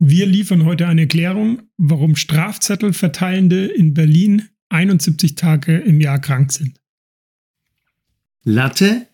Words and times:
Wir 0.00 0.26
liefern 0.26 0.64
heute 0.64 0.86
eine 0.86 1.00
Erklärung, 1.02 1.62
warum 1.76 2.14
Strafzettelverteilende 2.14 3.66
in 3.66 3.94
Berlin 3.94 4.48
71 4.68 5.34
Tage 5.34 5.76
im 5.76 6.00
Jahr 6.00 6.20
krank 6.20 6.52
sind. 6.52 6.80
Latte 8.44 9.08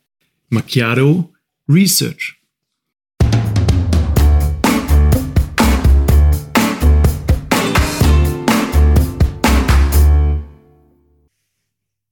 Macchiato 0.50 1.32
Research. 1.66 2.38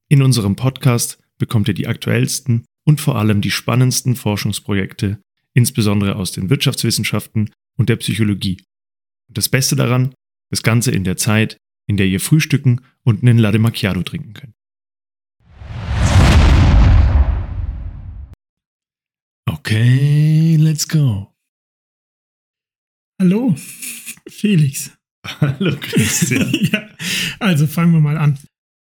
In 0.08 0.22
unserem 0.22 0.56
Podcast 0.56 1.18
bekommt 1.36 1.68
ihr 1.68 1.74
die 1.74 1.88
aktuellsten 1.88 2.64
und 2.84 3.02
vor 3.02 3.18
allem 3.18 3.42
die 3.42 3.50
spannendsten 3.50 4.16
Forschungsprojekte, 4.16 5.20
insbesondere 5.52 6.16
aus 6.16 6.32
den 6.32 6.48
Wirtschaftswissenschaften 6.48 7.50
und 7.82 7.88
der 7.88 7.96
Psychologie. 7.96 8.62
Und 9.28 9.36
das 9.36 9.48
Beste 9.48 9.74
daran, 9.74 10.14
das 10.52 10.62
Ganze 10.62 10.92
in 10.92 11.02
der 11.02 11.16
Zeit, 11.16 11.56
in 11.88 11.96
der 11.96 12.06
ihr 12.06 12.20
frühstücken 12.20 12.80
und 13.02 13.22
einen 13.22 13.38
Latte 13.38 13.58
Macchiato 13.58 14.04
trinken 14.04 14.34
könnt. 14.34 14.54
Okay, 19.50 20.56
let's 20.60 20.86
go. 20.86 21.34
Hallo, 23.20 23.56
Felix. 24.28 24.96
Hallo 25.40 25.76
Christian. 25.80 26.52
ja, 26.72 26.88
also 27.40 27.66
fangen 27.66 27.94
wir 27.94 28.00
mal 28.00 28.16
an. 28.16 28.38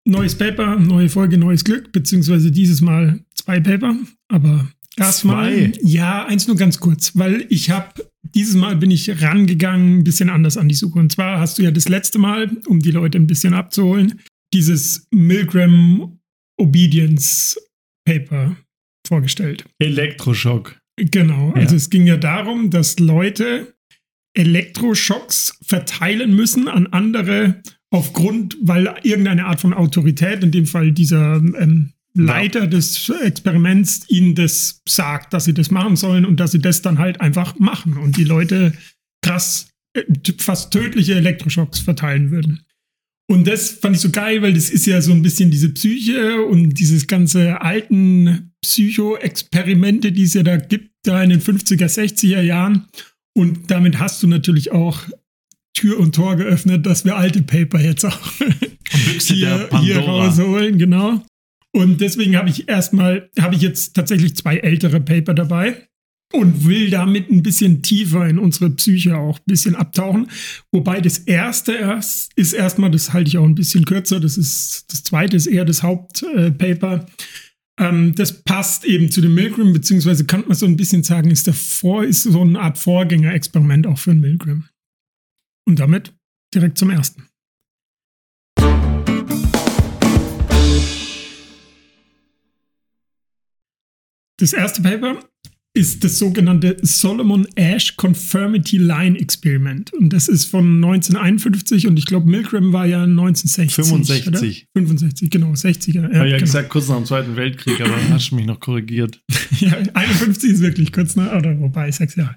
Neues 0.05 0.37
Paper, 0.37 0.75
neue 0.75 1.07
Folge, 1.07 1.37
neues 1.37 1.63
Glück, 1.63 1.93
beziehungsweise 1.93 2.51
dieses 2.51 2.81
Mal 2.81 3.23
zwei 3.33 3.61
Paper, 3.61 3.95
aber 4.27 4.69
erstmal, 4.99 5.71
ja, 5.81 6.25
eins 6.25 6.47
nur 6.47 6.57
ganz 6.57 6.79
kurz, 6.79 7.15
weil 7.15 7.45
ich 7.49 7.69
habe 7.69 8.09
dieses 8.35 8.55
Mal 8.55 8.75
bin 8.75 8.91
ich 8.91 9.21
rangegangen, 9.21 9.99
ein 9.99 10.03
bisschen 10.03 10.29
anders 10.29 10.57
an 10.57 10.69
die 10.69 10.75
Suche. 10.75 10.99
Und 10.99 11.11
zwar 11.11 11.39
hast 11.39 11.57
du 11.57 11.63
ja 11.63 11.71
das 11.71 11.89
letzte 11.89 12.19
Mal, 12.19 12.49
um 12.67 12.79
die 12.79 12.91
Leute 12.91 13.17
ein 13.17 13.27
bisschen 13.27 13.53
abzuholen, 13.53 14.21
dieses 14.53 15.07
Milgram 15.11 16.19
Obedience 16.59 17.59
Paper 18.05 18.57
vorgestellt. 19.07 19.65
Elektroschock. 19.79 20.79
Genau, 20.97 21.51
also 21.53 21.71
ja. 21.71 21.77
es 21.77 21.89
ging 21.89 22.05
ja 22.05 22.17
darum, 22.17 22.69
dass 22.69 22.99
Leute 22.99 23.73
Elektroschocks 24.37 25.57
verteilen 25.61 26.35
müssen 26.35 26.67
an 26.67 26.87
andere 26.87 27.61
aufgrund, 27.89 28.57
weil 28.61 28.93
irgendeine 29.03 29.45
Art 29.45 29.61
von 29.61 29.73
Autorität, 29.73 30.43
in 30.43 30.51
dem 30.51 30.65
Fall 30.65 30.91
dieser 30.91 31.37
ähm, 31.37 31.93
Leiter 32.13 32.61
ja. 32.61 32.67
des 32.67 33.09
Experiments 33.09 34.09
ihnen 34.09 34.35
das 34.35 34.81
sagt, 34.87 35.33
dass 35.33 35.45
sie 35.45 35.53
das 35.53 35.71
machen 35.71 35.95
sollen 35.95 36.25
und 36.25 36.39
dass 36.39 36.51
sie 36.51 36.59
das 36.59 36.81
dann 36.81 36.99
halt 36.99 37.21
einfach 37.21 37.57
machen 37.59 37.97
und 37.97 38.17
die 38.17 38.23
Leute 38.23 38.73
krass, 39.21 39.69
äh, 39.93 40.03
fast 40.37 40.71
tödliche 40.71 41.15
Elektroschocks 41.15 41.79
verteilen 41.79 42.31
würden. 42.31 42.61
Und 43.29 43.47
das 43.47 43.69
fand 43.69 43.95
ich 43.95 44.01
so 44.01 44.09
geil, 44.09 44.41
weil 44.41 44.53
das 44.53 44.71
ist 44.71 44.87
ja 44.87 45.01
so 45.01 45.11
ein 45.11 45.21
bisschen 45.21 45.51
diese 45.51 45.69
Psyche 45.69 46.43
und 46.43 46.73
dieses 46.73 47.05
ganze 47.05 47.61
alten 47.61 48.53
Psycho-Experimente, 48.63 50.11
die 50.11 50.23
es 50.23 50.33
ja 50.33 50.41
da 50.41 50.57
gibt, 50.57 50.89
da 51.03 51.21
in 51.21 51.29
den 51.29 51.41
50er, 51.41 51.85
60er 51.85 52.41
Jahren. 52.41 52.87
Und 53.37 53.69
damit 53.69 53.99
hast 53.99 54.23
du 54.23 54.27
natürlich 54.27 54.71
auch 54.71 55.03
Tür 55.75 55.99
und 55.99 56.15
Tor 56.15 56.37
geöffnet, 56.37 56.87
dass 56.87 57.05
wir 57.05 57.15
alte 57.15 57.43
Paper 57.43 57.79
jetzt 57.79 58.03
auch 58.03 58.31
hier, 59.19 59.69
hier 59.79 59.99
rausholen, 59.99 60.79
genau. 60.79 61.23
Und 61.71 62.01
deswegen 62.01 62.35
habe 62.35 62.49
ich 62.49 62.67
erstmal, 62.67 63.29
habe 63.39 63.55
ich 63.55 63.61
jetzt 63.61 63.93
tatsächlich 63.95 64.35
zwei 64.35 64.57
ältere 64.57 64.99
Paper 64.99 65.33
dabei 65.33 65.87
und 66.33 66.65
will 66.65 66.89
damit 66.89 67.29
ein 67.29 67.43
bisschen 67.43 67.81
tiefer 67.81 68.27
in 68.27 68.39
unsere 68.39 68.69
Psyche 68.71 69.17
auch 69.17 69.39
ein 69.39 69.45
bisschen 69.45 69.75
abtauchen. 69.75 70.29
Wobei 70.71 71.01
das 71.01 71.19
erste 71.19 71.73
erst, 71.73 72.31
ist 72.35 72.53
erstmal, 72.53 72.91
das 72.91 73.13
halte 73.13 73.29
ich 73.29 73.37
auch 73.37 73.45
ein 73.45 73.55
bisschen 73.55 73.85
kürzer, 73.85 74.19
das 74.19 74.37
ist, 74.37 74.85
das 74.89 75.03
zweite 75.03 75.37
ist 75.37 75.47
eher 75.47 75.65
das 75.65 75.83
Hauptpaper. 75.83 77.07
Ähm, 77.79 78.13
das 78.15 78.43
passt 78.43 78.85
eben 78.85 79.09
zu 79.09 79.21
dem 79.21 79.33
Milgram, 79.33 79.73
beziehungsweise 79.73 80.25
kann 80.25 80.43
man 80.47 80.55
so 80.55 80.65
ein 80.65 80.77
bisschen 80.77 81.03
sagen, 81.03 81.31
ist 81.31 81.47
davor, 81.47 82.03
ist 82.03 82.23
so 82.23 82.41
eine 82.41 82.59
Art 82.59 82.77
Vorgängerexperiment 82.77 83.87
auch 83.87 83.97
für 83.97 84.11
ein 84.11 84.19
Milgram. 84.19 84.65
Und 85.67 85.79
damit 85.79 86.13
direkt 86.53 86.77
zum 86.77 86.89
ersten. 86.89 87.25
Das 94.39 94.53
erste 94.53 94.81
Paper 94.81 95.19
ist 95.73 96.03
das 96.03 96.17
sogenannte 96.17 96.77
Solomon 96.81 97.45
Ash 97.55 97.95
Conformity 97.97 98.77
Line 98.77 99.19
Experiment. 99.19 99.93
Und 99.93 100.13
das 100.13 100.27
ist 100.27 100.45
von 100.45 100.75
1951 100.83 101.87
und 101.87 101.99
ich 101.99 102.05
glaube, 102.05 102.29
Milgram 102.29 102.73
war 102.73 102.85
ja 102.85 103.03
1960. 103.03 103.75
65. 103.75 104.27
Oder? 104.27 104.39
65, 104.39 105.29
genau, 105.29 105.51
60er. 105.51 105.95
Ja, 105.95 106.03
Habe 106.03 106.15
ja 106.15 106.23
genau. 106.23 106.39
gesagt, 106.39 106.69
kurz 106.69 106.87
nach 106.87 106.95
dem 106.95 107.05
Zweiten 107.05 107.35
Weltkrieg, 107.35 107.81
aber 107.81 107.95
hast 108.09 108.31
du 108.31 108.35
mich 108.35 108.45
noch 108.45 108.59
korrigiert. 108.59 109.21
ja, 109.59 109.77
51 109.93 110.51
ist 110.51 110.61
wirklich 110.61 110.93
kurz 110.93 111.15
nach, 111.15 111.33
oder 111.33 111.59
wobei, 111.59 111.91
sechs 111.91 112.15
Jahre. 112.15 112.35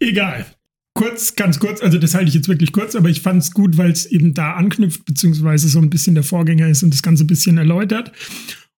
Egal. 0.00 0.46
Kurz, 0.94 1.36
ganz 1.36 1.60
kurz, 1.60 1.80
also 1.80 1.96
das 1.98 2.14
halte 2.14 2.28
ich 2.28 2.34
jetzt 2.34 2.48
wirklich 2.48 2.72
kurz, 2.72 2.96
aber 2.96 3.08
ich 3.08 3.20
fand 3.20 3.42
es 3.42 3.52
gut, 3.52 3.76
weil 3.76 3.92
es 3.92 4.06
eben 4.06 4.34
da 4.34 4.54
anknüpft, 4.54 5.04
beziehungsweise 5.04 5.68
so 5.68 5.78
ein 5.78 5.88
bisschen 5.88 6.14
der 6.14 6.24
Vorgänger 6.24 6.68
ist 6.68 6.82
und 6.82 6.92
das 6.92 7.02
Ganze 7.02 7.24
ein 7.24 7.28
bisschen 7.28 7.56
erläutert. 7.56 8.10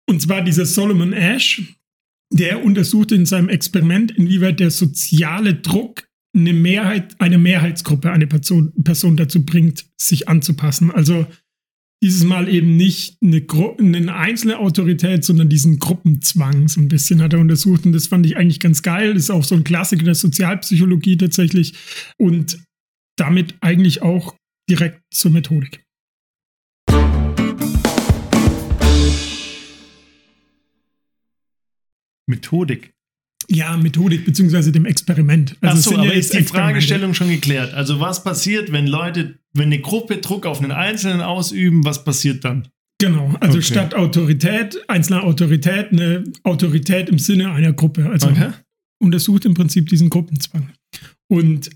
Und 0.06 0.20
zwar 0.20 0.42
dieser 0.42 0.66
Solomon 0.66 1.12
Ash, 1.12 1.62
der 2.32 2.64
untersuchte 2.64 3.14
in 3.14 3.26
seinem 3.26 3.48
Experiment, 3.48 4.12
inwieweit 4.12 4.60
der 4.60 4.70
soziale 4.70 5.54
Druck 5.54 6.08
eine 6.34 6.52
Mehrheit, 6.52 7.16
eine 7.20 7.38
Mehrheitsgruppe, 7.38 8.10
eine 8.10 8.26
Person, 8.26 8.72
Person 8.84 9.16
dazu 9.16 9.44
bringt, 9.44 9.86
sich 10.00 10.28
anzupassen. 10.28 10.90
Also 10.92 11.26
dieses 12.02 12.24
Mal 12.24 12.48
eben 12.48 12.76
nicht 12.76 13.18
eine, 13.22 13.44
eine 13.78 14.14
einzelne 14.14 14.58
Autorität, 14.58 15.24
sondern 15.24 15.48
diesen 15.48 15.78
Gruppenzwang 15.78 16.68
so 16.68 16.80
ein 16.80 16.88
bisschen 16.88 17.20
hat 17.20 17.32
er 17.32 17.40
untersucht. 17.40 17.84
Und 17.84 17.92
das 17.92 18.06
fand 18.06 18.24
ich 18.24 18.36
eigentlich 18.36 18.60
ganz 18.60 18.82
geil. 18.82 19.14
Das 19.14 19.24
ist 19.24 19.30
auch 19.30 19.44
so 19.44 19.54
ein 19.54 19.64
Klassiker 19.64 20.04
der 20.04 20.14
Sozialpsychologie 20.14 21.16
tatsächlich. 21.16 21.74
Und 22.16 22.58
damit 23.16 23.56
eigentlich 23.60 24.02
auch 24.02 24.34
direkt 24.70 25.02
zur 25.12 25.30
Methodik. 25.32 25.84
Methodik. 32.30 32.94
Ja, 33.48 33.76
Methodik 33.76 34.24
beziehungsweise 34.24 34.70
dem 34.70 34.86
Experiment. 34.86 35.56
Also 35.60 35.90
Achso, 35.90 36.00
aber 36.00 36.14
ist 36.14 36.32
die 36.32 36.44
Fragestellung 36.44 37.14
schon 37.14 37.28
geklärt. 37.28 37.74
Also 37.74 38.00
was 38.00 38.22
passiert, 38.22 38.70
wenn 38.70 38.86
Leute, 38.86 39.38
wenn 39.52 39.66
eine 39.66 39.80
Gruppe 39.80 40.18
Druck 40.18 40.46
auf 40.46 40.62
einen 40.62 40.70
Einzelnen 40.70 41.20
ausüben, 41.20 41.84
was 41.84 42.04
passiert 42.04 42.44
dann? 42.44 42.68
Genau, 43.00 43.34
also 43.40 43.58
okay. 43.58 43.66
statt 43.66 43.94
Autorität, 43.94 44.78
einzelner 44.86 45.24
Autorität, 45.24 45.90
eine 45.90 46.24
Autorität 46.44 47.08
im 47.08 47.18
Sinne 47.18 47.50
einer 47.52 47.72
Gruppe. 47.72 48.08
Also 48.08 48.28
okay. 48.28 48.50
untersucht 49.02 49.46
im 49.46 49.54
Prinzip 49.54 49.88
diesen 49.88 50.10
Gruppenzwang. 50.10 50.70
Und 51.28 51.70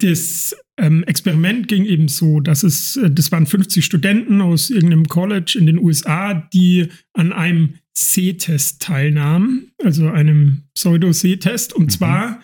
das 0.00 0.56
ähm, 0.78 1.04
Experiment 1.04 1.68
ging 1.68 1.84
eben 1.84 2.08
so, 2.08 2.40
dass 2.40 2.62
es, 2.62 2.96
äh, 2.96 3.10
das 3.10 3.30
waren 3.32 3.46
50 3.46 3.84
Studenten 3.84 4.40
aus 4.40 4.70
irgendeinem 4.70 5.06
College 5.06 5.56
in 5.58 5.66
den 5.66 5.78
USA, 5.78 6.34
die 6.34 6.88
an 7.12 7.32
einem 7.32 7.74
C-Test 7.94 8.82
teilnahmen, 8.82 9.72
also 9.82 10.08
einem 10.08 10.64
Pseudo-C-Test. 10.74 11.72
Und 11.72 11.86
mhm. 11.86 11.90
zwar 11.90 12.42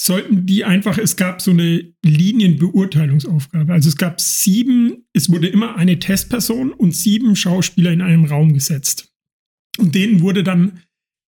sollten 0.00 0.46
die 0.46 0.64
einfach, 0.64 0.96
es 0.98 1.16
gab 1.16 1.42
so 1.42 1.50
eine 1.50 1.92
Linienbeurteilungsaufgabe. 2.02 3.72
Also 3.72 3.88
es 3.88 3.96
gab 3.96 4.20
sieben, 4.20 5.04
es 5.12 5.30
wurde 5.30 5.48
immer 5.48 5.76
eine 5.76 5.98
Testperson 5.98 6.72
und 6.72 6.96
sieben 6.96 7.36
Schauspieler 7.36 7.92
in 7.92 8.00
einem 8.00 8.24
Raum 8.24 8.54
gesetzt. 8.54 9.12
Und 9.78 9.94
denen 9.94 10.20
wurde 10.20 10.42
dann 10.42 10.80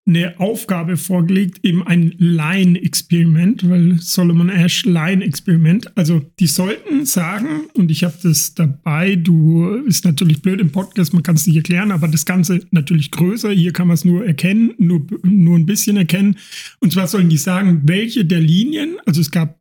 eine 0.04 0.40
Aufgabe 0.40 0.96
vorgelegt, 0.96 1.60
eben 1.62 1.86
ein 1.86 2.14
Line-Experiment, 2.18 3.68
weil 3.68 3.98
Solomon 4.00 4.48
Ash 4.48 4.84
Line-Experiment. 4.84 5.96
Also 5.96 6.22
die 6.40 6.49
sollten 6.49 7.06
sagen, 7.06 7.69
und 7.75 7.90
ich 7.90 8.02
habe 8.02 8.16
das 8.20 8.54
dabei, 8.54 9.14
du 9.14 9.66
ist 9.87 10.04
natürlich 10.04 10.43
blöd 10.43 10.60
im 10.60 10.72
Podcast, 10.72 11.14
man 11.14 11.22
kann 11.22 11.37
es 11.37 11.46
nicht 11.46 11.56
erklären, 11.56 11.93
aber 11.93 12.08
das 12.08 12.26
Ganze 12.26 12.66
natürlich 12.72 13.12
größer, 13.12 13.52
hier 13.52 13.72
kann 13.72 13.87
man 13.87 13.94
es 13.94 14.04
nur 14.04 14.26
erkennen, 14.26 14.75
nur, 14.78 15.06
nur 15.22 15.56
ein 15.56 15.66
bisschen 15.66 15.96
erkennen. 15.96 16.37
Und 16.81 16.93
zwar 16.93 17.06
sollen 17.06 17.28
die 17.28 17.38
sagen, 17.38 17.82
welche 17.84 18.25
der 18.25 18.40
Linien, 18.40 18.96
also 19.06 19.20
es 19.20 19.31
gab 19.31 19.60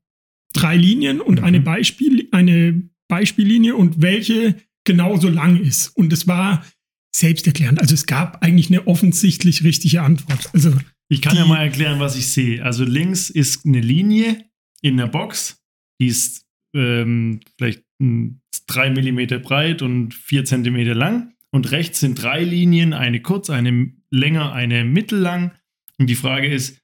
drei 0.53 0.75
Linien 0.75 1.21
und 1.21 1.39
mhm. 1.39 1.45
eine, 1.45 1.61
Beispiel, 1.61 2.27
eine 2.31 2.81
Beispiellinie 3.07 3.75
und 3.75 4.01
welche 4.01 4.55
genauso 4.85 5.29
lang 5.29 5.61
ist. 5.61 5.89
Und 5.89 6.11
es 6.11 6.27
war 6.27 6.65
selbsterklärend. 7.15 7.79
Also 7.79 7.93
es 7.93 8.05
gab 8.05 8.43
eigentlich 8.43 8.69
eine 8.69 8.87
offensichtlich 8.87 9.63
richtige 9.63 10.01
Antwort. 10.01 10.49
Also 10.53 10.75
ich 11.09 11.21
kann 11.21 11.35
ja 11.35 11.45
mal 11.45 11.61
erklären, 11.61 11.99
was 11.99 12.15
ich 12.15 12.27
sehe. 12.27 12.63
Also 12.63 12.85
links 12.85 13.29
ist 13.29 13.65
eine 13.65 13.81
Linie 13.81 14.45
in 14.81 14.97
der 14.97 15.07
Box, 15.07 15.61
die 15.99 16.07
ist 16.07 16.45
ähm, 16.73 17.41
vielleicht 17.57 17.83
drei 18.67 18.89
Millimeter 18.89 19.39
breit 19.39 19.81
und 19.81 20.13
vier 20.13 20.45
Zentimeter 20.45 20.95
lang. 20.95 21.33
Und 21.51 21.71
rechts 21.71 21.99
sind 21.99 22.21
drei 22.21 22.43
Linien, 22.43 22.93
eine 22.93 23.21
kurz, 23.21 23.49
eine 23.49 23.91
länger, 24.09 24.53
eine 24.53 24.85
mittellang. 24.85 25.51
Und 25.97 26.07
die 26.07 26.15
Frage 26.15 26.47
ist, 26.47 26.79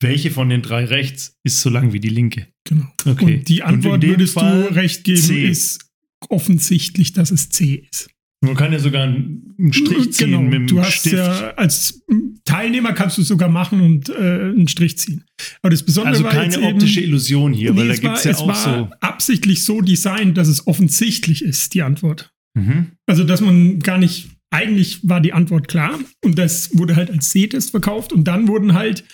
welche 0.00 0.30
von 0.30 0.48
den 0.48 0.62
drei 0.62 0.84
rechts 0.84 1.38
ist 1.42 1.60
so 1.60 1.70
lang 1.70 1.92
wie 1.92 2.00
die 2.00 2.08
linke? 2.08 2.48
Genau. 2.64 2.86
Okay. 3.04 3.36
Und 3.36 3.48
die 3.48 3.62
Antwort 3.62 4.02
Und 4.02 4.10
würdest 4.10 4.34
Fall 4.34 4.62
du 4.68 4.74
recht 4.74 5.04
geben, 5.04 5.20
C. 5.20 5.46
ist 5.46 5.90
offensichtlich, 6.28 7.12
dass 7.12 7.30
es 7.30 7.50
C 7.50 7.86
ist. 7.90 8.08
Man 8.44 8.54
kann 8.54 8.72
ja 8.72 8.78
sogar 8.78 9.04
einen 9.04 9.72
Strich 9.72 10.12
ziehen 10.12 10.30
genau. 10.30 10.42
mit 10.42 10.52
dem 10.52 10.66
du 10.66 10.80
hast 10.80 10.92
Stift. 10.92 11.16
ja 11.16 11.50
als 11.54 12.04
Teilnehmer 12.44 12.92
kannst 12.92 13.16
du 13.18 13.22
es 13.22 13.28
sogar 13.28 13.48
machen 13.48 13.80
und 13.80 14.08
äh, 14.10 14.12
einen 14.14 14.68
Strich 14.68 14.98
ziehen. 14.98 15.24
Aber 15.62 15.70
das 15.70 15.82
Besondere 15.82 16.12
also 16.14 16.24
war 16.24 16.32
keine 16.32 16.56
eben, 16.56 16.64
optische 16.64 17.00
Illusion 17.00 17.52
hier, 17.52 17.72
Nee, 17.72 17.78
weil 17.80 17.88
da 17.88 17.94
es 17.94 18.00
gibt 18.00 18.16
es 18.16 18.24
ja 18.24 18.30
es 18.32 18.38
auch 18.38 18.48
war 18.48 18.54
so. 18.54 18.90
absichtlich 19.00 19.64
so 19.64 19.80
designt, 19.80 20.36
dass 20.36 20.48
es 20.48 20.66
offensichtlich 20.66 21.42
ist, 21.42 21.74
die 21.74 21.82
Antwort. 21.82 22.30
Mhm. 22.54 22.92
Also, 23.06 23.24
dass 23.24 23.40
man 23.40 23.80
gar 23.80 23.98
nicht, 23.98 24.28
eigentlich 24.50 25.08
war 25.08 25.20
die 25.20 25.32
Antwort 25.32 25.66
klar 25.68 25.98
und 26.24 26.38
das 26.38 26.76
wurde 26.78 26.94
halt 26.96 27.10
als 27.10 27.30
C-Test 27.30 27.70
verkauft 27.70 28.12
und 28.12 28.24
dann 28.24 28.48
wurden 28.48 28.74
halt 28.74 29.04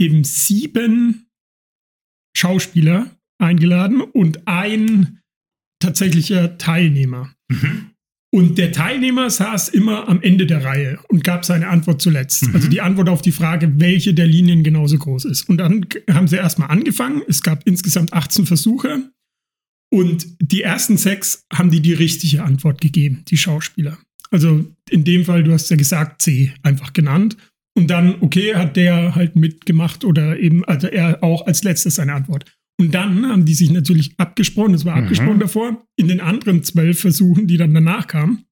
eben 0.00 0.24
sieben 0.24 1.26
Schauspieler 2.36 3.10
eingeladen 3.38 4.00
und 4.00 4.48
ein 4.48 5.20
tatsächlicher 5.80 6.58
Teilnehmer. 6.58 7.32
Mhm. 7.48 7.90
Und 8.34 8.58
der 8.58 8.72
Teilnehmer 8.72 9.30
saß 9.30 9.68
immer 9.68 10.08
am 10.08 10.20
Ende 10.20 10.44
der 10.44 10.64
Reihe 10.64 10.98
und 11.06 11.22
gab 11.22 11.44
seine 11.44 11.68
Antwort 11.68 12.02
zuletzt. 12.02 12.48
Mhm. 12.48 12.54
Also 12.56 12.68
die 12.68 12.80
Antwort 12.80 13.08
auf 13.08 13.22
die 13.22 13.30
Frage, 13.30 13.78
welche 13.78 14.12
der 14.12 14.26
Linien 14.26 14.64
genauso 14.64 14.98
groß 14.98 15.26
ist. 15.26 15.48
Und 15.48 15.58
dann 15.58 15.86
haben 16.10 16.26
sie 16.26 16.34
erstmal 16.34 16.68
angefangen. 16.68 17.22
Es 17.28 17.42
gab 17.44 17.64
insgesamt 17.64 18.12
18 18.12 18.44
Versuche. 18.44 19.08
Und 19.88 20.26
die 20.40 20.62
ersten 20.62 20.96
sechs 20.96 21.44
haben 21.52 21.70
die 21.70 21.80
die 21.80 21.92
richtige 21.92 22.42
Antwort 22.42 22.80
gegeben, 22.80 23.22
die 23.28 23.36
Schauspieler. 23.36 23.98
Also 24.32 24.66
in 24.90 25.04
dem 25.04 25.24
Fall, 25.24 25.44
du 25.44 25.52
hast 25.52 25.70
ja 25.70 25.76
gesagt, 25.76 26.20
C 26.20 26.52
einfach 26.64 26.92
genannt. 26.92 27.36
Und 27.78 27.88
dann, 27.88 28.16
okay, 28.20 28.56
hat 28.56 28.74
der 28.74 29.14
halt 29.14 29.36
mitgemacht 29.36 30.04
oder 30.04 30.40
eben, 30.40 30.64
also 30.64 30.88
er 30.88 31.22
auch 31.22 31.46
als 31.46 31.62
letztes 31.62 31.94
seine 31.94 32.14
Antwort. 32.14 32.52
Und 32.80 32.92
dann 32.92 33.26
haben 33.28 33.44
die 33.44 33.54
sich 33.54 33.70
natürlich 33.70 34.14
abgesprochen, 34.18 34.74
es 34.74 34.84
war 34.84 34.96
Mhm. 34.96 35.02
abgesprochen 35.04 35.38
davor, 35.40 35.86
in 35.96 36.08
den 36.08 36.20
anderen 36.20 36.62
zwölf 36.64 37.00
Versuchen, 37.00 37.46
die 37.46 37.56
dann 37.56 37.72
danach 37.72 38.06
kamen, 38.08 38.44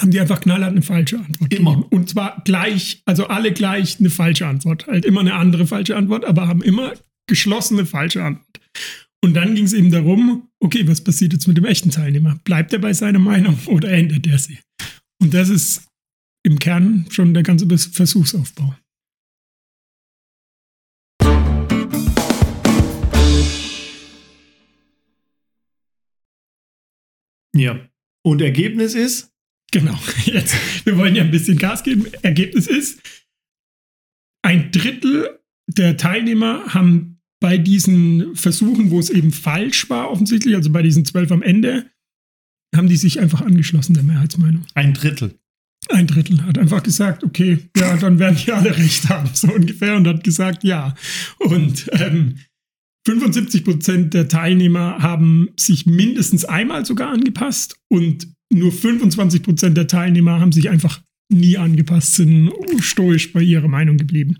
haben 0.00 0.10
die 0.10 0.20
einfach 0.20 0.40
knallhart 0.40 0.72
eine 0.72 0.82
falsche 0.82 1.18
Antwort 1.18 1.52
Immer. 1.54 1.74
gegeben. 1.76 1.88
Und 1.90 2.08
zwar 2.10 2.42
gleich, 2.44 3.02
also 3.06 3.26
alle 3.28 3.52
gleich 3.52 3.98
eine 3.98 4.10
falsche 4.10 4.46
Antwort. 4.46 4.86
Halt 4.86 5.04
immer 5.04 5.20
eine 5.20 5.34
andere 5.34 5.66
falsche 5.66 5.96
Antwort, 5.96 6.24
aber 6.24 6.48
haben 6.48 6.62
immer 6.62 6.92
geschlossene 7.28 7.86
falsche 7.86 8.22
Antwort. 8.24 8.60
Und 9.24 9.34
dann 9.34 9.54
ging 9.54 9.64
es 9.64 9.72
eben 9.72 9.90
darum, 9.90 10.48
okay, 10.60 10.86
was 10.88 11.02
passiert 11.04 11.32
jetzt 11.32 11.46
mit 11.46 11.56
dem 11.56 11.64
echten 11.64 11.90
Teilnehmer? 11.90 12.40
Bleibt 12.44 12.72
er 12.72 12.78
bei 12.80 12.92
seiner 12.92 13.20
Meinung 13.20 13.56
oder 13.66 13.90
ändert 13.90 14.26
er 14.26 14.38
sie? 14.38 14.58
Und 15.22 15.32
das 15.32 15.48
ist 15.48 15.86
im 16.44 16.58
Kern 16.58 17.06
schon 17.10 17.32
der 17.32 17.44
ganze 17.44 17.66
Versuchsaufbau. 17.78 18.74
Und 28.24 28.40
Ergebnis 28.40 28.94
ist? 28.94 29.32
Genau. 29.72 29.98
Jetzt, 30.24 30.54
wir 30.84 30.96
wollen 30.96 31.14
ja 31.14 31.22
ein 31.22 31.30
bisschen 31.30 31.58
Gas 31.58 31.82
geben. 31.82 32.06
Ergebnis 32.22 32.66
ist, 32.66 33.00
ein 34.42 34.70
Drittel 34.70 35.40
der 35.68 35.96
Teilnehmer 35.96 36.74
haben 36.74 37.20
bei 37.40 37.58
diesen 37.58 38.36
Versuchen, 38.36 38.90
wo 38.90 39.00
es 39.00 39.10
eben 39.10 39.32
falsch 39.32 39.88
war, 39.90 40.10
offensichtlich, 40.10 40.54
also 40.54 40.70
bei 40.70 40.82
diesen 40.82 41.04
zwölf 41.04 41.32
am 41.32 41.42
Ende, 41.42 41.86
haben 42.74 42.88
die 42.88 42.96
sich 42.96 43.20
einfach 43.20 43.40
angeschlossen 43.40 43.94
der 43.94 44.02
Mehrheitsmeinung. 44.02 44.64
Ein 44.74 44.94
Drittel. 44.94 45.34
Ein 45.88 46.06
Drittel 46.06 46.44
hat 46.44 46.58
einfach 46.58 46.82
gesagt, 46.82 47.24
okay, 47.24 47.58
ja, 47.76 47.96
dann 47.96 48.18
werden 48.18 48.36
die 48.36 48.52
alle 48.52 48.76
recht 48.78 49.08
haben, 49.08 49.30
so 49.34 49.52
ungefähr, 49.52 49.96
und 49.96 50.06
hat 50.06 50.22
gesagt, 50.22 50.62
ja. 50.62 50.94
Und 51.38 51.90
ähm, 51.92 52.38
75 53.06 53.64
Prozent 53.64 54.14
der 54.14 54.28
Teilnehmer 54.28 54.98
haben 55.02 55.48
sich 55.58 55.86
mindestens 55.86 56.44
einmal 56.44 56.84
sogar 56.84 57.10
angepasst 57.10 57.76
und 57.88 58.28
nur 58.52 58.70
25 58.70 59.42
Prozent 59.42 59.76
der 59.76 59.88
Teilnehmer 59.88 60.40
haben 60.40 60.52
sich 60.52 60.70
einfach 60.70 61.02
nie 61.32 61.56
angepasst, 61.56 62.14
sind 62.14 62.52
stoisch 62.80 63.32
bei 63.32 63.42
ihrer 63.42 63.68
Meinung 63.68 63.96
geblieben. 63.96 64.38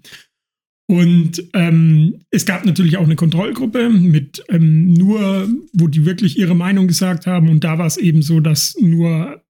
Und 0.89 1.43
ähm, 1.55 2.21
es 2.31 2.45
gab 2.45 2.67
natürlich 2.67 2.99
auch 2.99 3.05
eine 3.05 3.17
Kontrollgruppe 3.17 3.89
mit 3.89 4.45
ähm, 4.49 4.93
nur, 4.93 5.49
wo 5.73 5.87
die 5.87 6.05
wirklich 6.05 6.39
ihre 6.39 6.55
Meinung 6.55 6.87
gesagt 6.87 7.27
haben. 7.27 7.49
Und 7.49 7.65
da 7.65 7.79
war 7.79 7.87
es 7.87 7.97
eben 7.97 8.21
so, 8.21 8.41
dass 8.41 8.77
nur 8.79 9.42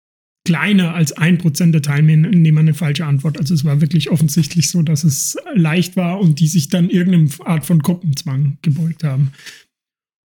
kleiner 0.44 0.94
als 0.94 1.12
ein 1.12 1.38
Prozent 1.38 1.74
der 1.74 1.82
Teilnehmer 1.82 2.60
eine 2.60 2.74
falsche 2.74 3.06
Antwort. 3.06 3.38
Also 3.38 3.54
es 3.54 3.64
war 3.64 3.80
wirklich 3.80 4.10
offensichtlich 4.10 4.70
so, 4.70 4.82
dass 4.82 5.04
es 5.04 5.36
leicht 5.54 5.96
war 5.96 6.20
und 6.20 6.40
die 6.40 6.48
sich 6.48 6.68
dann 6.68 6.90
irgendeine 6.90 7.28
Art 7.48 7.64
von 7.64 7.78
Gruppenzwang 7.80 8.58
gebeugt 8.62 9.04
haben. 9.04 9.32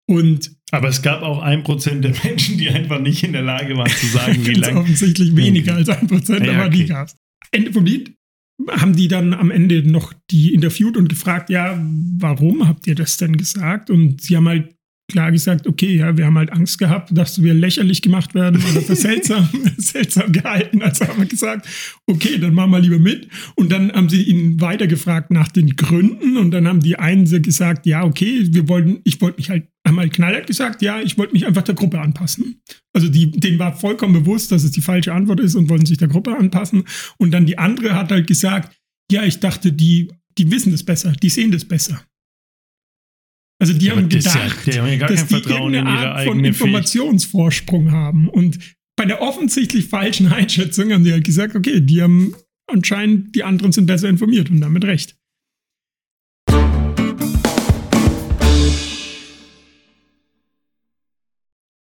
Und 0.08 0.52
Aber 0.70 0.88
es 0.88 1.02
gab 1.02 1.22
auch 1.22 1.42
ein 1.42 1.64
Prozent 1.64 2.04
der 2.04 2.14
Menschen, 2.24 2.58
die 2.58 2.68
einfach 2.70 3.00
nicht 3.00 3.24
in 3.24 3.32
der 3.32 3.42
Lage 3.42 3.76
waren 3.76 3.90
zu 3.90 4.06
sagen, 4.12 4.46
wie 4.46 4.54
lange. 4.54 4.80
offensichtlich 4.80 5.34
weniger 5.36 5.72
Okay. 5.72 5.80
als 5.80 5.88
ein 5.90 6.06
Prozent, 6.06 6.46
Ja, 6.46 6.52
aber 6.54 6.66
okay. 6.66 6.76
die 6.78 6.86
gab 6.86 7.08
es. 7.08 7.16
Ende 7.50 7.72
vom 7.72 7.84
Lied 7.84 8.14
haben 8.70 8.96
die 8.96 9.08
dann 9.08 9.34
am 9.34 9.50
Ende 9.50 9.82
noch 9.82 10.14
die 10.30 10.54
interviewt 10.54 10.96
und 10.96 11.08
gefragt, 11.08 11.50
ja, 11.50 11.78
warum 12.18 12.66
habt 12.66 12.86
ihr 12.86 12.94
das 12.94 13.16
denn 13.18 13.36
gesagt? 13.36 13.90
Und 13.90 14.22
sie 14.22 14.36
haben 14.36 14.48
halt 14.48 14.75
klar 15.08 15.30
gesagt, 15.30 15.66
okay, 15.66 15.96
ja, 15.96 16.16
wir 16.16 16.26
haben 16.26 16.36
halt 16.36 16.52
Angst 16.52 16.78
gehabt, 16.78 17.16
dass 17.16 17.42
wir 17.42 17.54
lächerlich 17.54 18.02
gemacht 18.02 18.34
werden 18.34 18.62
oder 18.70 18.82
für 18.82 18.96
seltsam, 18.96 19.48
seltsam 19.78 20.32
gehalten. 20.32 20.82
Also 20.82 21.06
haben 21.06 21.18
wir 21.18 21.26
gesagt, 21.26 21.66
okay, 22.06 22.38
dann 22.38 22.54
machen 22.54 22.72
wir 22.72 22.80
lieber 22.80 22.98
mit. 22.98 23.28
Und 23.54 23.70
dann 23.70 23.92
haben 23.92 24.08
sie 24.08 24.22
ihn 24.22 24.60
weiter 24.60 24.86
gefragt 24.86 25.30
nach 25.30 25.48
den 25.48 25.76
Gründen 25.76 26.36
und 26.36 26.50
dann 26.50 26.66
haben 26.66 26.80
die 26.80 26.98
einen 26.98 27.26
gesagt, 27.42 27.86
ja, 27.86 28.04
okay, 28.04 28.46
wir 28.50 28.68
wollten, 28.68 29.00
ich 29.04 29.20
wollte 29.20 29.38
mich 29.38 29.50
halt, 29.50 29.68
haben 29.86 29.98
halt 29.98 30.12
knallhart 30.12 30.46
gesagt, 30.46 30.82
ja, 30.82 31.00
ich 31.00 31.16
wollte 31.18 31.34
mich 31.34 31.46
einfach 31.46 31.62
der 31.62 31.76
Gruppe 31.76 32.00
anpassen. 32.00 32.60
Also 32.92 33.08
die, 33.08 33.30
denen 33.30 33.58
war 33.58 33.76
vollkommen 33.76 34.14
bewusst, 34.14 34.50
dass 34.50 34.64
es 34.64 34.72
die 34.72 34.80
falsche 34.80 35.12
Antwort 35.12 35.38
ist 35.40 35.54
und 35.54 35.68
wollten 35.68 35.86
sich 35.86 35.98
der 35.98 36.08
Gruppe 36.08 36.36
anpassen. 36.36 36.84
Und 37.18 37.30
dann 37.30 37.46
die 37.46 37.58
andere 37.58 37.94
hat 37.94 38.10
halt 38.10 38.26
gesagt, 38.26 38.76
ja, 39.10 39.22
ich 39.22 39.38
dachte, 39.38 39.72
die, 39.72 40.08
die 40.36 40.50
wissen 40.50 40.72
das 40.72 40.82
besser, 40.82 41.12
die 41.12 41.28
sehen 41.28 41.52
das 41.52 41.64
besser. 41.64 42.02
Also 43.58 43.72
die 43.72 43.90
Aber 43.90 44.02
haben 44.02 44.10
ist 44.10 44.26
ja- 44.26 44.32
gedacht, 44.34 44.66
die 44.66 44.78
haben 44.80 44.88
ja 44.88 45.06
dass 45.06 45.26
die 45.28 45.34
irgendeine 45.36 45.86
Art 45.86 46.24
von. 46.26 46.44
Informationsvorsprung 46.44 47.90
haben. 47.90 48.28
Und 48.28 48.58
bei 48.96 49.06
der 49.06 49.22
offensichtlich 49.22 49.86
falschen 49.86 50.26
Einschätzung 50.32 50.92
haben 50.92 51.04
die 51.04 51.12
halt 51.12 51.24
gesagt, 51.24 51.54
okay, 51.56 51.80
die 51.80 52.02
haben 52.02 52.34
anscheinend, 52.66 53.34
die 53.34 53.44
anderen 53.44 53.72
sind 53.72 53.86
besser 53.86 54.08
informiert 54.08 54.50
und 54.50 54.60
damit 54.60 54.84
recht. 54.84 55.16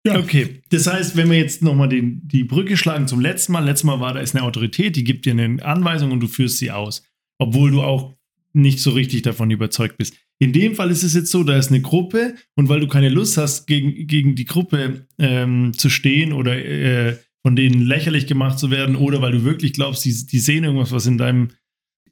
Ja. 0.04 0.18
Okay, 0.18 0.62
das 0.70 0.88
heißt, 0.88 1.16
wenn 1.16 1.30
wir 1.30 1.38
jetzt 1.38 1.62
nochmal 1.62 1.88
die 1.90 2.44
Brücke 2.44 2.76
schlagen 2.76 3.08
zum 3.08 3.20
letzten 3.22 3.52
Mal, 3.54 3.64
letztes 3.64 3.84
Mal 3.84 4.00
war, 4.00 4.16
da 4.16 4.20
ist 4.20 4.36
eine 4.36 4.44
Autorität, 4.44 4.96
die 4.96 5.04
gibt 5.04 5.26
dir 5.26 5.32
eine 5.34 5.64
Anweisung 5.64 6.12
und 6.12 6.22
du 6.22 6.28
führst 6.28 6.58
sie 6.58 6.72
aus, 6.72 7.04
obwohl 7.38 7.70
du 7.70 7.84
auch 7.84 8.16
nicht 8.54 8.80
so 8.80 8.92
richtig 8.92 9.22
davon 9.22 9.52
überzeugt 9.52 9.98
bist. 9.98 10.16
In 10.42 10.54
dem 10.54 10.74
Fall 10.76 10.90
ist 10.90 11.04
es 11.04 11.14
jetzt 11.14 11.30
so, 11.32 11.44
da 11.44 11.56
ist 11.58 11.70
eine 11.70 11.82
Gruppe 11.82 12.36
und 12.56 12.68
weil 12.68 12.80
du 12.80 12.88
keine 12.88 13.10
Lust 13.10 13.38
hast, 13.38 13.68
gegen, 13.68 14.08
gegen 14.08 14.36
die 14.36 14.46
Gruppe 14.46 15.06
ähm, 15.20 15.74
zu 15.78 15.90
stehen 15.90 16.34
oder 16.34 16.58
äh, 16.58 17.18
von 17.46 17.56
denen 17.56 17.82
lächerlich 17.86 18.26
gemacht 18.28 18.58
zu 18.58 18.72
werden 18.72 18.96
oder 18.96 19.22
weil 19.22 19.34
du 19.34 19.44
wirklich 19.44 19.74
glaubst, 19.74 20.04
die, 20.04 20.26
die 20.26 20.40
sehen 20.40 20.64
irgendwas, 20.64 20.92
was 20.92 21.06
in 21.06 21.18
deinem, 21.20 21.50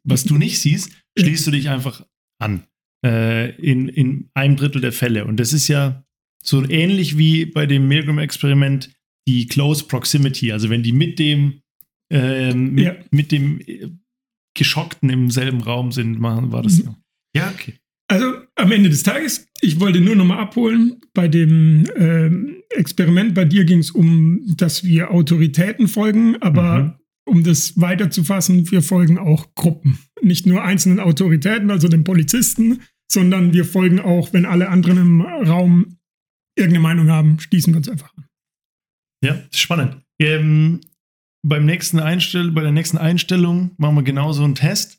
was 0.03 0.23
du 0.25 0.37
nicht 0.37 0.59
siehst, 0.59 0.91
schließt 1.17 1.47
du 1.47 1.51
dich 1.51 1.69
einfach 1.69 2.05
an. 2.39 2.63
Äh, 3.05 3.55
in, 3.55 3.87
in 3.89 4.29
einem 4.33 4.57
Drittel 4.57 4.81
der 4.81 4.91
Fälle. 4.91 5.25
Und 5.25 5.39
das 5.39 5.51
ist 5.53 5.67
ja 5.67 6.03
so 6.43 6.63
ähnlich 6.69 7.17
wie 7.17 7.45
bei 7.45 7.65
dem 7.65 7.87
Milgram-Experiment 7.87 8.91
die 9.27 9.47
Close 9.47 9.85
Proximity. 9.85 10.51
Also 10.51 10.69
wenn 10.69 10.83
die 10.83 10.91
mit 10.91 11.17
dem, 11.17 11.61
ähm, 12.11 12.73
mit, 12.73 12.85
Ja. 12.85 12.95
mit 13.11 13.31
dem 13.31 13.59
äh, 13.61 13.89
Geschockten 14.55 15.09
im 15.09 15.31
selben 15.31 15.61
Raum 15.61 15.91
sind, 15.91 16.19
machen, 16.19 16.51
war 16.51 16.61
das 16.61 16.77
Mhm. 16.77 16.83
so. 16.83 16.95
Ja, 17.35 17.49
okay. 17.51 17.73
Also 18.11 18.33
am 18.55 18.71
Ende 18.71 18.89
des 18.89 19.03
Tages, 19.03 19.47
ich 19.61 19.79
wollte 19.79 20.01
nur 20.01 20.15
nochmal 20.15 20.39
abholen, 20.39 20.99
bei 21.13 21.27
dem 21.27 21.85
ähm, 21.95 22.55
Experiment 22.71 23.35
bei 23.35 23.45
dir 23.45 23.65
ging 23.65 23.79
es 23.79 23.91
um, 23.91 24.41
dass 24.57 24.83
wir 24.83 25.11
Autoritäten 25.11 25.87
folgen, 25.87 26.35
aber 26.41 26.79
Mhm. 26.79 26.93
um 27.25 27.43
das 27.43 27.79
weiterzufassen, 27.79 28.69
wir 28.71 28.81
folgen 28.81 29.19
auch 29.19 29.53
Gruppen. 29.53 29.99
Nicht 30.21 30.47
nur 30.47 30.63
einzelnen 30.63 30.99
Autoritäten, 30.99 31.69
also 31.69 31.87
den 31.87 32.03
Polizisten, 32.03 32.81
sondern 33.11 33.53
wir 33.53 33.63
folgen 33.63 33.99
auch, 33.99 34.33
wenn 34.33 34.45
alle 34.45 34.69
anderen 34.69 34.97
im 34.97 35.21
Raum 35.21 35.97
irgendeine 36.57 36.81
Meinung 36.83 37.09
haben, 37.09 37.39
schließen 37.39 37.73
wir 37.73 37.77
uns 37.77 37.89
einfach 37.89 38.11
an. 38.17 38.25
Ja, 39.23 39.39
spannend. 39.53 39.97
Ähm, 40.19 40.81
beim 41.45 41.65
nächsten 41.65 41.99
Einstell 41.99 42.51
bei 42.51 42.61
der 42.61 42.71
nächsten 42.71 42.97
Einstellung 42.97 43.71
machen 43.77 43.95
wir 43.95 44.03
genauso 44.03 44.43
einen 44.43 44.55
Test. 44.55 44.98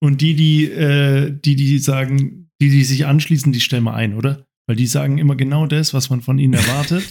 Und 0.00 0.20
die, 0.20 0.34
die, 0.34 0.64
äh, 0.64 1.32
die, 1.32 1.56
die 1.56 1.78
sagen, 1.78 2.50
die, 2.60 2.70
die 2.70 2.84
sich 2.84 3.06
anschließen, 3.06 3.52
die 3.52 3.60
stellen 3.60 3.84
wir 3.84 3.94
ein, 3.94 4.14
oder? 4.14 4.46
Weil 4.66 4.76
die 4.76 4.86
sagen 4.86 5.18
immer 5.18 5.36
genau 5.36 5.66
das, 5.66 5.94
was 5.94 6.10
man 6.10 6.22
von 6.22 6.38
ihnen 6.38 6.54
erwartet. 6.54 7.04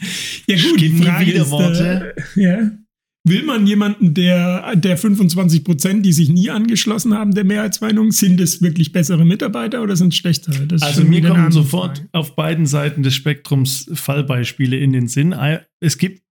ja 0.46 0.56
Gib 0.76 0.94
nie 0.94 1.26
wieder 1.26 1.42
ist, 1.42 1.50
Worte. 1.50 2.14
Äh, 2.36 2.42
ja. 2.42 2.70
Will 3.24 3.44
man 3.44 3.68
jemanden, 3.68 4.14
der, 4.14 4.74
der 4.74 4.96
25 4.96 5.62
Prozent, 5.62 6.04
die 6.04 6.12
sich 6.12 6.28
nie 6.28 6.50
angeschlossen 6.50 7.14
haben, 7.14 7.32
der 7.32 7.44
Mehrheitsmeinung, 7.44 8.10
sind 8.10 8.40
es 8.40 8.62
wirklich 8.62 8.90
bessere 8.90 9.24
Mitarbeiter 9.24 9.80
oder 9.82 9.94
sind 9.94 10.08
es 10.08 10.16
schlechtere? 10.16 10.66
also 10.80 11.04
mir 11.04 11.22
kommen 11.22 11.52
sofort 11.52 11.98
Frage. 11.98 12.08
auf 12.12 12.34
beiden 12.34 12.66
Seiten 12.66 13.04
des 13.04 13.14
Spektrums 13.14 13.88
Fallbeispiele 13.92 14.76
in 14.76 14.92
den 14.92 15.06
Sinn. 15.06 15.36
Es 15.78 15.98
gibt 15.98 16.22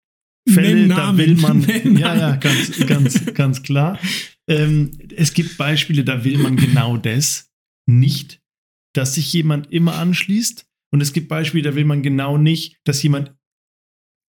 Fälle, 0.49 0.87
da 0.87 1.15
will 1.17 1.35
man, 1.35 1.61
ja, 1.97 2.15
ja, 2.15 2.35
ganz, 2.35 2.85
ganz, 2.87 3.33
ganz 3.33 3.63
klar. 3.63 3.97
Ähm, 4.51 4.91
es 5.15 5.33
gibt 5.33 5.57
Beispiele, 5.57 6.03
da 6.03 6.25
will 6.25 6.37
man 6.37 6.57
genau 6.57 6.97
das 6.97 7.49
nicht, 7.85 8.41
dass 8.93 9.15
sich 9.15 9.31
jemand 9.31 9.71
immer 9.71 9.95
anschließt. 9.95 10.67
Und 10.91 10.99
es 10.99 11.13
gibt 11.13 11.29
Beispiele, 11.29 11.63
da 11.63 11.75
will 11.75 11.85
man 11.85 12.03
genau 12.03 12.37
nicht, 12.37 12.77
dass 12.83 13.01
jemand 13.01 13.33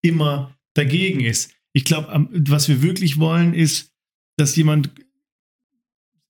immer 0.00 0.56
dagegen 0.74 1.20
ist. 1.20 1.52
Ich 1.72 1.84
glaube, 1.84 2.28
was 2.30 2.68
wir 2.68 2.82
wirklich 2.82 3.18
wollen, 3.18 3.52
ist, 3.52 3.92
dass 4.36 4.54
jemand 4.54 4.90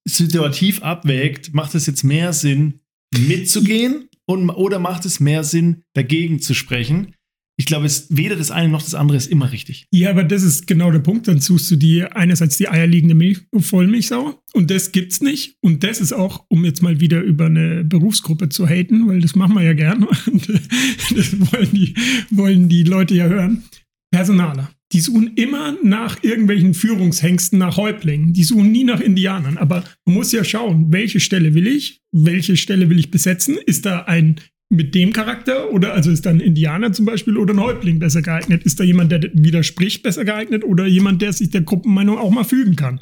situativ 0.04 0.82
abwägt, 0.82 1.52
macht 1.52 1.74
es 1.74 1.86
jetzt 1.86 2.02
mehr 2.02 2.32
Sinn, 2.32 2.80
mitzugehen 3.14 4.08
und, 4.24 4.48
oder 4.50 4.78
macht 4.78 5.04
es 5.04 5.20
mehr 5.20 5.44
Sinn, 5.44 5.84
dagegen 5.92 6.40
zu 6.40 6.54
sprechen? 6.54 7.14
Ich 7.58 7.66
glaube, 7.66 7.86
es, 7.86 8.06
weder 8.08 8.36
das 8.36 8.50
eine 8.50 8.70
noch 8.70 8.82
das 8.82 8.94
andere 8.94 9.18
ist 9.18 9.30
immer 9.30 9.52
richtig. 9.52 9.86
Ja, 9.92 10.10
aber 10.10 10.24
das 10.24 10.42
ist 10.42 10.66
genau 10.66 10.90
der 10.90 11.00
Punkt. 11.00 11.28
Dann 11.28 11.40
suchst 11.40 11.70
du 11.70 11.76
die 11.76 12.02
einerseits 12.02 12.56
die 12.56 12.68
eierliegende 12.68 13.14
Milch, 13.14 13.40
Vollmilchsau 13.54 14.42
und 14.54 14.70
das 14.70 14.92
gibt's 14.92 15.20
nicht. 15.20 15.56
Und 15.60 15.84
das 15.84 16.00
ist 16.00 16.12
auch, 16.12 16.44
um 16.48 16.64
jetzt 16.64 16.82
mal 16.82 17.00
wieder 17.00 17.20
über 17.20 17.46
eine 17.46 17.84
Berufsgruppe 17.84 18.48
zu 18.48 18.66
haten, 18.66 19.06
weil 19.06 19.20
das 19.20 19.34
machen 19.34 19.54
wir 19.54 19.62
ja 19.62 19.74
gern 19.74 20.04
und 20.04 20.48
das 21.16 21.52
wollen 21.52 21.70
die, 21.72 21.94
wollen 22.30 22.68
die 22.68 22.84
Leute 22.84 23.14
ja 23.14 23.26
hören. 23.26 23.62
Personaler. 24.10 24.70
Die 24.92 25.00
suchen 25.00 25.32
immer 25.36 25.74
nach 25.82 26.22
irgendwelchen 26.22 26.74
Führungshengsten, 26.74 27.58
nach 27.58 27.78
Häuptlingen. 27.78 28.34
Die 28.34 28.44
suchen 28.44 28.70
nie 28.70 28.84
nach 28.84 29.00
Indianern. 29.00 29.56
Aber 29.56 29.84
man 30.04 30.16
muss 30.16 30.32
ja 30.32 30.44
schauen, 30.44 30.92
welche 30.92 31.18
Stelle 31.18 31.54
will 31.54 31.66
ich? 31.66 32.02
Welche 32.12 32.58
Stelle 32.58 32.90
will 32.90 32.98
ich 32.98 33.10
besetzen? 33.10 33.56
Ist 33.56 33.86
da 33.86 34.00
ein 34.00 34.36
mit 34.72 34.94
dem 34.94 35.12
Charakter 35.12 35.70
oder 35.70 35.92
also 35.92 36.10
ist 36.10 36.24
da 36.24 36.30
ein 36.30 36.40
Indianer 36.40 36.92
zum 36.92 37.04
Beispiel 37.04 37.36
oder 37.36 37.52
ein 37.52 37.60
Häuptling 37.60 37.98
besser 37.98 38.22
geeignet? 38.22 38.64
Ist 38.64 38.80
da 38.80 38.84
jemand, 38.84 39.12
der 39.12 39.22
widerspricht, 39.34 40.02
besser 40.02 40.24
geeignet 40.24 40.64
oder 40.64 40.86
jemand, 40.86 41.20
der 41.20 41.34
sich 41.34 41.50
der 41.50 41.60
Gruppenmeinung 41.60 42.16
auch 42.16 42.30
mal 42.30 42.44
fügen 42.44 42.74
kann? 42.74 43.00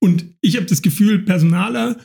Und 0.00 0.26
ich 0.40 0.56
habe 0.56 0.66
das 0.66 0.82
Gefühl, 0.82 1.20
Personaler 1.20 1.96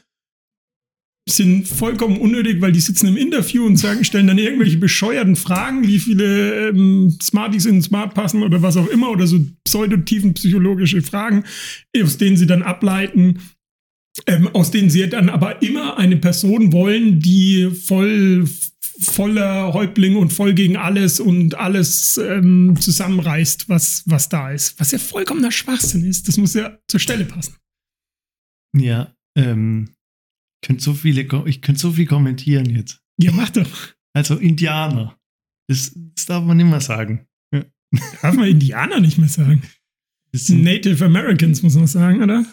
sind 1.28 1.68
vollkommen 1.68 2.18
unnötig, 2.18 2.62
weil 2.62 2.72
die 2.72 2.80
sitzen 2.80 3.08
im 3.08 3.18
Interview 3.18 3.66
und 3.66 3.78
sagen, 3.78 4.04
stellen 4.04 4.28
dann 4.28 4.38
irgendwelche 4.38 4.78
bescheuerten 4.78 5.36
Fragen, 5.36 5.88
wie 5.88 6.00
viele 6.00 6.70
ähm, 6.70 7.18
Smarties 7.22 7.66
in 7.66 7.82
Smart 7.82 8.14
passen 8.14 8.44
oder 8.44 8.62
was 8.62 8.78
auch 8.78 8.88
immer 8.88 9.10
oder 9.10 9.26
so 9.26 9.40
pseudotiefen 9.66 10.36
psychologische 10.36 11.02
Fragen, 11.02 11.44
aus 12.02 12.18
denen 12.18 12.38
sie 12.38 12.48
dann 12.48 12.62
ableiten, 12.62 13.40
ähm, 14.28 14.48
aus 14.54 14.70
denen 14.70 14.92
sie 14.92 15.10
dann 15.10 15.30
aber 15.30 15.62
immer 15.62 15.98
eine 15.98 16.18
Person 16.18 16.72
wollen, 16.72 17.20
die 17.20 17.72
voll 17.72 18.48
voller 19.00 19.74
Häuptling 19.74 20.16
und 20.16 20.34
voll 20.34 20.54
gegen 20.54 20.78
alles 20.78 21.20
und 21.20 21.56
alles 21.56 22.18
ähm, 22.18 22.76
zusammenreißt, 22.80 23.70
was, 23.70 24.04
was 24.06 24.30
da 24.30 24.52
ist. 24.52 24.80
Was 24.80 24.92
ja 24.92 25.00
vollkommener 25.00 25.52
Schwachsinn 25.52 26.04
ist. 26.04 26.28
Das 26.28 26.38
muss 26.38 26.54
ja 26.54 26.78
zur 26.88 27.00
Stelle 27.00 27.26
passen. 27.26 27.56
Ja, 28.76 29.16
ähm, 29.38 29.90
könnte 30.64 30.84
so 30.84 30.94
viele, 30.94 31.28
ich 31.46 31.62
könnte 31.62 31.82
so 31.82 31.92
viel 31.92 32.06
kommentieren 32.06 32.70
jetzt. 32.70 33.02
Ja, 33.20 33.32
mach 33.32 33.50
doch. 33.50 33.94
Also 34.14 34.36
Indianer. 34.36 35.18
Das, 35.70 35.92
das 35.96 36.26
darf 36.26 36.44
man 36.44 36.58
nicht 36.58 36.70
mehr 36.70 36.82
sagen. 36.82 37.28
Ja. 37.54 37.66
Darf 38.22 38.36
man 38.36 38.48
Indianer 38.48 39.00
nicht 39.00 39.18
mehr 39.18 39.30
sagen? 39.30 39.62
Native 40.50 41.06
Americans, 41.06 41.64
muss 41.64 41.76
man 41.76 41.88
sagen, 41.88 42.22
oder? 42.22 42.46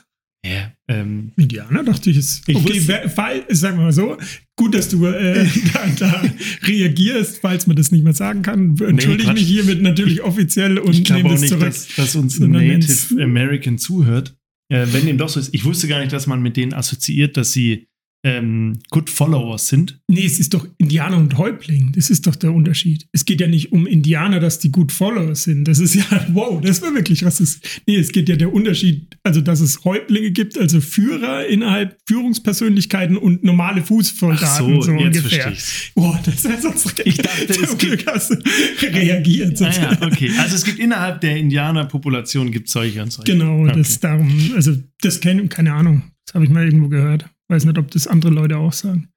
Ja. 0.45 0.73
Ähm, 0.89 1.33
Indianer 1.37 1.83
dachte 1.85 2.11
ich 2.11 2.19
ist. 2.19 2.47
Ich 2.47 2.57
okay, 2.57 2.81
fall, 2.81 3.45
sagen 3.49 3.79
wir 3.79 3.85
mal 3.85 3.93
so, 3.93 4.19
gut, 4.57 4.75
dass 4.75 4.91
du 4.91 5.07
äh, 5.07 5.47
da, 5.73 5.87
da, 5.99 6.23
reagierst, 6.65 7.39
falls 7.39 7.67
man 7.67 7.77
das 7.77 7.91
nicht 7.91 8.05
mehr 8.05 8.13
sagen 8.13 8.43
kann. 8.43 8.77
Entschuldige 8.79 9.29
nee, 9.29 9.35
mich 9.35 9.47
hiermit 9.47 9.81
natürlich 9.81 10.23
offiziell 10.23 10.79
und 10.79 10.93
ich 10.93 11.09
nehme 11.09 11.31
das 11.31 11.41
nicht, 11.41 11.51
zurück. 11.51 11.65
Dass, 11.65 11.89
dass 11.97 12.15
uns 12.15 12.39
ein 12.41 12.51
Native 12.51 13.23
American 13.23 13.79
zuhört. 13.79 14.37
Äh, 14.69 14.87
wenn 14.93 15.07
dem 15.07 15.19
doch 15.19 15.29
so 15.31 15.41
ist, 15.41 15.55
ich 15.55 15.65
wusste 15.65 15.89
gar 15.89 16.01
nicht, 16.01 16.13
dass 16.13 16.27
man 16.27 16.43
mit 16.43 16.57
denen 16.57 16.75
assoziiert, 16.75 17.37
dass 17.37 17.53
sie 17.53 17.89
ähm, 18.25 18.79
Good 18.91 19.11
Followers 19.11 19.69
sind. 19.69 20.01
Nee, 20.09 20.25
es 20.25 20.41
ist 20.41 20.55
doch 20.55 20.67
Indianer 20.79 21.19
und 21.19 21.37
Häuptling. 21.37 21.93
Das 21.95 22.09
ist 22.09 22.27
doch 22.27 22.35
der 22.35 22.53
Unterschied. 22.53 23.07
Es 23.13 23.27
geht 23.27 23.41
ja 23.41 23.47
nicht 23.47 23.71
um 23.71 23.87
Indianer, 23.87 24.41
dass 24.41 24.59
die 24.59 24.73
Good 24.73 24.93
Followers 24.93 25.45
sind. 25.45 25.69
Das 25.69 25.79
ist 25.79 25.95
ja, 25.95 26.05
wow, 26.33 26.61
das 26.61 26.81
wäre 26.81 26.95
wirklich. 26.95 27.23
Ist, 27.23 27.83
nee, 27.87 27.97
es 27.97 28.13
geht 28.13 28.29
ja 28.29 28.37
der 28.37 28.53
Unterschied, 28.53 29.17
also 29.23 29.43
dass 29.43 29.61
es 29.61 29.85
Häuptlinge 29.85 30.31
gibt, 30.31 30.57
also 30.57 30.81
Führer 30.81 31.47
innerhalb 31.47 31.99
Führungspersönlichkeiten 32.07 33.17
und 33.17 33.45
normale 33.45 33.83
Fußsoldaten. 33.83 34.47
Ach 34.49 34.59
so, 34.59 34.81
so 34.81 34.93
jetzt 34.93 35.19
ungefähr. 35.19 35.43
verstehe 35.43 35.93
Boah, 35.95 36.19
das 36.25 36.45
wäre 36.45 36.61
sonst 36.61 37.03
Ich 37.05 37.17
dachte, 37.19 37.53
es 37.63 37.79
gibt, 37.79 38.07
hast 38.07 38.31
du 38.31 38.37
reagiert. 38.83 39.61
Ah, 39.61 39.71
ja, 39.71 40.07
okay. 40.07 40.31
Also 40.39 40.57
es 40.57 40.65
gibt 40.65 40.79
innerhalb 40.79 41.21
der 41.21 41.37
Indianerpopulation 41.37 42.51
gibt 42.51 42.71
solche 42.71 43.03
und 43.03 43.13
solche. 43.13 43.33
Genau, 43.33 43.65
okay. 43.65 43.73
das 43.77 44.01
darum, 44.01 44.53
also 44.55 44.73
das 45.03 45.21
kenne 45.21 45.47
keine 45.49 45.75
Ahnung. 45.75 46.05
Das 46.27 46.35
habe 46.35 46.45
ich 46.45 46.51
mal 46.51 46.65
irgendwo 46.65 46.89
gehört. 46.89 47.27
Weiß 47.49 47.65
nicht, 47.65 47.79
ob 47.79 47.91
das 47.91 48.07
andere 48.07 48.33
Leute 48.33 48.59
auch 48.59 48.73
sagen. 48.73 49.09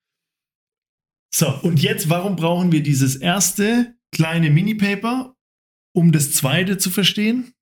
So, 1.33 1.47
und 1.61 1.81
jetzt, 1.81 2.09
warum 2.09 2.35
brauchen 2.35 2.71
wir 2.71 2.81
dieses 2.81 3.15
erste 3.15 3.95
kleine 4.11 4.49
Mini-Paper, 4.49 5.35
um 5.95 6.11
das 6.11 6.31
zweite 6.31 6.77
zu 6.77 6.89
verstehen? 6.89 7.53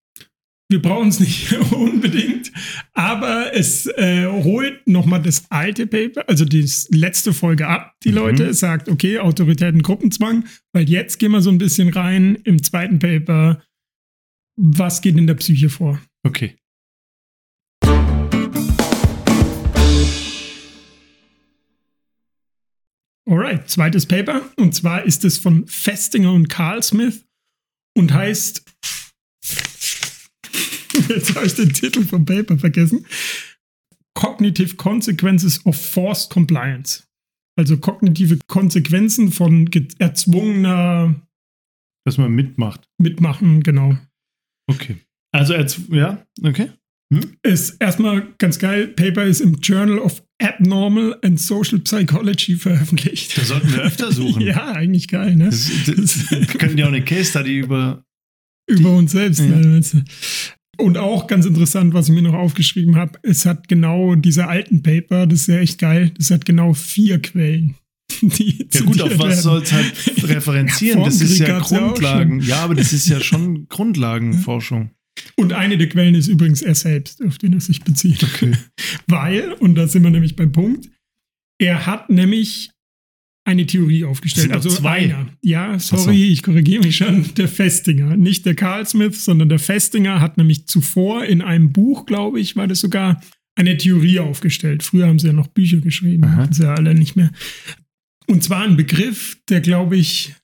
Wir 0.69 0.81
brauchen 0.81 1.09
es 1.09 1.19
nicht 1.19 1.53
unbedingt, 1.71 2.51
aber 2.93 3.53
es 3.53 3.85
äh, 3.85 4.25
holt 4.25 4.87
nochmal 4.87 5.21
das 5.21 5.45
alte 5.51 5.85
Paper, 5.85 6.27
also 6.27 6.43
die 6.43 6.67
letzte 6.89 7.33
Folge 7.33 7.67
ab, 7.67 7.93
die 8.03 8.09
mhm. 8.09 8.15
Leute, 8.15 8.53
sagt, 8.53 8.89
okay, 8.89 9.19
Autoritäten, 9.19 9.83
Gruppenzwang, 9.83 10.45
weil 10.73 10.89
jetzt 10.89 11.19
gehen 11.19 11.31
wir 11.31 11.41
so 11.41 11.51
ein 11.51 11.59
bisschen 11.59 11.89
rein 11.89 12.35
im 12.45 12.63
zweiten 12.63 12.97
Paper, 12.97 13.61
was 14.57 15.01
geht 15.01 15.17
in 15.17 15.27
der 15.27 15.35
Psyche 15.35 15.69
vor. 15.69 16.01
Okay. 16.23 16.55
Alright, 23.27 23.69
zweites 23.69 24.05
Paper. 24.05 24.49
Und 24.57 24.75
zwar 24.75 25.03
ist 25.03 25.25
es 25.25 25.37
von 25.37 25.67
Festinger 25.67 26.31
und 26.33 26.47
Carl 26.47 26.83
Smith 26.83 27.25
und 27.97 28.13
heißt. 28.13 28.63
Jetzt 31.09 31.35
habe 31.35 31.45
ich 31.45 31.55
den 31.55 31.73
Titel 31.73 32.05
vom 32.05 32.25
Paper 32.25 32.57
vergessen. 32.57 33.05
Cognitive 34.13 34.75
Consequences 34.75 35.65
of 35.65 35.75
Forced 35.75 36.31
Compliance. 36.31 37.03
Also 37.57 37.77
kognitive 37.77 38.39
Konsequenzen 38.47 39.31
von 39.31 39.69
erzwungener. 39.99 41.15
Dass 42.05 42.17
man 42.17 42.31
mitmacht. 42.33 42.87
Mitmachen, 42.97 43.63
genau. 43.63 43.97
Okay. 44.67 44.97
Also, 45.31 45.53
ja, 45.89 46.25
okay. 46.43 46.71
Hm? 47.13 47.37
Ist 47.43 47.77
erstmal 47.79 48.33
ganz 48.37 48.59
geil. 48.59 48.87
Paper 48.87 49.23
ist 49.23 49.41
im 49.41 49.55
Journal 49.55 49.99
of 49.99 50.23
Abnormal 50.41 51.17
and 51.23 51.39
Social 51.39 51.79
Psychology 51.79 52.55
veröffentlicht. 52.55 53.37
Da 53.37 53.43
sollten 53.43 53.71
wir 53.71 53.83
öfter 53.83 54.11
suchen. 54.11 54.41
ja, 54.45 54.71
eigentlich 54.71 55.07
geil, 55.07 55.35
ne? 55.35 55.45
Das, 55.45 55.69
das, 55.85 56.31
wir 56.31 56.45
könnten 56.45 56.77
ja 56.77 56.85
auch 56.85 56.89
eine 56.89 57.03
Case 57.03 57.25
Study 57.25 57.59
über. 57.59 58.03
Über 58.67 58.95
uns 58.95 59.11
selbst, 59.11 59.39
ja. 59.39 59.45
ne? 59.45 59.81
Und 60.77 60.97
auch 60.97 61.27
ganz 61.27 61.45
interessant, 61.45 61.93
was 61.93 62.09
ich 62.09 62.15
mir 62.15 62.23
noch 62.23 62.33
aufgeschrieben 62.33 62.95
habe, 62.95 63.19
es 63.23 63.45
hat 63.45 63.67
genau 63.67 64.15
diese 64.15 64.47
alten 64.47 64.83
Paper, 64.83 65.27
das 65.27 65.41
ist 65.41 65.47
ja 65.47 65.59
echt 65.59 65.79
geil, 65.79 66.11
das 66.17 66.31
hat 66.31 66.45
genau 66.45 66.73
vier 66.73 67.21
Quellen. 67.21 67.75
ja 68.21 68.81
gut, 68.81 69.01
auf 69.01 69.17
was 69.19 69.43
soll 69.43 69.61
es 69.61 69.71
halt 69.71 69.93
referenzieren? 70.23 70.99
Ja, 70.99 71.05
das 71.05 71.21
ist 71.21 71.37
ja 71.37 71.59
Grundlagen. 71.59 72.39
Ja, 72.41 72.47
ja, 72.47 72.63
aber 72.63 72.75
das 72.75 72.91
ist 72.91 73.07
ja 73.07 73.21
schon 73.21 73.67
Grundlagenforschung. 73.67 74.91
Und 75.35 75.53
eine 75.53 75.77
der 75.77 75.89
Quellen 75.89 76.15
ist 76.15 76.27
übrigens 76.27 76.61
er 76.61 76.75
selbst, 76.75 77.23
auf 77.23 77.37
den 77.37 77.53
er 77.53 77.61
sich 77.61 77.81
bezieht. 77.83 78.23
Okay. 78.23 78.53
Weil, 79.07 79.53
und 79.53 79.75
da 79.75 79.87
sind 79.87 80.03
wir 80.03 80.09
nämlich 80.09 80.35
beim 80.35 80.51
Punkt, 80.51 80.89
er 81.57 81.85
hat 81.85 82.09
nämlich 82.09 82.71
eine 83.45 83.65
Theorie 83.65 84.03
aufgestellt. 84.05 84.51
also 84.51 84.69
zwei. 84.69 85.03
einer. 85.03 85.27
Ja, 85.41 85.77
sorry, 85.77 86.03
so. 86.03 86.11
ich 86.11 86.41
korrigiere 86.41 86.83
mich 86.83 86.97
schon. 86.97 87.33
Der 87.35 87.47
Festinger. 87.47 88.17
Nicht 88.17 88.45
der 88.45 88.55
Carl 88.55 88.85
Smith, 88.87 89.23
sondern 89.23 89.49
der 89.49 89.59
Festinger 89.59 90.19
hat 90.19 90.37
nämlich 90.37 90.67
zuvor 90.67 91.25
in 91.25 91.41
einem 91.41 91.71
Buch, 91.71 92.05
glaube 92.07 92.39
ich, 92.39 92.55
war 92.55 92.67
das 92.67 92.79
sogar, 92.79 93.21
eine 93.55 93.77
Theorie 93.77 94.19
aufgestellt. 94.19 94.83
Früher 94.83 95.07
haben 95.07 95.19
sie 95.19 95.27
ja 95.27 95.33
noch 95.33 95.47
Bücher 95.47 95.79
geschrieben, 95.79 96.35
hatten 96.35 96.53
sie 96.53 96.63
ja 96.63 96.73
alle 96.73 96.93
nicht 96.93 97.15
mehr. 97.15 97.31
Und 98.27 98.43
zwar 98.43 98.63
ein 98.63 98.75
Begriff, 98.75 99.37
der, 99.47 99.61
glaube 99.61 99.95
ich, 99.95 100.35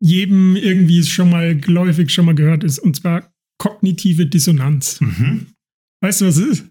jedem 0.00 0.54
irgendwie 0.54 1.02
schon 1.02 1.30
mal 1.30 1.56
geläufig 1.56 2.10
schon 2.10 2.26
mal 2.26 2.34
gehört 2.34 2.62
ist. 2.62 2.78
Und 2.78 2.94
zwar 2.94 3.32
kognitive 3.58 4.26
Dissonanz. 4.26 5.00
Mhm. 5.00 5.46
Weißt 6.02 6.20
du, 6.20 6.26
was 6.26 6.36
es 6.36 6.60
ist? 6.60 6.70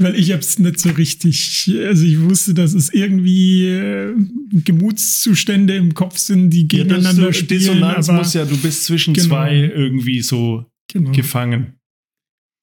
Weil 0.00 0.16
ich 0.16 0.32
hab's 0.32 0.58
nicht 0.58 0.80
so 0.80 0.90
richtig, 0.90 1.70
also 1.84 2.04
ich 2.04 2.20
wusste, 2.20 2.54
dass 2.54 2.74
es 2.74 2.92
irgendwie 2.92 3.66
äh, 3.66 4.14
Gemutszustände 4.52 5.76
im 5.76 5.94
Kopf 5.94 6.18
sind, 6.18 6.50
die 6.50 6.66
gegeneinander 6.66 7.26
ja, 7.26 7.32
spielen. 7.32 7.60
Dissonanz 7.60 8.08
muss 8.08 8.34
ja, 8.34 8.44
du 8.44 8.56
bist 8.56 8.84
zwischen 8.84 9.14
genau. 9.14 9.28
zwei 9.28 9.54
irgendwie 9.54 10.22
so 10.22 10.66
genau. 10.90 11.12
gefangen. 11.12 11.74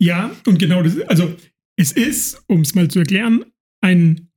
Ja, 0.01 0.35
und 0.45 0.59
genau 0.59 0.81
das, 0.81 0.99
also 1.01 1.35
es 1.77 1.91
ist, 1.91 2.41
um 2.47 2.61
es 2.61 2.75
mal 2.75 2.89
zu 2.89 2.99
erklären, 2.99 3.45
ein 3.81 4.29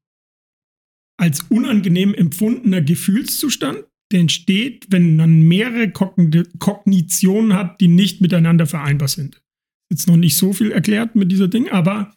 als 1.19 1.41
unangenehm 1.49 2.15
empfundener 2.15 2.83
Gefühlszustand, 2.83 3.85
der 4.13 4.21
entsteht, 4.21 4.87
wenn 4.91 5.17
man 5.17 5.43
mehrere 5.43 5.91
Kognitionen 5.91 7.55
hat, 7.55 7.81
die 7.81 7.89
nicht 7.89 8.21
miteinander 8.21 8.67
vereinbar 8.67 9.09
sind. 9.09 9.43
Jetzt 9.91 10.07
noch 10.09 10.17
nicht 10.17 10.37
so 10.37 10.53
viel 10.53 10.73
erklärt 10.73 11.17
mit 11.17 11.31
dieser 11.33 11.49
Ding, 11.49 11.69
aber 11.71 12.15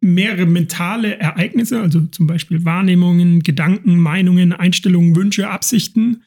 mehrere 0.00 0.46
mentale 0.46 1.18
Ereignisse, 1.18 1.80
also 1.80 2.06
zum 2.06 2.26
Beispiel 2.26 2.64
Wahrnehmungen, 2.64 3.42
Gedanken, 3.42 3.98
Meinungen, 3.98 4.52
Einstellungen, 4.52 5.14
Wünsche, 5.14 5.50
Absichten, 5.50 6.24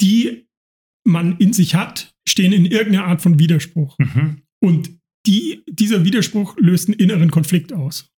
die 0.00 0.46
man 1.06 1.36
in 1.38 1.52
sich 1.52 1.74
hat, 1.74 2.14
stehen 2.26 2.52
in 2.52 2.64
irgendeiner 2.66 3.06
Art 3.06 3.20
von 3.20 3.38
Widerspruch. 3.38 3.98
Mhm. 3.98 4.42
Und 4.60 4.90
die, 5.26 5.62
dieser 5.68 6.04
Widerspruch 6.04 6.56
löst 6.58 6.88
einen 6.88 6.98
inneren 6.98 7.30
Konflikt 7.30 7.72
aus. 7.72 8.13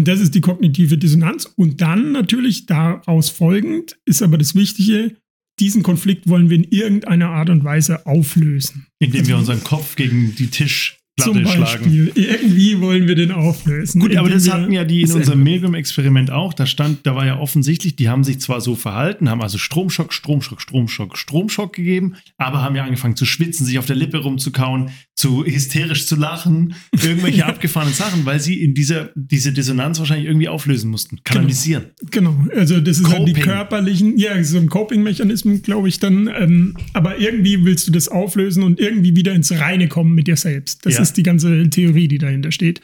Und 0.00 0.08
das 0.08 0.18
ist 0.18 0.34
die 0.34 0.40
kognitive 0.40 0.96
Dissonanz. 0.96 1.44
Und 1.56 1.82
dann 1.82 2.12
natürlich 2.12 2.64
daraus 2.64 3.28
folgend 3.28 3.98
ist 4.06 4.22
aber 4.22 4.38
das 4.38 4.54
Wichtige, 4.54 5.14
diesen 5.58 5.82
Konflikt 5.82 6.26
wollen 6.26 6.48
wir 6.48 6.56
in 6.56 6.64
irgendeiner 6.64 7.28
Art 7.28 7.50
und 7.50 7.64
Weise 7.64 8.06
auflösen. 8.06 8.86
Indem 8.98 9.26
wir 9.26 9.36
unseren 9.36 9.62
Kopf 9.62 9.96
gegen 9.96 10.34
die 10.36 10.46
Tisch 10.46 11.00
Platte 11.16 11.32
Zum 11.32 11.42
Beispiel. 11.42 12.12
Schlagen. 12.12 12.12
Irgendwie 12.14 12.80
wollen 12.80 13.08
wir 13.08 13.14
den 13.14 13.32
auflösen. 13.32 14.00
Gut, 14.00 14.16
aber 14.16 14.30
das 14.30 14.50
hatten 14.50 14.72
ja 14.72 14.84
die 14.84 15.02
in 15.02 15.12
unserem 15.12 15.42
Milgram-Experiment 15.42 16.30
auch. 16.30 16.54
Da 16.54 16.66
stand, 16.66 17.06
da 17.06 17.14
war 17.14 17.26
ja 17.26 17.38
offensichtlich, 17.38 17.96
die 17.96 18.08
haben 18.08 18.24
sich 18.24 18.40
zwar 18.40 18.60
so 18.60 18.74
verhalten, 18.74 19.28
haben 19.28 19.42
also 19.42 19.58
Stromschock, 19.58 20.12
Stromschock, 20.12 20.60
Stromschock, 20.60 21.18
Stromschock 21.18 21.74
gegeben, 21.74 22.14
aber 22.38 22.62
haben 22.62 22.76
ja 22.76 22.84
angefangen 22.84 23.16
zu 23.16 23.26
schwitzen, 23.26 23.66
sich 23.66 23.78
auf 23.78 23.86
der 23.86 23.96
Lippe 23.96 24.18
rumzukauen, 24.18 24.90
zu 25.20 25.44
hysterisch 25.44 26.06
zu 26.06 26.16
lachen, 26.16 26.74
irgendwelche 26.92 27.44
abgefahrenen 27.50 27.92
Sachen, 27.92 28.24
weil 28.24 28.40
sie 28.40 28.62
in 28.62 28.72
dieser 28.72 29.10
diese 29.14 29.52
Dissonanz 29.52 29.98
wahrscheinlich 29.98 30.26
irgendwie 30.26 30.48
auflösen 30.48 30.90
mussten, 30.90 31.18
kanalisieren. 31.24 31.84
Genau, 32.10 32.32
genau. 32.32 32.58
also 32.58 32.80
das 32.80 32.98
ist 32.98 33.08
halt 33.12 33.28
die 33.28 33.34
körperlichen, 33.34 34.16
ja, 34.16 34.42
so 34.42 34.56
ein 34.56 34.70
Coping-Mechanismus, 34.70 35.60
glaube 35.62 35.88
ich 35.88 36.00
dann. 36.00 36.30
Ähm, 36.34 36.74
aber 36.94 37.18
irgendwie 37.18 37.66
willst 37.66 37.86
du 37.86 37.92
das 37.92 38.08
auflösen 38.08 38.62
und 38.62 38.80
irgendwie 38.80 39.14
wieder 39.14 39.34
ins 39.34 39.52
Reine 39.52 39.88
kommen 39.88 40.14
mit 40.14 40.26
dir 40.26 40.36
selbst. 40.36 40.86
Das 40.86 40.94
ja. 40.94 41.02
ist 41.02 41.18
die 41.18 41.22
ganze 41.22 41.68
Theorie, 41.68 42.08
die 42.08 42.18
dahinter 42.18 42.50
steht. 42.50 42.80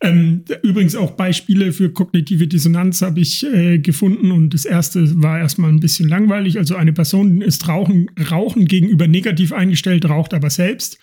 Ähm, 0.00 0.42
übrigens 0.62 0.94
auch 0.94 1.12
Beispiele 1.12 1.72
für 1.72 1.90
kognitive 1.90 2.46
Dissonanz 2.46 3.02
habe 3.02 3.18
ich 3.18 3.44
äh, 3.44 3.80
gefunden 3.80 4.30
und 4.30 4.54
das 4.54 4.64
erste 4.64 5.20
war 5.20 5.40
erstmal 5.40 5.72
ein 5.72 5.80
bisschen 5.80 6.08
langweilig. 6.08 6.58
Also 6.58 6.76
eine 6.76 6.92
Person 6.92 7.42
ist 7.42 7.66
Rauchen, 7.66 8.08
Rauchen 8.30 8.66
gegenüber 8.66 9.08
negativ 9.08 9.52
eingestellt, 9.52 10.08
raucht 10.08 10.32
aber 10.32 10.48
selbst. 10.48 11.00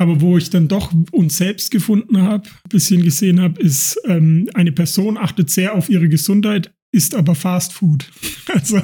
Aber 0.00 0.22
wo 0.22 0.38
ich 0.38 0.48
dann 0.48 0.66
doch 0.66 0.94
uns 1.12 1.36
selbst 1.36 1.70
gefunden 1.70 2.22
habe, 2.22 2.48
ein 2.48 2.68
bisschen 2.70 3.02
gesehen 3.02 3.38
habe, 3.38 3.60
ist, 3.60 4.00
ähm, 4.06 4.48
eine 4.54 4.72
Person 4.72 5.18
achtet 5.18 5.50
sehr 5.50 5.74
auf 5.74 5.90
ihre 5.90 6.08
Gesundheit, 6.08 6.72
isst 6.90 7.14
aber 7.14 7.34
Fast 7.34 7.74
Food. 7.74 8.10
Also 8.52 8.82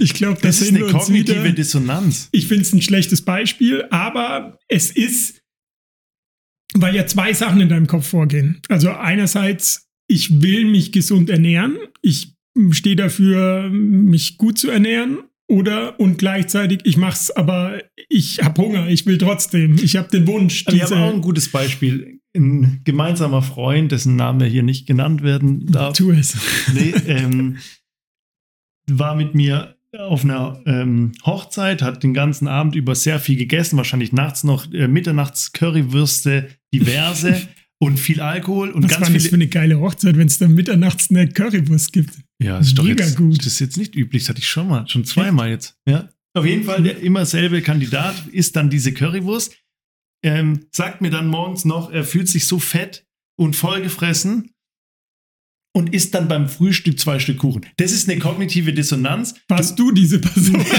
ich 0.00 0.14
glaube, 0.14 0.40
das, 0.42 0.58
das 0.58 0.62
ist 0.62 0.74
eine 0.74 0.86
kognitive. 0.86 1.52
Dissonanz. 1.52 2.28
Ich 2.32 2.48
finde 2.48 2.62
es 2.62 2.72
ein 2.72 2.82
schlechtes 2.82 3.22
Beispiel, 3.22 3.84
aber 3.90 4.58
es 4.66 4.90
ist, 4.90 5.40
weil 6.72 6.96
ja 6.96 7.06
zwei 7.06 7.32
Sachen 7.32 7.60
in 7.60 7.68
deinem 7.68 7.86
Kopf 7.86 8.08
vorgehen. 8.08 8.60
Also 8.68 8.90
einerseits, 8.90 9.86
ich 10.08 10.42
will 10.42 10.64
mich 10.64 10.90
gesund 10.90 11.30
ernähren, 11.30 11.76
ich 12.02 12.34
stehe 12.70 12.96
dafür, 12.96 13.68
mich 13.70 14.36
gut 14.36 14.58
zu 14.58 14.68
ernähren 14.70 15.18
oder 15.46 15.98
und 16.00 16.18
gleichzeitig, 16.18 16.80
ich 16.84 16.96
mach's, 16.96 17.30
aber 17.30 17.78
ich 18.08 18.40
habe 18.42 18.62
Hunger, 18.62 18.88
ich 18.88 19.04
will 19.06 19.18
trotzdem, 19.18 19.76
ich 19.82 19.96
habe 19.96 20.08
den 20.08 20.26
Wunsch. 20.26 20.66
Also 20.66 20.76
ich 20.76 20.82
habe 20.82 20.96
auch 20.96 21.12
ein 21.12 21.20
gutes 21.20 21.50
Beispiel. 21.50 22.20
Ein 22.36 22.80
gemeinsamer 22.84 23.42
Freund, 23.42 23.92
dessen 23.92 24.16
Name 24.16 24.46
hier 24.46 24.62
nicht 24.62 24.86
genannt 24.86 25.22
werden 25.22 25.66
darf. 25.66 25.96
Tu 25.96 26.10
es. 26.10 26.36
Nee, 26.72 26.94
ähm, 27.06 27.58
war 28.90 29.14
mit 29.14 29.34
mir 29.34 29.76
auf 29.98 30.24
einer 30.24 30.60
ähm, 30.66 31.12
Hochzeit, 31.24 31.82
hat 31.82 32.02
den 32.02 32.14
ganzen 32.14 32.48
Abend 32.48 32.74
über 32.74 32.94
sehr 32.94 33.20
viel 33.20 33.36
gegessen, 33.36 33.76
wahrscheinlich 33.76 34.12
nachts 34.12 34.44
noch 34.44 34.72
äh, 34.72 34.88
Mitternachts 34.88 35.52
Currywürste, 35.52 36.48
diverse 36.72 37.40
und 37.78 37.98
viel 38.00 38.20
Alkohol 38.20 38.70
und 38.70 38.84
Was 38.84 38.92
ganz 38.92 39.06
war 39.06 39.14
das 39.14 39.26
für 39.26 39.36
eine 39.36 39.46
geile 39.46 39.78
Hochzeit, 39.78 40.16
wenn 40.16 40.26
es 40.26 40.38
da 40.38 40.48
mitternachts 40.48 41.10
eine 41.10 41.28
Currywurst 41.28 41.92
gibt. 41.92 42.18
Ja, 42.42 42.58
das 42.58 42.68
ist 42.68 42.78
doch 42.78 42.86
jetzt, 42.86 43.16
gut. 43.16 43.38
Das 43.38 43.46
ist 43.46 43.60
jetzt 43.60 43.76
nicht 43.76 43.94
üblich, 43.94 44.22
das 44.24 44.30
hatte 44.30 44.40
ich 44.40 44.48
schon 44.48 44.68
mal, 44.68 44.86
schon 44.88 45.04
zweimal 45.04 45.50
jetzt. 45.50 45.76
Ja. 45.88 46.08
Auf 46.36 46.44
jeden 46.44 46.64
Fall, 46.64 46.82
der 46.82 46.98
immer 46.98 47.26
selbe 47.26 47.62
Kandidat 47.62 48.26
isst 48.32 48.56
dann 48.56 48.68
diese 48.68 48.92
Currywurst, 48.92 49.56
ähm, 50.24 50.66
sagt 50.72 51.00
mir 51.00 51.10
dann 51.10 51.28
morgens 51.28 51.64
noch, 51.64 51.92
er 51.92 52.04
fühlt 52.04 52.28
sich 52.28 52.48
so 52.48 52.58
fett 52.58 53.06
und 53.38 53.54
vollgefressen 53.54 54.50
und 55.76 55.94
isst 55.94 56.14
dann 56.14 56.28
beim 56.28 56.48
Frühstück 56.48 56.98
zwei 56.98 57.18
Stück 57.20 57.38
Kuchen. 57.38 57.66
Das 57.76 57.92
ist 57.92 58.08
eine 58.08 58.18
kognitive 58.18 58.72
Dissonanz. 58.72 59.34
Warst 59.48 59.78
du, 59.78 59.90
du 59.90 59.94
diese 59.94 60.18
Person? 60.18 60.64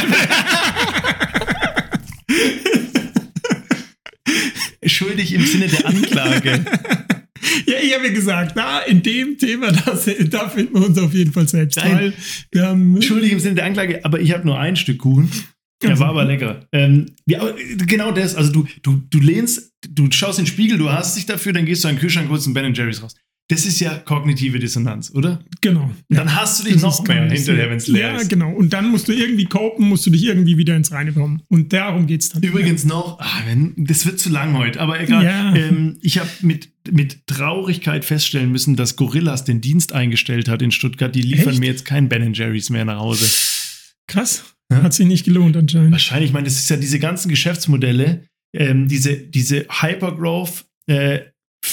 Schuldig 4.85 5.33
im 5.33 5.45
Sinne 5.45 5.67
der 5.67 5.87
Anklage. 5.87 6.65
Ja, 7.65 7.75
ich 7.81 7.95
habe 7.95 8.07
ja 8.07 8.13
gesagt, 8.13 8.57
da 8.57 8.79
in 8.79 9.01
dem 9.01 9.37
Thema, 9.37 9.71
das, 9.85 10.09
da 10.29 10.49
finden 10.49 10.73
wir 10.75 10.85
uns 10.85 10.97
auf 10.97 11.13
jeden 11.13 11.31
Fall 11.31 11.47
selbst. 11.47 11.77
Nein, 11.77 12.13
wir 12.51 12.67
haben 12.67 13.01
Schuldig 13.01 13.31
im 13.31 13.39
Sinne 13.39 13.55
der 13.55 13.65
Anklage, 13.65 14.03
aber 14.03 14.19
ich 14.19 14.31
habe 14.33 14.45
nur 14.45 14.59
ein 14.59 14.75
Stück 14.75 14.99
Kuchen. 14.99 15.29
Der 15.83 15.99
war 15.99 16.09
aber 16.09 16.25
lecker. 16.25 16.67
Ähm, 16.71 17.07
ja, 17.27 17.53
genau 17.85 18.11
das. 18.11 18.35
Also 18.35 18.51
du, 18.51 18.65
du, 18.81 19.01
du 19.09 19.19
lehnst, 19.19 19.73
du 19.87 20.09
schaust 20.09 20.39
in 20.39 20.45
den 20.45 20.51
Spiegel, 20.51 20.77
du 20.77 20.89
hast 20.89 21.15
dich 21.15 21.25
dafür, 21.25 21.53
dann 21.53 21.65
gehst 21.65 21.83
du 21.83 21.87
an 21.87 21.95
den 21.95 21.99
Kühlschrank, 21.99 22.29
holst 22.29 22.47
einen 22.47 22.53
Ben 22.53 22.73
Jerry's 22.73 23.03
raus. 23.03 23.15
Das 23.47 23.63
ist 23.65 23.79
ja 23.79 23.93
kognitive 23.99 24.57
Dissonanz, 24.57 25.11
oder? 25.13 25.39
Genau. 25.61 25.91
Ja. 26.09 26.17
Dann 26.17 26.35
hast 26.35 26.59
du 26.59 26.63
dich 26.63 26.73
das 26.73 26.81
noch 26.81 27.07
mehr 27.07 27.29
hinterher, 27.29 27.69
wenn 27.69 27.77
es 27.77 27.87
leer 27.87 28.09
ja, 28.09 28.15
ist. 28.15 28.23
Ja, 28.23 28.27
genau. 28.27 28.51
Und 28.51 28.73
dann 28.73 28.89
musst 28.89 29.07
du 29.07 29.11
irgendwie 29.11 29.45
kopen, 29.45 29.87
musst 29.87 30.03
du 30.07 30.09
dich 30.09 30.25
irgendwie 30.25 30.57
wieder 30.57 30.75
ins 30.75 30.91
Reine 30.91 31.13
kommen. 31.13 31.43
Und 31.47 31.71
darum 31.71 32.07
geht 32.07 32.21
es 32.21 32.29
dann. 32.29 32.41
Übrigens 32.41 32.83
ja. 32.83 32.89
noch, 32.89 33.19
ach, 33.19 33.43
das 33.77 34.07
wird 34.07 34.19
zu 34.19 34.29
lang 34.29 34.57
heute, 34.57 34.81
aber 34.81 34.99
egal. 34.99 35.53
Ähm, 35.55 35.97
ich 36.01 36.17
habe 36.17 36.29
mit, 36.41 36.69
mit 36.91 37.27
Traurigkeit 37.27 38.03
feststellen 38.03 38.51
müssen, 38.51 38.75
dass 38.75 38.95
Gorillas 38.95 39.43
den 39.43 39.61
Dienst 39.61 39.93
eingestellt 39.93 40.49
hat 40.49 40.63
in 40.63 40.71
Stuttgart. 40.71 41.13
Die 41.13 41.21
liefern 41.21 41.53
Echt? 41.53 41.59
mir 41.59 41.67
jetzt 41.67 41.85
kein 41.85 42.09
Ben 42.09 42.33
Jerry's 42.33 42.71
mehr 42.71 42.85
nach 42.85 42.99
Hause. 42.99 43.27
Krass. 44.07 44.55
Hat 44.73 44.93
sich 44.93 45.05
nicht 45.05 45.23
gelohnt 45.23 45.55
anscheinend. 45.55 45.91
Wahrscheinlich, 45.91 46.29
ich 46.29 46.33
meine, 46.33 46.45
das 46.45 46.55
ist 46.55 46.69
ja 46.69 46.77
diese 46.77 46.97
ganzen 46.97 47.29
Geschäftsmodelle, 47.29 48.25
ähm, 48.55 48.87
diese, 48.87 49.17
diese 49.17 49.67
Hypergrowth, 49.69 50.65
äh, 50.87 51.19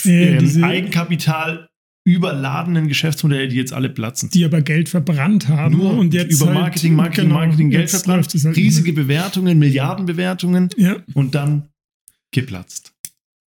ähm, 0.04 0.64
Eigenkapital 0.64 1.68
überladenen 2.04 2.88
Geschäftsmodelle, 2.88 3.48
die 3.48 3.56
jetzt 3.56 3.72
alle 3.72 3.88
platzen. 3.88 4.28
Die 4.30 4.44
aber 4.44 4.60
Geld 4.60 4.88
verbrannt 4.88 5.48
haben 5.48 5.76
Nur 5.76 5.96
und 5.96 6.12
jetzt 6.12 6.32
über 6.32 6.52
Marketing, 6.52 6.92
halt, 6.92 6.96
Marketing, 6.96 7.24
genau, 7.28 7.34
Marketing 7.36 7.70
Geld 7.70 7.90
verbrannt, 7.90 8.28
halt 8.32 8.56
riesige 8.56 8.92
Bewertungen, 8.92 9.58
Milliardenbewertungen 9.58 10.70
ja. 10.76 10.96
und 11.14 11.34
dann 11.34 11.68
geplatzt. 12.32 12.92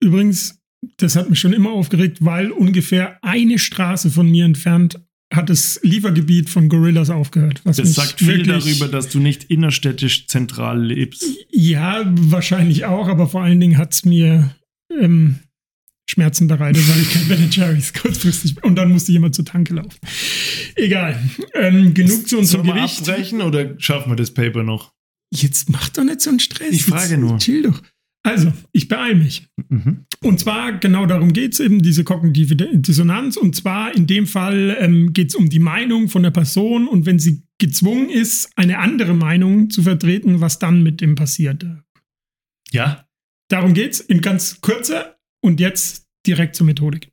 Übrigens, 0.00 0.60
das 0.98 1.16
hat 1.16 1.30
mich 1.30 1.40
schon 1.40 1.52
immer 1.52 1.70
aufgeregt, 1.70 2.18
weil 2.20 2.52
ungefähr 2.52 3.18
eine 3.22 3.58
Straße 3.58 4.10
von 4.10 4.30
mir 4.30 4.44
entfernt 4.44 5.00
hat 5.32 5.50
das 5.50 5.80
Liefergebiet 5.82 6.48
von 6.48 6.68
Gorillas 6.68 7.10
aufgehört. 7.10 7.60
das 7.64 7.94
sagt 7.94 8.20
viel 8.20 8.44
darüber, 8.44 8.86
dass 8.86 9.08
du 9.08 9.18
nicht 9.18 9.44
innerstädtisch 9.44 10.28
zentral 10.28 10.80
lebst. 10.80 11.24
Ja, 11.50 12.04
wahrscheinlich 12.06 12.84
auch, 12.84 13.08
aber 13.08 13.28
vor 13.28 13.42
allen 13.42 13.58
Dingen 13.58 13.78
hat 13.78 13.94
es 13.94 14.04
mir 14.04 14.54
ähm, 14.90 15.40
Schmerzen 16.06 16.48
bereitet, 16.48 16.82
weil 16.88 17.00
ich 17.00 17.10
kein 17.10 17.28
Ben 17.28 17.50
Jerry's 17.50 17.92
kurzfristig 18.00 18.62
und 18.62 18.76
dann 18.76 18.90
musste 18.90 19.12
jemand 19.12 19.34
zur 19.34 19.44
Tanke 19.44 19.74
laufen. 19.74 19.98
Egal. 20.76 21.18
Ähm, 21.54 21.94
genug 21.94 22.28
zu 22.28 22.38
unserem 22.38 22.66
Sollen 22.66 22.76
Gewicht. 22.78 23.08
abbrechen 23.08 23.40
oder 23.40 23.74
schaffen 23.80 24.12
wir 24.12 24.16
das 24.16 24.32
Paper 24.32 24.62
noch? 24.62 24.92
Jetzt 25.32 25.70
mach 25.70 25.88
doch 25.88 26.04
nicht 26.04 26.20
so 26.20 26.30
einen 26.30 26.40
Stress. 26.40 26.72
Ich 26.72 26.84
frage 26.84 27.14
Jetzt, 27.14 27.20
nur. 27.20 27.38
Chill 27.38 27.62
doch. 27.62 27.82
Also, 28.22 28.52
ich 28.72 28.88
beeile 28.88 29.16
mich. 29.16 29.48
Mhm. 29.68 30.06
Und 30.22 30.40
zwar, 30.40 30.78
genau 30.78 31.04
darum 31.04 31.34
geht 31.34 31.52
es 31.52 31.60
eben, 31.60 31.82
diese 31.82 32.04
kognitive 32.04 32.56
Dissonanz. 32.56 33.36
Und 33.36 33.54
zwar 33.54 33.94
in 33.94 34.06
dem 34.06 34.26
Fall 34.26 34.76
ähm, 34.80 35.12
geht 35.12 35.28
es 35.28 35.34
um 35.34 35.50
die 35.50 35.58
Meinung 35.58 36.08
von 36.08 36.22
der 36.22 36.30
Person 36.30 36.88
und 36.88 37.04
wenn 37.04 37.18
sie 37.18 37.42
gezwungen 37.58 38.08
ist, 38.08 38.50
eine 38.56 38.78
andere 38.78 39.12
Meinung 39.12 39.68
zu 39.68 39.82
vertreten, 39.82 40.40
was 40.40 40.58
dann 40.58 40.82
mit 40.82 41.02
dem 41.02 41.14
passiert. 41.16 41.66
Ja. 42.72 43.06
Darum 43.48 43.74
geht 43.74 43.92
es 43.92 44.00
in 44.00 44.22
ganz 44.22 44.60
kurzer 44.62 45.13
und 45.44 45.60
jetzt 45.60 46.06
direkt 46.26 46.56
zur 46.56 46.66
Methodik. 46.66 47.12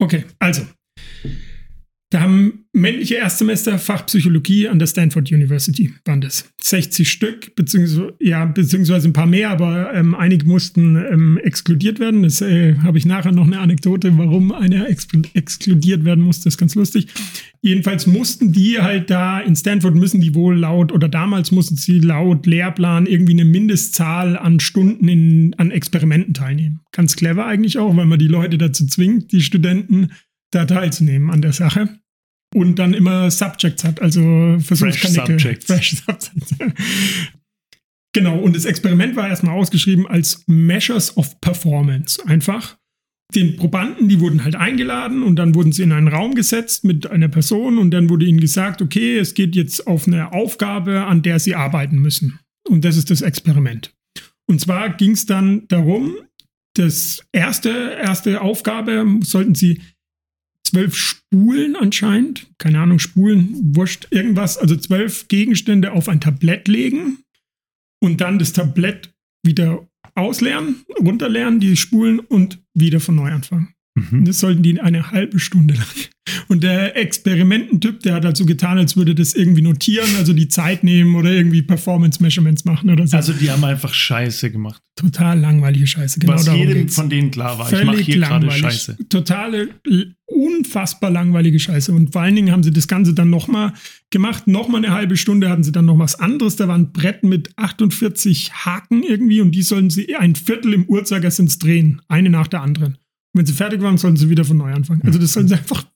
Okay, 0.00 0.26
also. 0.38 0.66
Da 2.10 2.20
haben 2.20 2.64
männliche 2.72 3.16
Erstsemester 3.16 3.78
Fachpsychologie 3.78 4.68
an 4.68 4.78
der 4.78 4.86
Stanford 4.86 5.30
University, 5.30 5.92
waren 6.06 6.22
das. 6.22 6.50
60 6.62 7.10
Stück, 7.10 7.54
beziehungsweise, 7.54 8.14
ja, 8.18 8.46
beziehungsweise 8.46 9.08
ein 9.08 9.12
paar 9.12 9.26
mehr, 9.26 9.50
aber 9.50 9.92
ähm, 9.92 10.14
einige 10.14 10.46
mussten 10.46 10.96
ähm, 10.96 11.38
exkludiert 11.42 12.00
werden. 12.00 12.22
Das 12.22 12.40
äh, 12.40 12.76
habe 12.78 12.96
ich 12.96 13.04
nachher 13.04 13.32
noch 13.32 13.46
eine 13.46 13.58
Anekdote, 13.58 14.16
warum 14.16 14.52
einer 14.52 14.88
exkludiert 14.88 16.04
werden 16.06 16.24
musste, 16.24 16.44
das 16.44 16.54
ist 16.54 16.58
ganz 16.58 16.74
lustig. 16.74 17.08
Jedenfalls 17.60 18.06
mussten 18.06 18.52
die 18.52 18.80
halt 18.80 19.10
da 19.10 19.40
in 19.40 19.56
Stanford 19.56 19.94
müssen 19.94 20.20
die 20.20 20.34
wohl 20.34 20.56
laut 20.56 20.92
oder 20.92 21.08
damals 21.08 21.50
mussten 21.50 21.76
sie 21.76 21.98
laut 21.98 22.46
Lehrplan 22.46 23.06
irgendwie 23.06 23.32
eine 23.32 23.44
Mindestzahl 23.44 24.38
an 24.38 24.60
Stunden 24.60 25.08
in, 25.08 25.54
an 25.58 25.70
Experimenten 25.70 26.32
teilnehmen. 26.32 26.80
Ganz 26.92 27.16
clever 27.16 27.46
eigentlich 27.46 27.78
auch, 27.78 27.96
weil 27.96 28.06
man 28.06 28.18
die 28.18 28.28
Leute 28.28 28.56
dazu 28.56 28.86
zwingt, 28.86 29.32
die 29.32 29.42
Studenten 29.42 30.12
da 30.50 30.64
teilzunehmen 30.64 31.30
an 31.30 31.42
der 31.42 31.52
Sache. 31.52 31.88
Und 32.54 32.78
dann 32.78 32.94
immer 32.94 33.30
Subjects 33.30 33.84
hat, 33.84 34.00
also 34.00 34.20
Versuchskanickel. 34.60 35.38
Fresh 35.38 35.66
Subjects. 35.66 35.66
Fresh 35.66 36.02
Subjects. 36.06 36.54
genau, 38.14 38.38
und 38.38 38.56
das 38.56 38.64
Experiment 38.64 39.16
war 39.16 39.28
erstmal 39.28 39.54
ausgeschrieben 39.54 40.06
als 40.06 40.44
Measures 40.46 41.14
of 41.18 41.40
Performance. 41.42 42.24
Einfach 42.26 42.78
den 43.34 43.56
Probanden, 43.56 44.08
die 44.08 44.20
wurden 44.20 44.42
halt 44.44 44.56
eingeladen 44.56 45.22
und 45.22 45.36
dann 45.36 45.54
wurden 45.54 45.72
sie 45.72 45.82
in 45.82 45.92
einen 45.92 46.08
Raum 46.08 46.34
gesetzt 46.34 46.84
mit 46.84 47.10
einer 47.10 47.28
Person 47.28 47.76
und 47.76 47.90
dann 47.90 48.08
wurde 48.08 48.24
ihnen 48.24 48.40
gesagt, 48.40 48.80
okay, 48.80 49.18
es 49.18 49.34
geht 49.34 49.54
jetzt 49.54 49.86
auf 49.86 50.06
eine 50.06 50.32
Aufgabe, 50.32 51.04
an 51.04 51.22
der 51.22 51.38
sie 51.38 51.54
arbeiten 51.54 51.98
müssen. 51.98 52.38
Und 52.66 52.84
das 52.86 52.96
ist 52.96 53.10
das 53.10 53.20
Experiment. 53.20 53.94
Und 54.46 54.60
zwar 54.60 54.88
ging 54.96 55.10
es 55.10 55.26
dann 55.26 55.68
darum, 55.68 56.14
das 56.74 57.22
erste, 57.32 57.68
erste 58.00 58.40
Aufgabe 58.40 59.04
sollten 59.22 59.54
sie 59.54 59.82
zwölf 60.68 60.96
Spulen 60.96 61.76
anscheinend, 61.76 62.46
keine 62.58 62.80
Ahnung, 62.80 62.98
Spulen, 62.98 63.74
wurscht, 63.74 64.08
irgendwas, 64.10 64.58
also 64.58 64.76
zwölf 64.76 65.28
Gegenstände 65.28 65.92
auf 65.92 66.08
ein 66.08 66.20
Tablett 66.20 66.68
legen 66.68 67.18
und 68.02 68.20
dann 68.20 68.38
das 68.38 68.52
Tablett 68.52 69.12
wieder 69.44 69.88
auslernen, 70.14 70.84
runterlernen, 70.98 71.60
die 71.60 71.76
Spulen 71.76 72.20
und 72.20 72.62
wieder 72.74 73.00
von 73.00 73.14
neu 73.14 73.30
anfangen. 73.30 73.74
Mhm. 74.10 74.24
Das 74.24 74.40
sollten 74.40 74.62
die 74.62 74.80
eine 74.80 75.10
halbe 75.10 75.38
Stunde 75.38 75.74
lang. 75.74 75.86
Und 76.48 76.62
der 76.62 76.96
Experimententyp, 76.96 78.00
der 78.00 78.14
hat 78.14 78.24
halt 78.24 78.36
so 78.36 78.44
getan, 78.44 78.78
als 78.78 78.96
würde 78.96 79.14
das 79.14 79.34
irgendwie 79.34 79.62
notieren, 79.62 80.08
also 80.18 80.32
die 80.32 80.48
Zeit 80.48 80.84
nehmen 80.84 81.14
oder 81.14 81.30
irgendwie 81.30 81.62
Performance-Measurements 81.62 82.64
machen 82.64 82.90
oder 82.90 83.06
so. 83.06 83.16
Also 83.16 83.32
die 83.32 83.50
haben 83.50 83.64
einfach 83.64 83.92
Scheiße 83.92 84.50
gemacht. 84.50 84.82
Total 84.96 85.38
langweilige 85.38 85.86
Scheiße. 85.86 86.20
Genau 86.20 86.34
Was 86.34 86.46
jedem 86.46 86.74
geht's. 86.74 86.94
von 86.94 87.08
denen 87.08 87.30
klar 87.30 87.58
war. 87.58 87.66
Völlig 87.66 87.82
ich 87.82 87.86
mache 87.86 88.02
hier 88.02 88.18
gerade 88.18 88.50
Scheiße. 88.50 88.98
Totale, 89.08 89.68
unfassbar 90.26 91.10
langweilige 91.10 91.58
Scheiße. 91.58 91.92
Und 91.92 92.12
vor 92.12 92.22
allen 92.22 92.34
Dingen 92.34 92.50
haben 92.50 92.62
sie 92.62 92.72
das 92.72 92.88
Ganze 92.88 93.14
dann 93.14 93.30
nochmal 93.30 93.72
gemacht. 94.10 94.46
Nochmal 94.46 94.84
eine 94.84 94.94
halbe 94.94 95.16
Stunde 95.16 95.48
hatten 95.48 95.62
sie 95.62 95.72
dann 95.72 95.86
noch 95.86 95.98
was 95.98 96.16
anderes. 96.16 96.56
Da 96.56 96.68
war 96.68 96.76
ein 96.76 96.92
Brett 96.92 97.22
mit 97.22 97.50
48 97.56 98.52
Haken 98.52 99.02
irgendwie 99.02 99.40
und 99.40 99.52
die 99.52 99.62
sollen 99.62 99.90
sie 99.90 100.16
ein 100.16 100.34
Viertel 100.34 100.74
im 100.74 100.84
Uhrzeigersinn 100.86 101.48
drehen. 101.58 102.02
Eine 102.08 102.30
nach 102.30 102.48
der 102.48 102.62
anderen. 102.62 102.98
Wenn 103.38 103.46
sie 103.46 103.52
fertig 103.52 103.80
waren, 103.82 103.98
sollten 103.98 104.16
sie 104.16 104.30
wieder 104.30 104.44
von 104.44 104.56
neu 104.56 104.72
anfangen. 104.72 105.02
Also 105.04 105.20
das 105.20 105.32
sollen 105.32 105.46
sie 105.46 105.54
einfach 105.54 105.86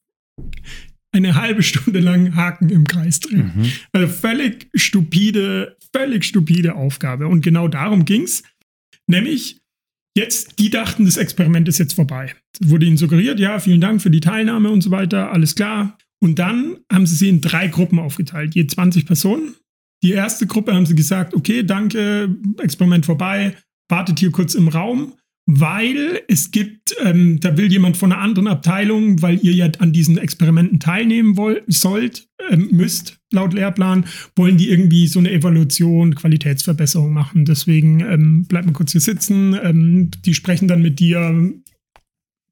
eine 1.10 1.34
halbe 1.34 1.64
Stunde 1.64 1.98
lang 1.98 2.36
Haken 2.36 2.68
im 2.68 2.86
Kreis 2.86 3.18
drehen. 3.18 3.50
Mhm. 3.52 3.72
Also 3.90 4.06
völlig 4.06 4.68
stupide, 4.74 5.76
völlig 5.92 6.24
stupide 6.24 6.76
Aufgabe. 6.76 7.26
Und 7.26 7.40
genau 7.40 7.66
darum 7.66 8.04
ging 8.04 8.22
es. 8.22 8.44
Nämlich, 9.08 9.60
jetzt, 10.16 10.60
die 10.60 10.70
dachten, 10.70 11.04
das 11.04 11.16
Experiment 11.16 11.66
ist 11.66 11.78
jetzt 11.78 11.94
vorbei. 11.94 12.32
Es 12.60 12.70
wurde 12.70 12.86
ihnen 12.86 12.96
suggeriert, 12.96 13.40
ja, 13.40 13.58
vielen 13.58 13.80
Dank 13.80 14.00
für 14.00 14.10
die 14.10 14.20
Teilnahme 14.20 14.70
und 14.70 14.82
so 14.82 14.92
weiter, 14.92 15.32
alles 15.32 15.56
klar. 15.56 15.98
Und 16.22 16.38
dann 16.38 16.76
haben 16.92 17.06
sie 17.06 17.16
sie 17.16 17.28
in 17.28 17.40
drei 17.40 17.66
Gruppen 17.66 17.98
aufgeteilt, 17.98 18.54
je 18.54 18.68
20 18.68 19.04
Personen. 19.04 19.56
Die 20.04 20.12
erste 20.12 20.46
Gruppe 20.46 20.74
haben 20.74 20.86
sie 20.86 20.94
gesagt, 20.94 21.34
okay, 21.34 21.64
danke, 21.64 22.36
Experiment 22.58 23.04
vorbei, 23.04 23.56
wartet 23.88 24.20
hier 24.20 24.30
kurz 24.30 24.54
im 24.54 24.68
Raum 24.68 25.14
weil 25.46 26.22
es 26.28 26.50
gibt, 26.50 26.94
ähm, 27.00 27.40
da 27.40 27.56
will 27.56 27.70
jemand 27.70 27.96
von 27.96 28.12
einer 28.12 28.22
anderen 28.22 28.46
Abteilung, 28.48 29.22
weil 29.22 29.44
ihr 29.44 29.52
ja 29.52 29.68
an 29.78 29.92
diesen 29.92 30.16
Experimenten 30.16 30.78
teilnehmen 30.78 31.36
wollt, 31.36 31.64
sollt, 31.66 32.28
ähm, 32.50 32.68
müsst, 32.70 33.18
laut 33.32 33.52
Lehrplan, 33.52 34.06
wollen 34.36 34.56
die 34.56 34.70
irgendwie 34.70 35.08
so 35.08 35.18
eine 35.18 35.32
Evaluation, 35.32 36.14
Qualitätsverbesserung 36.14 37.12
machen. 37.12 37.44
Deswegen 37.44 38.00
ähm, 38.00 38.44
bleibt 38.46 38.66
mal 38.66 38.72
kurz 38.72 38.92
hier 38.92 39.00
sitzen. 39.00 39.58
Ähm, 39.60 40.10
die 40.24 40.34
sprechen 40.34 40.68
dann 40.68 40.82
mit 40.82 41.00
dir, 41.00 41.52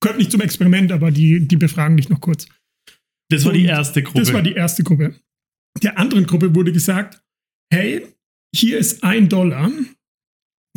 gehört 0.01 0.19
nicht 0.19 0.33
zum 0.33 0.41
Experiment, 0.41 0.91
aber 0.91 1.13
die, 1.13 1.47
die 1.47 1.57
befragen 1.57 1.97
dich 1.97 2.09
noch 2.09 2.21
kurz. 2.21 2.49
Das 3.31 3.45
war 3.45 3.53
Und 3.53 3.59
die 3.59 3.67
erste 3.67 4.03
Gruppe. 4.03 4.19
Das 4.19 4.33
war 4.33 4.43
die 4.43 4.55
erste 4.55 4.83
Gruppe. 4.83 5.15
Der 5.83 5.97
anderen 5.99 6.27
Gruppe 6.27 6.55
wurde 6.57 6.73
gesagt, 6.73 7.23
hey, 7.73 8.05
hier 8.53 8.79
ist 8.79 9.05
ein 9.05 9.29
Dollar 9.29 9.71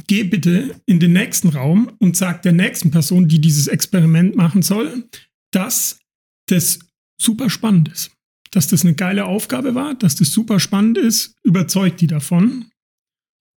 geh 0.07 0.23
bitte 0.23 0.75
in 0.85 0.99
den 0.99 1.13
nächsten 1.13 1.49
Raum 1.49 1.91
und 1.99 2.17
sag 2.17 2.41
der 2.41 2.53
nächsten 2.53 2.91
Person, 2.91 3.27
die 3.27 3.39
dieses 3.39 3.67
Experiment 3.67 4.35
machen 4.35 4.61
soll, 4.61 5.09
dass 5.51 5.99
das 6.47 6.79
super 7.19 7.49
spannend 7.49 7.89
ist. 7.89 8.11
Dass 8.51 8.67
das 8.67 8.83
eine 8.83 8.93
geile 8.93 9.25
Aufgabe 9.25 9.75
war, 9.75 9.95
dass 9.95 10.15
das 10.15 10.31
super 10.31 10.59
spannend 10.59 10.97
ist, 10.97 11.35
überzeugt 11.43 12.01
die 12.01 12.07
davon. 12.07 12.65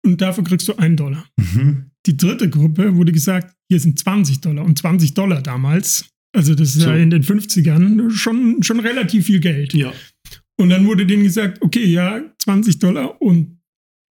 Und 0.05 0.21
dafür 0.21 0.45
kriegst 0.45 0.69
du 0.69 0.77
einen 0.77 0.97
Dollar. 0.97 1.29
Mhm. 1.37 1.91
Die 2.07 2.17
dritte 2.17 2.49
Gruppe 2.49 2.95
wurde 2.95 3.13
gesagt, 3.13 3.55
hier 3.69 3.81
sind 3.81 3.99
20 3.99 4.41
Dollar. 4.41 4.65
Und 4.65 4.79
20 4.79 5.15
Dollar 5.15 5.43
damals, 5.43 6.09
also 6.35 6.55
das 6.55 6.77
ist 6.77 6.83
so. 6.83 6.91
ja 6.91 6.97
in 6.97 7.11
den 7.11 7.25
50ern 7.25 8.11
schon, 8.11 8.63
schon 8.63 8.81
relativ 8.81 9.27
viel 9.27 9.41
Geld. 9.41 9.75
Ja. 9.75 9.93
Und 10.59 10.71
dann 10.71 10.87
wurde 10.87 11.05
denen 11.05 11.25
gesagt, 11.25 11.61
okay, 11.61 11.85
ja, 11.85 12.23
20 12.39 12.79
Dollar 12.79 13.21
und 13.21 13.59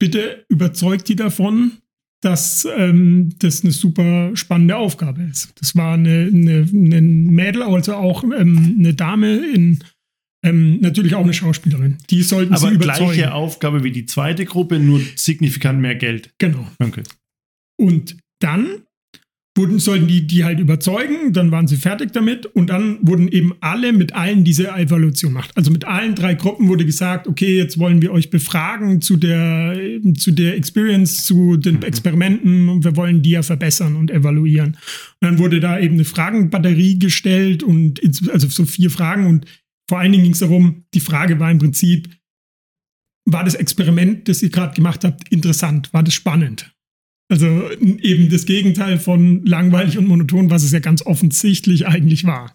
bitte 0.00 0.44
überzeugt 0.48 1.08
die 1.08 1.16
davon, 1.16 1.78
dass 2.22 2.66
ähm, 2.76 3.34
das 3.40 3.62
eine 3.62 3.72
super 3.72 4.30
spannende 4.34 4.76
Aufgabe 4.76 5.22
ist. 5.22 5.52
Das 5.60 5.76
war 5.76 5.94
eine, 5.94 6.30
eine, 6.32 6.66
eine 6.72 7.02
Mädel, 7.02 7.62
also 7.62 7.94
auch 7.94 8.24
ähm, 8.24 8.76
eine 8.78 8.94
Dame 8.94 9.36
in 9.36 9.82
ähm, 10.44 10.80
natürlich 10.80 11.14
auch 11.14 11.22
eine 11.22 11.34
Schauspielerin. 11.34 11.98
Die 12.10 12.22
sollten 12.22 12.54
Aber 12.54 12.68
sie 12.68 12.74
überzeugen. 12.74 13.12
gleiche 13.12 13.34
Aufgabe 13.34 13.84
wie 13.84 13.92
die 13.92 14.06
zweite 14.06 14.44
Gruppe, 14.44 14.80
nur 14.80 15.00
signifikant 15.14 15.80
mehr 15.80 15.94
Geld. 15.94 16.30
Genau. 16.38 16.66
Okay. 16.80 17.02
Und 17.78 18.16
dann 18.40 18.82
wurden, 19.54 19.78
sollten 19.78 20.06
die 20.06 20.26
die 20.26 20.44
halt 20.44 20.60
überzeugen, 20.60 21.32
dann 21.32 21.50
waren 21.50 21.66
sie 21.66 21.76
fertig 21.76 22.12
damit 22.12 22.46
und 22.46 22.70
dann 22.70 22.98
wurden 23.02 23.28
eben 23.28 23.52
alle 23.60 23.92
mit 23.92 24.14
allen 24.14 24.44
diese 24.44 24.68
Evaluation 24.68 25.32
gemacht. 25.32 25.50
Also 25.54 25.70
mit 25.70 25.84
allen 25.84 26.14
drei 26.14 26.34
Gruppen 26.34 26.68
wurde 26.68 26.86
gesagt, 26.86 27.26
okay, 27.26 27.58
jetzt 27.58 27.78
wollen 27.78 28.00
wir 28.00 28.12
euch 28.12 28.30
befragen 28.30 29.02
zu 29.02 29.16
der, 29.16 29.78
zu 30.16 30.32
der 30.32 30.56
Experience, 30.56 31.26
zu 31.26 31.58
den 31.58 31.76
mhm. 31.76 31.82
Experimenten 31.82 32.68
und 32.70 32.84
wir 32.84 32.96
wollen 32.96 33.22
die 33.22 33.30
ja 33.30 33.42
verbessern 33.42 33.96
und 33.96 34.10
evaluieren. 34.10 34.78
Und 35.20 35.28
dann 35.28 35.38
wurde 35.38 35.60
da 35.60 35.78
eben 35.78 35.94
eine 35.94 36.04
Fragenbatterie 36.04 36.98
gestellt 36.98 37.62
und 37.62 38.00
also 38.30 38.48
so 38.48 38.64
vier 38.64 38.90
Fragen 38.90 39.26
und 39.26 39.46
vor 39.88 39.98
allen 39.98 40.12
Dingen 40.12 40.24
ging 40.24 40.32
es 40.32 40.38
darum, 40.38 40.84
die 40.94 41.00
Frage 41.00 41.38
war 41.38 41.50
im 41.50 41.58
Prinzip, 41.58 42.08
war 43.26 43.44
das 43.44 43.54
Experiment, 43.54 44.28
das 44.28 44.42
ihr 44.42 44.50
gerade 44.50 44.74
gemacht 44.74 45.04
habt, 45.04 45.28
interessant? 45.30 45.92
War 45.92 46.02
das 46.02 46.14
spannend? 46.14 46.71
Also 47.32 47.70
eben 47.80 48.28
das 48.28 48.44
Gegenteil 48.44 48.98
von 48.98 49.42
langweilig 49.46 49.96
und 49.96 50.06
monoton, 50.06 50.50
was 50.50 50.64
es 50.64 50.72
ja 50.72 50.80
ganz 50.80 51.00
offensichtlich 51.00 51.86
eigentlich 51.86 52.24
war. 52.24 52.54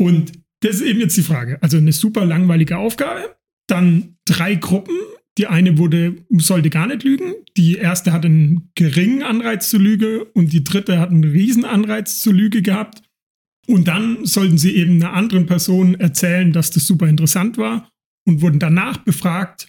Und 0.00 0.32
das 0.60 0.76
ist 0.76 0.80
eben 0.80 1.00
jetzt 1.00 1.18
die 1.18 1.22
Frage. 1.22 1.62
Also 1.62 1.76
eine 1.76 1.92
super 1.92 2.24
langweilige 2.24 2.78
Aufgabe, 2.78 3.36
dann 3.68 4.16
drei 4.24 4.54
Gruppen. 4.54 4.96
Die 5.36 5.46
eine 5.46 5.76
wurde, 5.76 6.24
sollte 6.38 6.70
gar 6.70 6.86
nicht 6.86 7.04
lügen. 7.04 7.34
Die 7.58 7.74
erste 7.74 8.14
hat 8.14 8.24
einen 8.24 8.70
geringen 8.74 9.22
Anreiz 9.22 9.68
zur 9.68 9.80
Lüge 9.80 10.24
und 10.24 10.54
die 10.54 10.64
dritte 10.64 10.98
hat 10.98 11.10
einen 11.10 11.24
riesen 11.24 11.66
Anreiz 11.66 12.22
zur 12.22 12.32
Lüge 12.32 12.62
gehabt. 12.62 13.02
Und 13.66 13.88
dann 13.88 14.24
sollten 14.24 14.56
sie 14.56 14.74
eben 14.74 15.02
einer 15.02 15.12
anderen 15.12 15.44
Person 15.44 15.96
erzählen, 15.96 16.54
dass 16.54 16.70
das 16.70 16.86
super 16.86 17.08
interessant 17.08 17.58
war 17.58 17.90
und 18.26 18.40
wurden 18.40 18.58
danach 18.58 18.96
befragt, 19.04 19.68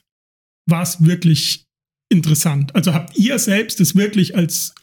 war 0.65 0.83
es 0.83 1.03
wirklich 1.03 1.68
interessant. 2.09 2.75
Also 2.75 2.93
habt 2.93 3.17
ihr 3.17 3.39
selbst 3.39 3.79
es 3.79 3.95
wirklich 3.95 4.35
als 4.35 4.73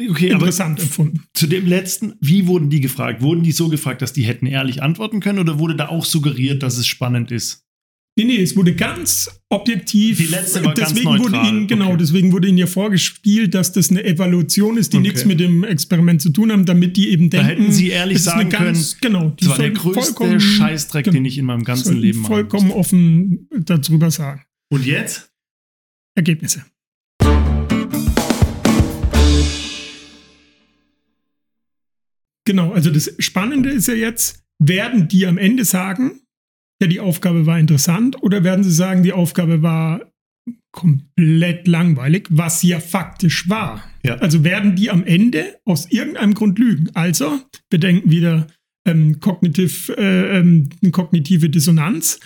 okay, 0.00 0.30
interessant 0.30 0.80
empfunden? 0.80 1.24
Zu 1.34 1.46
dem 1.46 1.66
letzten, 1.66 2.14
wie 2.20 2.46
wurden 2.46 2.70
die 2.70 2.80
gefragt? 2.80 3.22
Wurden 3.22 3.42
die 3.42 3.52
so 3.52 3.68
gefragt, 3.68 4.02
dass 4.02 4.12
die 4.12 4.22
hätten 4.22 4.46
ehrlich 4.46 4.82
antworten 4.82 5.20
können 5.20 5.38
oder 5.38 5.58
wurde 5.58 5.76
da 5.76 5.88
auch 5.88 6.04
suggeriert, 6.04 6.62
dass 6.62 6.76
es 6.76 6.86
spannend 6.86 7.30
ist? 7.30 7.64
Nee, 8.14 8.24
nee, 8.24 8.42
es 8.42 8.54
wurde 8.56 8.74
ganz 8.74 9.40
objektiv. 9.48 10.18
Die 10.18 10.26
letzte 10.26 10.62
war 10.62 10.74
deswegen 10.74 11.06
ganz 11.06 11.22
neutral. 11.22 11.44
Wurde 11.44 11.48
ihnen, 11.48 11.66
genau, 11.66 11.88
okay. 11.88 11.96
deswegen 11.98 12.30
wurde 12.32 12.46
ihnen 12.46 12.58
ja 12.58 12.66
vorgespielt, 12.66 13.54
dass 13.54 13.72
das 13.72 13.90
eine 13.90 14.04
Evaluation 14.04 14.76
ist, 14.76 14.92
die 14.92 14.98
okay. 14.98 15.08
nichts 15.08 15.24
mit 15.24 15.40
dem 15.40 15.64
Experiment 15.64 16.20
zu 16.20 16.28
tun 16.28 16.52
haben, 16.52 16.66
damit 16.66 16.98
die 16.98 17.08
eben 17.08 17.30
denken. 17.30 17.46
Da 17.46 17.54
hätten 17.54 17.72
sie 17.72 17.88
ehrlich 17.88 18.22
sagen 18.22 18.50
ganz, 18.50 19.00
können, 19.00 19.14
genau, 19.14 19.32
das 19.38 19.48
war 19.48 19.58
der 19.58 19.70
größte 19.70 20.40
Scheißdreck, 20.40 21.10
den 21.10 21.24
ich 21.24 21.38
in 21.38 21.46
meinem 21.46 21.64
ganzen 21.64 21.96
Leben 21.96 22.24
habe. 22.24 22.34
Vollkommen 22.34 22.70
offen 22.70 23.48
darüber 23.50 24.10
sagen. 24.10 24.42
Und 24.70 24.84
jetzt? 24.84 25.31
Ergebnisse. 26.14 26.64
Genau, 32.44 32.72
also 32.72 32.90
das 32.90 33.14
Spannende 33.18 33.70
ist 33.70 33.88
ja 33.88 33.94
jetzt, 33.94 34.42
werden 34.58 35.08
die 35.08 35.26
am 35.26 35.38
Ende 35.38 35.64
sagen, 35.64 36.20
ja, 36.82 36.88
die 36.88 37.00
Aufgabe 37.00 37.46
war 37.46 37.58
interessant 37.58 38.20
oder 38.22 38.42
werden 38.42 38.64
sie 38.64 38.72
sagen, 38.72 39.02
die 39.02 39.12
Aufgabe 39.12 39.62
war 39.62 40.12
komplett 40.72 41.68
langweilig, 41.68 42.26
was 42.30 42.62
ja 42.62 42.80
faktisch 42.80 43.48
war. 43.48 43.84
Ja. 44.02 44.16
Also 44.16 44.42
werden 44.42 44.74
die 44.74 44.90
am 44.90 45.04
Ende 45.04 45.60
aus 45.64 45.90
irgendeinem 45.90 46.34
Grund 46.34 46.58
lügen. 46.58 46.90
Also 46.94 47.40
bedenken 47.70 48.10
wieder 48.10 48.48
ähm, 48.84 49.20
kognitiv, 49.20 49.90
äh, 49.90 50.38
ähm, 50.38 50.70
kognitive 50.90 51.48
Dissonanz. 51.48 52.18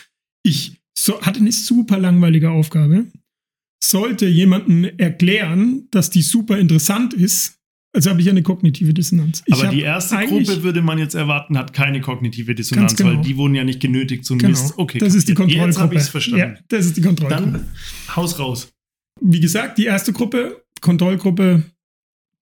Ich 0.42 0.80
so, 0.96 1.20
hatte 1.20 1.40
eine 1.40 1.52
super 1.52 1.98
langweilige 1.98 2.50
Aufgabe. 2.50 3.06
Sollte 3.82 4.26
jemanden 4.26 4.84
erklären, 4.84 5.88
dass 5.90 6.10
die 6.10 6.22
super 6.22 6.58
interessant 6.58 7.14
ist, 7.14 7.56
also 7.96 8.10
habe 8.10 8.20
ich 8.20 8.28
eine 8.28 8.42
kognitive 8.42 8.92
Dissonanz. 8.92 9.42
Ich 9.46 9.54
Aber 9.54 9.68
die 9.68 9.80
erste 9.80 10.16
Gruppe 10.26 10.62
würde 10.62 10.82
man 10.82 10.98
jetzt 10.98 11.14
erwarten, 11.14 11.56
hat 11.56 11.72
keine 11.72 12.02
kognitive 12.02 12.54
Dissonanz, 12.54 12.94
genau. 12.94 13.10
weil 13.10 13.22
die 13.22 13.36
wurden 13.38 13.54
ja 13.54 13.64
nicht 13.64 13.80
genötigt 13.80 14.26
zum 14.26 14.38
genau. 14.38 14.50
Mist. 14.50 14.74
Okay, 14.76 14.98
das 14.98 15.14
ist 15.14 15.28
die 15.28 15.34
Kontrollgruppe. 15.34 15.68
Jetzt 15.68 15.78
habe 15.78 15.94
ich 15.94 16.00
es 16.02 16.08
verstanden. 16.10 16.56
Ja, 16.56 16.60
das 16.68 16.84
ist 16.84 16.96
die 16.98 17.00
Kontrollgruppe. 17.00 17.52
Dann 17.52 17.68
Haus 18.14 18.38
raus. 18.38 18.68
Wie 19.22 19.40
gesagt, 19.40 19.78
die 19.78 19.86
erste 19.86 20.12
Gruppe, 20.12 20.62
Kontrollgruppe, 20.82 21.62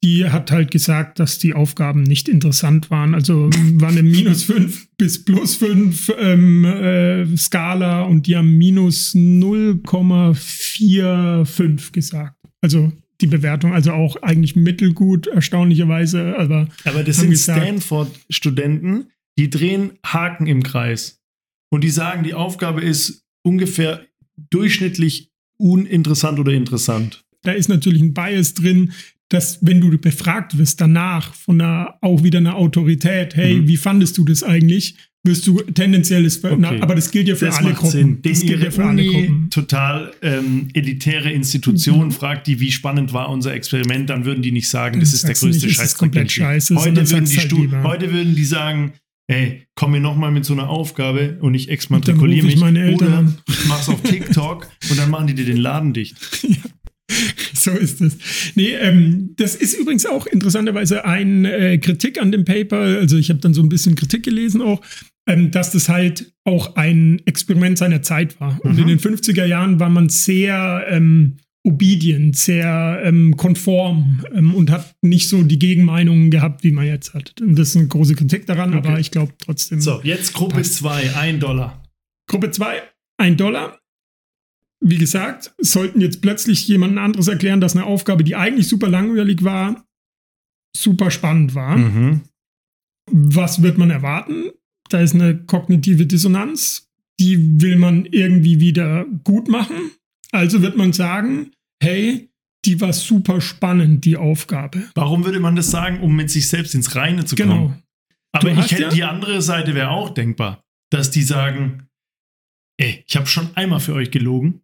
die 0.04 0.30
hat 0.30 0.52
halt 0.52 0.70
gesagt, 0.70 1.18
dass 1.20 1.40
die 1.40 1.54
Aufgaben 1.54 2.04
nicht 2.04 2.28
interessant 2.28 2.92
waren. 2.92 3.16
Also 3.16 3.50
waren 3.76 3.98
eine 3.98 4.04
minus 4.04 4.44
5 4.44 4.90
bis 4.98 5.24
plus 5.24 5.56
5 5.56 6.12
ähm, 6.20 6.66
äh, 6.66 7.26
Skala 7.38 8.02
und 8.04 8.28
die 8.28 8.36
haben 8.36 8.58
minus 8.58 9.16
0,45 9.16 11.94
gesagt. 11.94 12.36
Also 12.62 12.92
die 13.22 13.28
Bewertung, 13.28 13.72
also 13.74 13.94
auch 13.94 14.18
eigentlich 14.22 14.58
mittelgut, 14.58 15.28
erstaunlicherweise. 15.28 16.36
Aber, 16.38 16.68
aber 16.84 17.04
das 17.04 17.18
sind 17.18 17.38
Stanford-Studenten, 17.38 19.12
die 19.38 19.50
drehen 19.50 19.92
Haken 20.06 20.48
im 20.48 20.64
Kreis. 20.64 21.22
Und 21.72 21.86
die 21.86 21.90
sagen, 21.90 22.24
die 22.24 22.34
Aufgabe 22.34 22.82
ist 22.82 23.24
ungefähr 23.42 24.02
durchschnittlich 24.50 25.32
uninteressant 25.58 26.40
oder 26.40 26.52
interessant. 26.52 27.24
Da 27.44 27.52
ist 27.52 27.70
natürlich 27.70 28.02
ein 28.02 28.14
Bias 28.14 28.54
drin, 28.54 28.92
dass 29.30 29.60
wenn 29.62 29.82
du 29.82 29.98
befragt 29.98 30.58
wirst 30.58 30.82
danach 30.82 31.34
von 31.34 31.60
einer, 31.60 31.96
auch 32.02 32.24
wieder 32.24 32.40
einer 32.40 32.56
Autorität, 32.56 33.36
hey, 33.36 33.56
mhm. 33.56 33.68
wie 33.68 33.78
fandest 33.78 34.18
du 34.18 34.26
das 34.26 34.44
eigentlich? 34.44 34.96
wirst 35.24 35.48
du 35.48 35.62
tendenziell 35.62 36.24
das, 36.24 36.44
okay. 36.44 36.56
na, 36.58 36.82
aber 36.82 36.96
das 36.96 37.10
gilt 37.10 37.28
ja 37.28 37.36
für 37.36 37.46
das 37.46 37.58
alle 37.58 37.74
Gruppen. 37.74 37.92
Sinn. 37.92 38.22
Das 38.22 38.42
gilt 38.42 38.62
ja 38.62 38.72
für 38.72 38.84
Uni, 38.84 38.90
alle 38.90 39.06
Gruppen. 39.06 39.50
Total 39.50 40.12
ähm, 40.22 40.68
elitäre 40.74 41.32
Institution 41.32 42.08
mhm. 42.08 42.12
fragt 42.12 42.48
die, 42.48 42.60
wie 42.60 42.72
spannend 42.72 43.14
war 43.14 43.30
unser 43.30 43.54
Experiment, 43.54 44.10
dann 44.10 44.26
würden 44.26 44.42
die 44.42 44.52
nicht 44.52 44.70
sagen, 44.70 45.00
das, 45.00 45.12
das 45.12 45.20
ist 45.20 45.28
der 45.28 45.36
größte 45.36 45.68
nicht, 45.68 45.78
Scheiß. 45.78 45.98
komplett 45.98 46.32
scheiße. 46.32 46.76
Heute 46.76 47.10
würden, 47.10 47.26
die 47.26 47.38
halt 47.38 47.84
heute 47.84 48.12
würden 48.12 48.36
die 48.36 48.44
sagen, 48.44 48.94
ey, 49.28 49.66
komm 49.76 49.92
mir 49.92 50.02
noch 50.02 50.18
mal 50.18 50.32
mit 50.32 50.44
so 50.44 50.54
einer 50.54 50.70
Aufgabe 50.70 51.38
und 51.40 51.54
ich 51.54 51.70
exmatrikuliere 51.70 52.46
mich 52.46 52.58
meine 52.58 52.84
Eltern 52.84 53.08
oder 53.08 53.34
ich 53.48 53.66
mach's 53.68 53.88
auf 53.88 54.02
TikTok 54.04 54.68
und 54.90 55.00
dann 55.00 55.10
machen 55.10 55.28
die 55.28 55.36
dir 55.36 55.46
den 55.46 55.58
Laden 55.58 55.94
dicht. 55.94 56.18
ja. 56.44 56.58
So 57.56 57.72
ist 57.72 58.02
es. 58.02 58.18
Nee, 58.56 58.74
ähm, 58.74 59.36
das 59.38 59.56
ist 59.56 59.76
übrigens 59.76 60.06
auch 60.06 60.26
interessanterweise 60.26 61.06
ein 61.06 61.46
äh, 61.46 61.78
Kritik 61.78 62.22
an 62.22 62.32
dem 62.32 62.44
Paper. 62.44 62.78
Also 62.78 63.18
ich 63.18 63.30
habe 63.30 63.40
dann 63.40 63.54
so 63.54 63.62
ein 63.62 63.70
bisschen 63.70 63.96
Kritik 63.96 64.24
gelesen 64.24 64.62
auch 64.62 64.82
ähm, 65.28 65.52
dass 65.52 65.72
das 65.72 65.90
halt 65.90 66.34
auch 66.44 66.76
ein 66.76 67.22
Experiment 67.26 67.78
seiner 67.78 68.02
Zeit 68.02 68.40
war. 68.40 68.60
Und 68.64 68.78
in 68.78 68.86
mhm. 68.86 68.88
den 68.90 69.00
50er 69.00 69.46
Jahren 69.46 69.80
war 69.80 69.90
man 69.90 70.10
sehr 70.10 70.86
ähm, 70.90 71.38
obedient, 71.66 72.36
sehr 72.36 73.02
ähm, 73.04 73.38
konform 73.38 74.26
ähm, 74.34 74.54
und 74.54 74.70
hat 74.70 74.96
nicht 75.02 75.30
so 75.30 75.44
die 75.44 75.60
Gegenmeinungen 75.60 76.30
gehabt, 76.30 76.64
wie 76.64 76.72
man 76.72 76.86
jetzt 76.86 77.14
hat. 77.14 77.40
Und 77.42 77.58
das 77.58 77.70
ist 77.70 77.78
eine 77.78 77.88
große 77.88 78.16
Kritik 78.16 78.46
daran, 78.46 78.74
okay. 78.74 78.88
aber 78.88 79.00
ich 79.00 79.12
glaube 79.12 79.34
trotzdem. 79.40 79.80
So, 79.80 80.02
jetzt 80.04 80.34
Gruppe 80.34 80.62
2, 80.62 81.16
ein 81.16 81.40
Dollar. 81.40 81.84
Gruppe 82.28 82.52
2, 82.52 82.82
ein 83.18 83.38
Dollar. 83.38 83.80
Wie 84.86 84.98
gesagt, 84.98 85.54
sollten 85.60 86.02
jetzt 86.02 86.22
plötzlich 86.22 86.68
jemand 86.68 86.98
anderes 86.98 87.28
erklären, 87.28 87.62
dass 87.62 87.76
eine 87.76 87.86
Aufgabe, 87.86 88.24
die 88.24 88.36
eigentlich 88.36 88.68
super 88.68 88.90
langweilig 88.90 89.44
war, 89.44 89.86
super 90.76 91.10
spannend 91.10 91.56
war. 91.56 91.78
Mhm. 91.78 92.22
Was 93.12 93.62
wird 93.62 93.78
man 93.78 93.92
erwarten? 93.92 94.52
da 94.94 95.00
ist 95.00 95.16
eine 95.16 95.38
kognitive 95.38 96.06
Dissonanz, 96.06 96.90
die 97.20 97.62
will 97.62 97.78
man 97.78 98.06
irgendwie 98.06 98.60
wieder 98.60 99.06
gut 99.24 99.48
machen. 99.48 99.92
Also 100.32 100.62
wird 100.62 100.78
man 100.78 100.94
sagen, 100.94 101.52
hey, 101.82 102.30
die 102.66 102.80
war 102.80 102.94
super 102.94 103.42
spannend, 103.42 104.06
die 104.06 104.18
Aufgabe. 104.18 104.84
Warum 104.96 105.26
würde 105.26 105.40
man 105.40 105.56
das 105.56 105.70
sagen, 105.70 106.02
um 106.02 106.16
mit 106.16 106.30
sich 106.30 106.48
selbst 106.48 106.76
ins 106.76 106.96
Reine 106.96 107.26
zu 107.26 107.36
kommen? 107.36 107.50
Genau. 107.50 107.74
Aber 108.32 108.52
ich 108.52 108.72
hätte 108.72 108.84
ja 108.84 108.90
die 108.90 109.04
andere 109.04 109.42
Seite 109.42 109.76
wäre 109.76 109.90
auch 109.90 110.10
denkbar, 110.10 110.64
dass 110.92 111.12
die 111.12 111.24
sagen, 111.24 111.88
ey, 112.78 113.04
ich 113.06 113.16
habe 113.16 113.28
schon 113.28 113.56
einmal 113.56 113.80
für 113.80 113.94
euch 113.94 114.12
gelogen. 114.12 114.62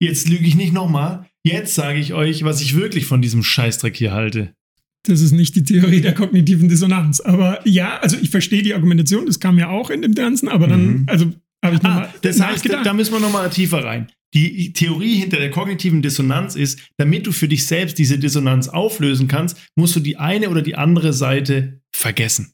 Jetzt 0.00 0.28
lüge 0.28 0.46
ich 0.46 0.54
nicht 0.54 0.72
nochmal. 0.72 1.26
Jetzt 1.42 1.74
sage 1.74 1.98
ich 1.98 2.12
euch, 2.12 2.44
was 2.44 2.60
ich 2.60 2.74
wirklich 2.74 3.06
von 3.06 3.22
diesem 3.22 3.42
Scheißdreck 3.42 3.96
hier 3.96 4.12
halte. 4.12 4.52
Das 5.04 5.20
ist 5.20 5.32
nicht 5.32 5.54
die 5.54 5.62
Theorie 5.62 6.00
der 6.00 6.14
kognitiven 6.14 6.68
Dissonanz. 6.68 7.20
Aber 7.20 7.60
ja, 7.66 7.98
also 7.98 8.16
ich 8.20 8.30
verstehe 8.30 8.62
die 8.62 8.74
Argumentation, 8.74 9.26
das 9.26 9.38
kam 9.38 9.58
ja 9.58 9.68
auch 9.68 9.90
in 9.90 10.02
dem 10.02 10.14
Ganzen, 10.14 10.48
aber 10.48 10.66
dann, 10.66 10.86
mhm. 10.86 11.04
also 11.06 11.32
habe 11.64 11.76
ich 11.76 11.82
nochmal. 11.82 12.10
Ah, 12.12 12.14
das 12.22 12.40
heißt, 12.40 12.68
da 12.68 12.92
müssen 12.92 13.12
wir 13.12 13.20
nochmal 13.20 13.50
tiefer 13.50 13.84
rein. 13.84 14.08
Die 14.34 14.72
Theorie 14.72 15.14
hinter 15.14 15.38
der 15.38 15.50
kognitiven 15.50 16.02
Dissonanz 16.02 16.56
ist, 16.56 16.80
damit 16.96 17.26
du 17.26 17.32
für 17.32 17.48
dich 17.48 17.66
selbst 17.66 17.96
diese 17.98 18.18
Dissonanz 18.18 18.68
auflösen 18.68 19.28
kannst, 19.28 19.56
musst 19.76 19.96
du 19.96 20.00
die 20.00 20.16
eine 20.16 20.50
oder 20.50 20.62
die 20.62 20.74
andere 20.74 21.12
Seite 21.12 21.80
vergessen. 21.94 22.52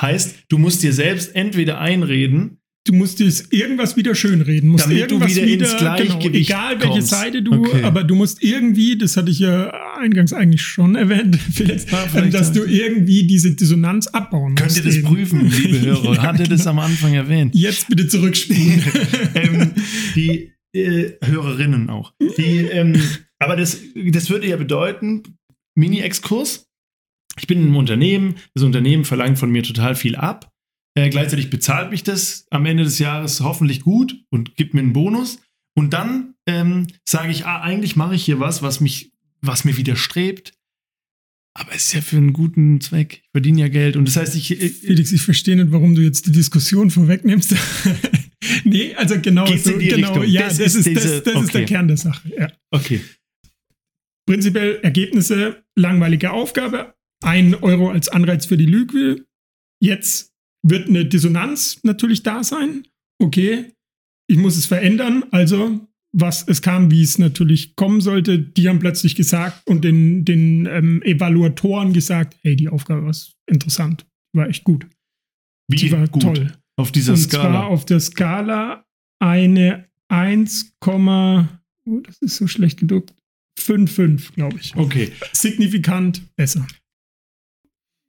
Heißt, 0.00 0.44
du 0.48 0.58
musst 0.58 0.82
dir 0.82 0.92
selbst 0.92 1.34
entweder 1.34 1.80
einreden, 1.80 2.60
du 2.84 2.92
musst 2.92 3.18
dir 3.18 3.32
irgendwas 3.50 3.96
wieder 3.96 4.14
schönreden, 4.14 4.68
musst 4.68 4.84
Damit 4.84 4.98
irgendwas 4.98 5.34
wieder, 5.34 5.46
wieder 5.46 5.64
ins 5.64 5.76
genau, 5.76 5.80
Gleichgewicht 5.80 6.48
genau, 6.48 6.60
egal 6.60 6.80
welche 6.80 6.92
kommst. 6.92 7.08
Seite 7.08 7.42
du, 7.42 7.52
okay. 7.52 7.82
aber 7.82 8.04
du 8.04 8.14
musst 8.14 8.42
irgendwie, 8.42 8.98
das 8.98 9.16
hatte 9.16 9.30
ich 9.30 9.38
ja 9.38 9.70
eingangs 9.96 10.32
eigentlich 10.32 10.62
schon 10.62 10.94
erwähnt, 10.94 11.36
Felix, 11.52 11.86
ja, 11.90 12.20
dass 12.26 12.52
du 12.52 12.64
irgendwie 12.64 13.26
diese 13.26 13.52
Dissonanz 13.52 14.06
abbauen 14.08 14.54
Könnt 14.54 14.68
musst. 14.68 14.82
Könnt 14.82 14.86
ihr 14.86 14.90
das 14.90 14.98
eben. 14.98 15.08
prüfen, 15.08 15.50
liebe 15.50 15.80
Hörer? 15.86 16.14
ja, 16.14 16.22
Hatte 16.22 16.42
genau. 16.44 16.56
das 16.56 16.66
am 16.66 16.78
Anfang 16.78 17.14
erwähnt? 17.14 17.54
Jetzt 17.54 17.88
bitte 17.88 18.06
zurückspulen. 18.06 18.82
ähm, 19.34 19.72
die 20.14 20.52
äh, 20.74 21.12
Hörerinnen 21.24 21.88
auch. 21.88 22.12
Die, 22.36 22.58
ähm, 22.66 23.00
aber 23.38 23.56
das, 23.56 23.78
das 23.94 24.28
würde 24.28 24.46
ja 24.46 24.56
bedeuten, 24.56 25.22
Mini-Exkurs. 25.74 26.68
Ich 27.38 27.46
bin 27.46 27.58
in 27.58 27.64
einem 27.66 27.76
Unternehmen, 27.76 28.36
das 28.54 28.62
Unternehmen 28.62 29.04
verlangt 29.04 29.38
von 29.38 29.50
mir 29.50 29.62
total 29.62 29.96
viel 29.96 30.14
ab 30.14 30.53
äh, 30.94 31.10
gleichzeitig 31.10 31.50
bezahlt 31.50 31.90
mich 31.90 32.02
das 32.02 32.46
am 32.50 32.66
Ende 32.66 32.84
des 32.84 32.98
Jahres 32.98 33.40
hoffentlich 33.40 33.80
gut 33.80 34.24
und 34.30 34.56
gibt 34.56 34.74
mir 34.74 34.80
einen 34.80 34.92
Bonus. 34.92 35.40
Und 35.76 35.92
dann 35.92 36.34
ähm, 36.46 36.86
sage 37.04 37.32
ich, 37.32 37.46
ah, 37.46 37.60
eigentlich 37.60 37.96
mache 37.96 38.14
ich 38.14 38.24
hier 38.24 38.38
was, 38.38 38.62
was 38.62 38.80
mich, 38.80 39.12
was 39.40 39.64
mir 39.64 39.76
widerstrebt. 39.76 40.52
Aber 41.56 41.72
es 41.72 41.86
ist 41.86 41.94
ja 41.94 42.00
für 42.00 42.16
einen 42.16 42.32
guten 42.32 42.80
Zweck. 42.80 43.22
Ich 43.24 43.30
verdiene 43.30 43.60
ja 43.60 43.68
Geld. 43.68 43.96
Und 43.96 44.06
das 44.06 44.16
heißt, 44.16 44.34
ich. 44.34 44.50
ich 44.50 44.72
Felix, 44.80 45.12
ich 45.12 45.22
verstehe 45.22 45.56
nicht, 45.56 45.70
warum 45.70 45.94
du 45.94 46.02
jetzt 46.02 46.26
die 46.26 46.32
Diskussion 46.32 46.90
vorwegnimmst. 46.90 47.54
nee, 48.64 48.94
also 48.94 49.20
genau. 49.20 49.44
Geht's 49.44 49.66
in 49.66 49.78
die 49.78 49.88
genau, 49.88 50.08
Richtung? 50.08 50.24
Ja, 50.24 50.48
das, 50.48 50.58
das, 50.58 50.74
ist, 50.74 50.86
diese, 50.86 51.20
das, 51.20 51.22
das 51.22 51.34
okay. 51.34 51.44
ist 51.44 51.54
der 51.54 51.64
Kern 51.64 51.88
der 51.88 51.96
Sache. 51.96 52.32
Ja. 52.36 52.52
Okay. 52.70 53.00
Prinzipiell 54.26 54.80
Ergebnisse, 54.82 55.64
langweilige 55.76 56.32
Aufgabe, 56.32 56.94
ein 57.22 57.54
Euro 57.54 57.90
als 57.90 58.08
Anreiz 58.08 58.46
für 58.46 58.56
die 58.56 58.66
Lüge. 58.66 59.24
Jetzt 59.80 60.33
wird 60.64 60.88
eine 60.88 61.04
Dissonanz 61.04 61.80
natürlich 61.84 62.22
da 62.22 62.42
sein. 62.42 62.86
Okay, 63.22 63.72
ich 64.28 64.38
muss 64.38 64.56
es 64.56 64.66
verändern. 64.66 65.24
Also, 65.30 65.86
was 66.12 66.46
es 66.48 66.62
kam, 66.62 66.90
wie 66.90 67.02
es 67.02 67.18
natürlich 67.18 67.76
kommen 67.76 68.00
sollte, 68.00 68.38
die 68.38 68.68
haben 68.68 68.78
plötzlich 68.78 69.14
gesagt 69.14 69.66
und 69.66 69.84
den, 69.84 70.24
den 70.24 70.66
ähm, 70.66 71.02
Evaluatoren 71.02 71.92
gesagt, 71.92 72.36
hey, 72.42 72.56
die 72.56 72.68
Aufgabe 72.68 73.04
war 73.04 73.16
interessant, 73.46 74.06
war 74.32 74.48
echt 74.48 74.64
gut. 74.64 74.86
Wie 75.68 75.76
die 75.76 75.92
war 75.92 76.08
gut? 76.08 76.22
toll. 76.22 76.52
Auf 76.76 76.92
dieser 76.92 77.12
und 77.12 77.18
Skala? 77.18 77.42
Zwar 77.42 77.66
auf 77.66 77.84
der 77.84 78.00
Skala 78.00 78.84
eine 79.20 79.88
1, 80.08 80.76
oh, 80.86 81.44
das 82.02 82.18
ist 82.18 82.36
so 82.36 82.46
schlecht 82.46 82.80
gedruckt, 82.80 83.14
5,5, 83.60 84.34
glaube 84.34 84.58
ich. 84.60 84.74
Okay. 84.76 85.12
Signifikant 85.32 86.34
besser. 86.36 86.66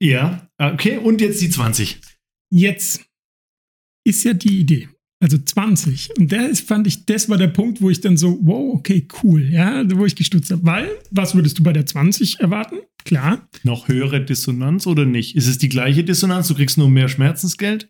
Ja, 0.01 0.49
okay. 0.57 0.97
Und 0.97 1.21
jetzt 1.21 1.41
die 1.41 1.49
20. 1.49 2.01
Jetzt 2.51 3.05
ist 4.05 4.23
ja 4.23 4.34
die 4.34 4.60
Idee. 4.60 4.89
Also 5.21 5.38
20. 5.38 6.17
Und 6.17 6.31
das 6.31 6.60
fand 6.60 6.88
ich, 6.88 7.05
das 7.05 7.29
war 7.29 7.38
der 7.38 7.47
Punkt, 7.47 7.81
wo 7.81 7.89
ich 7.89 8.01
dann 8.01 8.17
so, 8.17 8.38
wow, 8.43 8.75
okay, 8.75 9.08
cool, 9.23 9.43
ja, 9.49 9.84
wo 9.97 10.05
ich 10.05 10.15
gestutzt 10.15 10.51
habe. 10.51 10.65
Weil, 10.65 10.89
was 11.10 11.36
würdest 11.36 11.58
du 11.58 11.63
bei 11.63 11.73
der 11.73 11.86
20 11.86 12.41
erwarten? 12.41 12.77
Klar. 13.05 13.47
Noch 13.63 13.88
höhere 13.88 14.23
Dissonanz 14.23 14.86
oder 14.88 15.05
nicht? 15.05 15.36
Ist 15.36 15.47
es 15.47 15.58
die 15.58 15.69
gleiche 15.69 16.03
Dissonanz? 16.03 16.47
Du 16.47 16.55
kriegst 16.55 16.77
nur 16.77 16.89
mehr 16.89 17.08
Schmerzensgeld? 17.08 17.89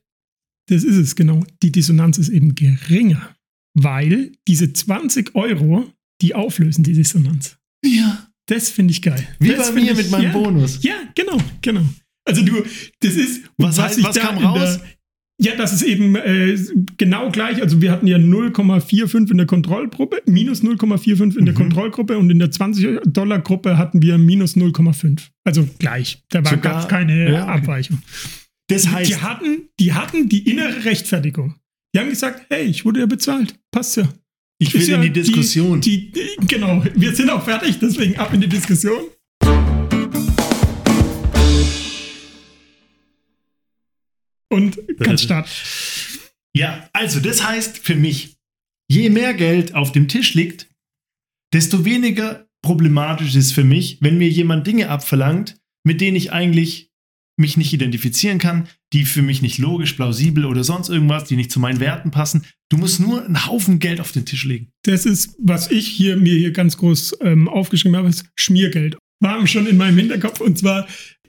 Das 0.67 0.83
ist 0.83 0.95
es, 0.95 1.15
genau. 1.15 1.43
Die 1.61 1.71
Dissonanz 1.71 2.17
ist 2.17 2.29
eben 2.29 2.55
geringer, 2.55 3.35
weil 3.73 4.31
diese 4.47 4.71
20 4.71 5.35
Euro, 5.35 5.91
die 6.21 6.35
auflösen 6.35 6.83
die 6.83 6.93
Dissonanz. 6.93 7.57
Ja. 7.83 8.27
Das 8.47 8.69
finde 8.69 8.91
ich 8.91 9.01
geil. 9.01 9.27
Wie 9.39 9.49
das 9.49 9.73
bei 9.73 9.81
mir 9.81 9.91
ich, 9.91 9.97
mit 9.97 10.11
meinem 10.11 10.25
ja, 10.25 10.31
Bonus. 10.31 10.83
Ja, 10.83 10.95
genau, 11.15 11.37
genau. 11.61 11.83
Also 12.25 12.43
du, 12.43 12.63
das 12.99 13.13
ist. 13.13 13.43
Was, 13.57 13.77
was, 13.77 14.03
was 14.03 14.15
kam 14.15 14.37
raus? 14.37 14.79
Der, 14.79 14.87
ja, 15.37 15.55
das 15.57 15.73
ist 15.73 15.81
eben 15.81 16.15
äh, 16.15 16.57
genau 16.97 17.29
gleich. 17.29 17.61
Also 17.61 17.81
wir 17.81 17.91
hatten 17.91 18.07
ja 18.07 18.17
0,45 18.17 19.31
in 19.31 19.37
der 19.37 19.45
Kontrollgruppe, 19.45 20.21
minus 20.25 20.63
0,45 20.63 21.21
in 21.21 21.41
mhm. 21.41 21.45
der 21.45 21.53
Kontrollgruppe 21.53 22.17
und 22.17 22.29
in 22.29 22.39
der 22.39 22.51
20-Dollar-Gruppe 22.51 23.77
hatten 23.77 24.01
wir 24.01 24.17
minus 24.17 24.55
0,5. 24.55 25.27
Also 25.43 25.67
gleich. 25.77 26.23
Da 26.29 26.43
war 26.45 26.55
gar 26.57 26.87
keine 26.87 27.33
ja, 27.33 27.43
okay. 27.43 27.51
Abweichung. 27.51 28.01
Das 28.67 28.87
heißt, 28.87 29.11
die 29.11 29.17
hatten, 29.17 29.69
die 29.79 29.93
hatten 29.93 30.29
die 30.29 30.49
innere 30.49 30.85
Rechtfertigung. 30.85 31.55
Die 31.93 31.99
haben 31.99 32.09
gesagt, 32.09 32.45
hey, 32.49 32.65
ich 32.65 32.85
wurde 32.85 33.01
ja 33.01 33.05
bezahlt. 33.05 33.55
Passt 33.71 33.97
ja. 33.97 34.07
ich 34.57 34.73
will 34.73 34.87
ja 34.87 34.95
in 34.95 35.01
die 35.01 35.11
Diskussion. 35.11 35.81
Die, 35.81 36.11
die, 36.11 36.47
genau, 36.47 36.83
wir 36.95 37.13
sind 37.13 37.29
auch 37.29 37.43
fertig, 37.43 37.77
deswegen 37.79 38.17
ab 38.17 38.33
in 38.33 38.41
die 38.41 38.49
Diskussion. 38.49 39.03
Und 44.55 44.77
kann 44.99 45.17
starten. 45.17 45.49
Ja, 46.55 46.89
also 46.93 47.19
das 47.19 47.45
heißt 47.45 47.79
für 47.79 47.95
mich, 47.95 48.37
je 48.89 49.09
mehr 49.09 49.33
Geld 49.33 49.75
auf 49.75 49.91
dem 49.91 50.07
Tisch 50.07 50.33
liegt, 50.33 50.69
desto 51.53 51.85
weniger 51.85 52.47
problematisch 52.61 53.35
ist 53.35 53.51
für 53.51 53.63
mich, 53.63 53.97
wenn 54.01 54.17
mir 54.17 54.29
jemand 54.29 54.65
Dinge 54.65 54.89
abverlangt, 54.89 55.57
mit 55.85 56.01
denen 56.01 56.15
ich 56.15 56.31
eigentlich 56.31 56.91
mich 57.37 57.57
nicht 57.57 57.73
identifizieren 57.73 58.39
kann, 58.39 58.67
die 58.93 59.05
für 59.05 59.21
mich 59.21 59.41
nicht 59.41 59.57
logisch, 59.57 59.93
plausibel 59.93 60.45
oder 60.45 60.63
sonst 60.63 60.89
irgendwas, 60.89 61.25
die 61.25 61.35
nicht 61.35 61.51
zu 61.51 61.59
meinen 61.59 61.79
Werten 61.79 62.11
passen. 62.11 62.45
Du 62.69 62.77
musst 62.77 62.99
nur 62.99 63.25
einen 63.25 63.45
Haufen 63.45 63.79
Geld 63.79 63.99
auf 63.99 64.11
den 64.11 64.25
Tisch 64.25 64.45
legen. 64.45 64.71
Das 64.83 65.05
ist, 65.05 65.35
was 65.39 65.69
ich 65.69 65.87
hier 65.87 66.15
mir 66.17 66.37
hier 66.37 66.51
ganz 66.51 66.77
groß 66.77 67.17
ähm, 67.21 67.49
aufgeschrieben 67.49 67.97
habe, 67.97 68.07
ist 68.07 68.25
Schmiergeld. 68.35 68.97
War 69.21 69.45
schon 69.47 69.67
in 69.67 69.77
meinem 69.77 69.97
Hinterkopf 69.97 70.39
und 70.39 70.57
zwar, 70.57 70.87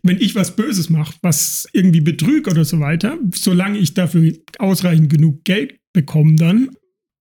wenn 0.09 0.21
ich 0.21 0.35
was 0.35 0.57
Böses 0.57 0.91
mache, 0.91 1.15
was 1.23 1.69
irgendwie 1.73 2.01
Betrug 2.01 2.49
oder 2.49 2.65
so 2.65 2.81
weiter, 2.81 3.19
solange 3.35 3.79
ich 3.79 3.95
dafür 3.95 4.33
ausreichend 4.59 5.11
genug 5.11 5.45
Geld 5.45 5.79
bekomme, 5.93 6.37
dann, 6.37 6.71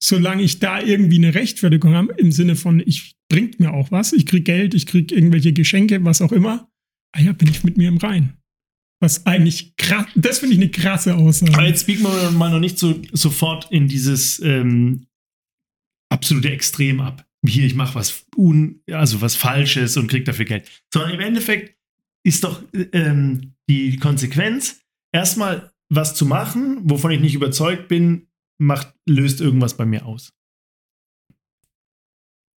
solange 0.02 0.42
ich 0.42 0.58
da 0.58 0.80
irgendwie 0.80 1.18
eine 1.18 1.34
Rechtfertigung 1.34 1.94
habe, 1.94 2.14
im 2.14 2.32
Sinne 2.32 2.56
von, 2.56 2.82
ich 2.84 3.16
bringt 3.28 3.60
mir 3.60 3.72
auch 3.72 3.90
was, 3.90 4.12
ich 4.12 4.26
krieg 4.26 4.44
Geld, 4.44 4.74
ich 4.74 4.86
krieg 4.86 5.12
irgendwelche 5.12 5.52
Geschenke, 5.52 6.04
was 6.04 6.22
auch 6.22 6.32
immer, 6.32 6.70
ah 7.12 7.20
ja, 7.20 7.32
bin 7.32 7.48
ich 7.48 7.64
mit 7.64 7.76
mir 7.76 7.88
im 7.88 7.98
Rein. 7.98 8.36
Was 9.00 9.26
eigentlich 9.26 9.76
krass, 9.76 10.06
das 10.14 10.38
finde 10.38 10.54
ich 10.54 10.60
eine 10.60 10.70
krasse 10.70 11.14
Aussage. 11.14 11.52
Aber 11.54 11.66
jetzt 11.66 11.86
biegen 11.86 12.02
wir 12.02 12.30
mal 12.30 12.50
noch 12.50 12.60
nicht 12.60 12.78
so 12.78 13.00
sofort 13.12 13.70
in 13.70 13.88
dieses 13.88 14.40
ähm, 14.40 15.06
absolute 16.10 16.50
Extrem 16.50 17.00
ab. 17.00 17.26
Hier, 17.46 17.64
ich 17.64 17.74
mache 17.74 17.96
was 17.96 18.24
un, 18.36 18.80
also 18.90 19.20
was 19.20 19.36
Falsches 19.36 19.96
und 19.96 20.08
krieg 20.08 20.24
dafür 20.24 20.46
Geld. 20.46 20.70
Sondern 20.92 21.12
im 21.12 21.20
Endeffekt 21.20 21.76
ist 22.24 22.44
doch 22.44 22.62
ähm, 22.92 23.54
die 23.68 23.96
Konsequenz, 23.98 24.80
erstmal 25.12 25.72
was 25.90 26.14
zu 26.14 26.26
machen, 26.26 26.78
wovon 26.82 27.10
ich 27.10 27.20
nicht 27.20 27.34
überzeugt 27.34 27.88
bin, 27.88 28.28
macht, 28.58 28.94
löst 29.08 29.40
irgendwas 29.40 29.76
bei 29.76 29.84
mir 29.84 30.06
aus. 30.06 30.32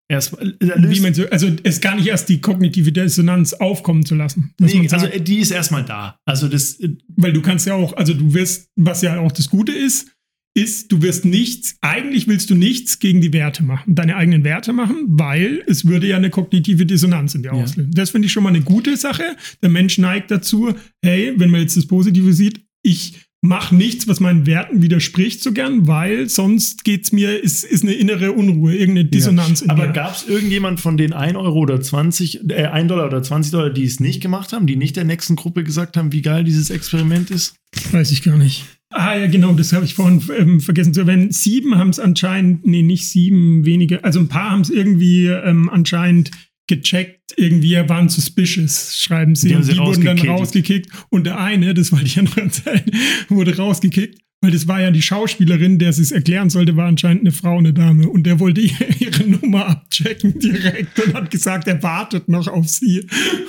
Erstmal, 0.10 0.56
äh, 0.62 0.90
Wie 0.90 1.02
man 1.02 1.14
so, 1.14 1.30
also 1.30 1.54
es 1.64 1.82
gar 1.82 1.96
nicht 1.96 2.08
erst 2.08 2.30
die 2.30 2.40
kognitive 2.40 2.94
Dissonanz 2.94 3.54
aufkommen 3.54 4.06
zu 4.06 4.16
lassen. 4.16 4.54
Nee, 4.58 4.88
sagt, 4.88 5.04
also 5.04 5.20
die 5.20 5.40
ist 5.40 5.52
erstmal 5.52 5.84
da. 5.84 6.18
Also 6.26 6.48
das, 6.48 6.80
äh, 6.80 6.96
Weil 7.10 7.34
du 7.34 7.42
kannst 7.42 7.68
ja 7.68 7.74
auch, 7.74 7.92
also 7.98 8.14
du 8.14 8.34
wirst, 8.34 8.70
was 8.78 9.02
ja 9.02 9.20
auch 9.20 9.34
das 9.34 9.50
Gute 9.50 9.74
ist, 9.74 10.17
ist, 10.58 10.92
du 10.92 11.02
wirst 11.02 11.24
nichts, 11.24 11.78
eigentlich 11.82 12.28
willst 12.28 12.50
du 12.50 12.56
nichts 12.56 13.00
gegen 13.00 13.22
die 13.22 13.32
Werte 13.32 13.64
machen, 13.64 13.96
deine 13.96 14.16
eigenen 14.18 14.44
Werte 14.44 14.74
machen, 14.74 15.06
weil 15.08 15.64
es 15.68 15.86
würde 15.86 16.08
ja 16.08 16.18
eine 16.18 16.30
kognitive 16.30 16.86
Dissonanz 16.86 17.36
in 17.36 17.44
dir 17.44 17.54
Ja. 17.54 17.64
auslösen. 17.64 17.92
Das 17.94 18.10
finde 18.10 18.26
ich 18.26 18.32
schon 18.34 18.44
mal 18.44 18.50
eine 18.50 18.62
gute 18.62 18.98
Sache. 18.98 19.24
Der 19.62 19.70
Mensch 19.70 19.98
neigt 19.98 20.32
dazu, 20.32 20.74
hey, 21.04 21.34
wenn 21.38 21.50
man 21.52 21.62
jetzt 21.62 21.78
das 21.78 21.86
Positive 21.88 22.34
sieht, 22.34 22.62
ich 22.84 23.14
mache 23.42 23.76
nichts, 23.76 24.08
was 24.08 24.20
meinen 24.20 24.48
Werten 24.48 24.82
widerspricht 24.82 25.44
so 25.44 25.52
gern, 25.54 25.86
weil 25.88 26.28
sonst 26.28 26.84
geht's 26.84 27.12
mir, 27.12 27.42
ist, 27.42 27.64
ist 27.64 27.84
eine 27.84 27.94
innere 27.94 28.32
Unruhe, 28.32 28.76
irgendeine 28.76 29.08
Dissonanz 29.08 29.62
in 29.62 29.70
Aber 29.70 29.90
gab 29.90 30.16
es 30.16 30.28
irgendjemand 30.28 30.80
von 30.80 30.98
den 30.98 31.14
1 31.14 31.36
Euro 31.38 31.60
oder 31.60 31.80
20, 31.80 32.50
äh, 32.50 32.66
1 32.66 32.88
Dollar 32.88 33.06
oder 33.06 33.22
20 33.22 33.52
Dollar, 33.52 33.70
die 33.70 33.84
es 33.84 34.00
nicht 34.00 34.22
gemacht 34.22 34.54
haben, 34.54 34.66
die 34.66 34.76
nicht 34.76 34.96
der 34.96 35.04
nächsten 35.04 35.36
Gruppe 35.36 35.64
gesagt 35.64 35.98
haben, 35.98 36.12
wie 36.12 36.24
geil 36.24 36.44
dieses 36.44 36.72
Experiment 36.72 37.30
ist? 37.30 37.56
Weiß 37.92 38.12
ich 38.12 38.24
gar 38.24 38.38
nicht. 38.38 38.66
Ah 38.90 39.16
ja, 39.18 39.28
genau, 39.28 39.54
das 39.54 39.74
habe 39.74 39.86
ich 39.86 39.96
vorhin 39.96 40.22
ähm, 40.38 40.62
vergessen 40.62 40.94
zu 40.94 41.02
erwähnen. 41.02 41.32
Sieben 41.32 41.78
haben 41.78 41.90
es 41.90 42.00
anscheinend, 42.00 42.66
nee, 42.66 42.82
nicht 42.82 43.10
sieben, 43.10 43.66
wenige, 43.66 44.04
also 44.04 44.20
ein 44.20 44.30
paar 44.30 44.52
haben 44.52 44.62
es 44.62 44.70
irgendwie 44.70 45.28
ähm, 45.28 45.70
anscheinend 45.70 46.32
gecheckt, 46.68 47.34
irgendwie 47.38 47.76
waren 47.76 48.10
suspicious, 48.10 48.96
schreiben 48.98 49.36
sie. 49.36 49.50
Die 49.50 49.56
und 49.56 49.64
sie 49.64 49.74
die 49.74 49.80
wurden 49.80 50.06
dann 50.06 50.20
rausgekickt. 50.20 50.90
Und 51.10 51.26
der 51.26 51.40
eine, 51.40 51.74
das 51.74 51.92
wollte 51.92 52.06
ich 52.06 52.16
ja 52.16 52.24
noch 52.24 52.38
erzählen, 52.38 52.84
wurde 53.30 53.58
rausgekickt, 53.58 54.20
weil 54.42 54.52
das 54.52 54.68
war 54.68 54.82
ja 54.82 54.92
die 54.92 55.02
Schauspielerin, 55.02 55.80
der 55.80 55.94
sie 55.94 56.04
es 56.04 56.12
erklären 56.12 56.50
sollte, 56.50 56.76
war 56.76 56.88
anscheinend 56.88 57.22
eine 57.22 57.32
Frau, 57.32 57.58
eine 57.58 57.74
Dame. 57.74 58.08
Und 58.08 58.24
der 58.24 58.40
wollte 58.40 58.62
ihre 59.00 59.24
Nummer 59.24 59.68
abchecken 59.68 60.40
direkt 60.40 61.00
und 61.00 61.14
hat 61.14 61.32
gesagt, 61.32 61.68
er 61.68 61.82
wartet 61.82 62.28
noch 62.30 62.48
auf 62.48 62.68
sie 62.68 63.06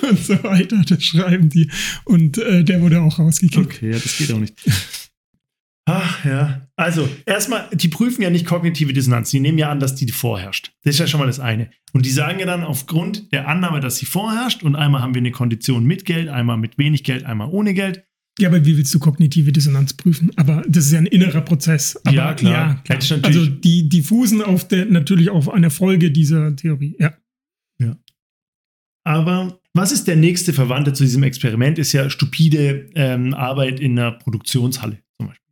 und 0.09 0.19
so 0.19 0.41
weiter. 0.43 0.81
Das 0.87 1.03
schreiben 1.03 1.49
die. 1.49 1.69
Und 2.05 2.37
äh, 2.37 2.63
der 2.63 2.81
wurde 2.81 3.01
auch 3.01 3.19
rausgekickt. 3.19 3.65
Okay, 3.65 3.91
ja, 3.91 3.99
das 3.99 4.17
geht 4.17 4.31
auch 4.31 4.39
nicht. 4.39 4.55
Ach 5.89 6.23
ja. 6.25 6.67
Also, 6.75 7.09
erstmal, 7.25 7.67
die 7.73 7.87
prüfen 7.87 8.21
ja 8.21 8.29
nicht 8.29 8.45
kognitive 8.45 8.93
Dissonanz. 8.93 9.31
Die 9.31 9.39
nehmen 9.39 9.57
ja 9.57 9.69
an, 9.69 9.79
dass 9.79 9.95
die 9.95 10.09
vorherrscht. 10.11 10.71
Das 10.83 10.95
ist 10.95 10.99
ja 10.99 11.07
schon 11.07 11.19
mal 11.19 11.25
das 11.27 11.39
eine. 11.39 11.71
Und 11.93 12.05
die 12.05 12.11
sagen 12.11 12.39
ja 12.39 12.45
dann 12.45 12.63
aufgrund 12.63 13.31
der 13.33 13.47
Annahme, 13.47 13.79
dass 13.79 13.97
sie 13.97 14.05
vorherrscht, 14.05 14.63
und 14.63 14.75
einmal 14.75 15.01
haben 15.01 15.13
wir 15.15 15.19
eine 15.19 15.31
Kondition 15.31 15.83
mit 15.85 16.05
Geld, 16.05 16.29
einmal 16.29 16.57
mit 16.57 16.77
wenig 16.77 17.03
Geld, 17.03 17.25
einmal 17.25 17.49
ohne 17.49 17.73
Geld. 17.73 18.03
Ja, 18.39 18.47
aber 18.49 18.63
wie 18.65 18.77
willst 18.77 18.93
du 18.93 18.99
kognitive 18.99 19.51
Dissonanz 19.51 19.93
prüfen? 19.93 20.31
Aber 20.37 20.63
das 20.67 20.85
ist 20.85 20.91
ja 20.93 20.99
ein 20.99 21.07
innerer 21.07 21.41
Prozess. 21.41 21.99
Aber, 22.05 22.15
Ja, 22.15 22.33
klar. 22.33 22.81
Hätte 22.87 23.03
ich 23.05 23.11
Also 23.11 23.15
natürlich- 23.39 23.61
die, 23.61 23.89
die 23.89 24.01
fußen 24.01 24.41
auf 24.41 24.67
der, 24.67 24.85
natürlich 24.85 25.29
auf 25.29 25.49
einer 25.49 25.69
Folge 25.71 26.11
dieser 26.11 26.55
Theorie. 26.55 26.95
Ja. 26.99 27.13
Aber 29.05 29.59
was 29.73 29.91
ist 29.91 30.07
der 30.07 30.15
nächste 30.15 30.53
Verwandte 30.53 30.93
zu 30.93 31.03
diesem 31.03 31.23
Experiment? 31.23 31.79
Ist 31.79 31.93
ja 31.93 32.09
stupide 32.09 32.89
ähm, 32.95 33.33
Arbeit 33.33 33.79
in 33.79 33.97
einer 33.97 34.11
Produktionshalle. 34.11 34.99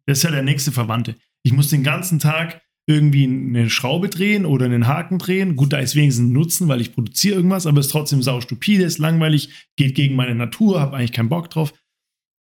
Das 0.07 0.17
ist 0.19 0.23
ja 0.23 0.31
der 0.31 0.41
nächste 0.43 0.71
Verwandte. 0.71 1.15
Ich 1.43 1.53
muss 1.53 1.69
den 1.69 1.83
ganzen 1.83 2.19
Tag 2.19 2.61
irgendwie 2.89 3.25
eine 3.25 3.69
Schraube 3.69 4.07
drehen 4.09 4.45
oder 4.45 4.65
einen 4.65 4.87
Haken 4.87 5.19
drehen. 5.19 5.55
Gut, 5.57 5.73
da 5.73 5.77
ist 5.79 5.95
wenigstens 5.95 6.27
ein 6.29 6.31
Nutzen, 6.31 6.67
weil 6.69 6.79
ich 6.81 6.93
produziere 6.93 7.35
irgendwas, 7.35 7.65
aber 7.67 7.79
es 7.81 7.87
ist 7.87 7.91
trotzdem 7.91 8.21
sau 8.23 8.39
stupide, 8.39 8.83
ist 8.85 8.97
langweilig, 8.97 9.67
geht 9.75 9.93
gegen 9.93 10.15
meine 10.15 10.35
Natur, 10.35 10.79
habe 10.79 10.95
eigentlich 10.95 11.11
keinen 11.11 11.29
Bock 11.29 11.49
drauf. 11.49 11.73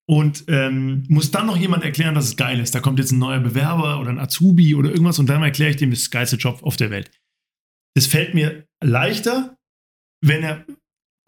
Und 0.08 0.44
ähm, 0.46 1.04
muss 1.08 1.32
dann 1.32 1.46
noch 1.46 1.56
jemand 1.56 1.82
erklären, 1.82 2.14
dass 2.14 2.26
es 2.26 2.36
geil 2.36 2.60
ist. 2.60 2.76
Da 2.76 2.80
kommt 2.80 3.00
jetzt 3.00 3.10
ein 3.10 3.18
neuer 3.18 3.40
Bewerber 3.40 4.00
oder 4.00 4.10
ein 4.10 4.20
Azubi 4.20 4.76
oder 4.76 4.90
irgendwas 4.90 5.18
und 5.18 5.26
dann 5.28 5.42
erkläre 5.42 5.70
ich 5.70 5.76
dem, 5.78 5.90
das 5.90 6.02
ist 6.02 6.14
der 6.14 6.20
geilste 6.20 6.36
Job 6.36 6.62
auf 6.62 6.76
der 6.76 6.90
Welt. 6.90 7.10
Das 7.96 8.06
fällt 8.06 8.32
mir 8.34 8.66
leichter, 8.84 9.56
wenn 10.24 10.44
er 10.44 10.64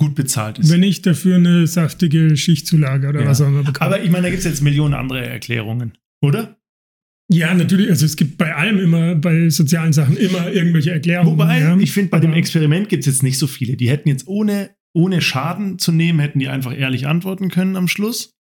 gut 0.00 0.14
bezahlt 0.14 0.60
ist. 0.60 0.70
Wenn 0.70 0.84
ich 0.84 1.02
dafür 1.02 1.36
eine 1.36 1.66
saftige 1.66 2.36
Schichtzulage 2.36 3.08
oder 3.08 3.22
Ja. 3.22 3.26
was 3.26 3.40
auch 3.40 3.48
immer 3.48 3.64
bekomme. 3.64 3.80
Aber 3.80 4.00
ich 4.00 4.10
meine, 4.12 4.24
da 4.24 4.30
gibt 4.30 4.40
es 4.40 4.44
jetzt 4.44 4.62
Millionen 4.62 4.94
andere 4.94 5.26
Erklärungen, 5.26 5.98
oder? 6.22 6.56
ja, 7.30 7.54
natürlich. 7.54 7.90
Also 7.90 8.06
es 8.06 8.16
gibt 8.16 8.38
bei 8.38 8.54
allem 8.54 8.78
immer, 8.78 9.14
bei 9.14 9.50
sozialen 9.50 9.92
Sachen 9.92 10.16
immer 10.16 10.50
irgendwelche 10.50 10.92
Erklärungen. 10.92 11.32
Wobei, 11.32 11.60
ja. 11.60 11.76
ich 11.76 11.92
finde, 11.92 12.10
bei 12.10 12.20
dem 12.20 12.32
Experiment 12.32 12.88
gibt 12.88 13.02
es 13.06 13.06
jetzt 13.14 13.22
nicht 13.22 13.38
so 13.38 13.46
viele. 13.46 13.76
Die 13.76 13.90
hätten 13.90 14.08
jetzt 14.08 14.26
ohne, 14.26 14.70
ohne 14.94 15.20
Schaden 15.20 15.78
zu 15.78 15.92
nehmen, 15.92 16.20
hätten 16.20 16.38
die 16.38 16.48
einfach 16.48 16.74
ehrlich 16.76 17.06
antworten 17.06 17.50
können 17.50 17.76
am 17.76 17.86
Schluss. 17.86 18.34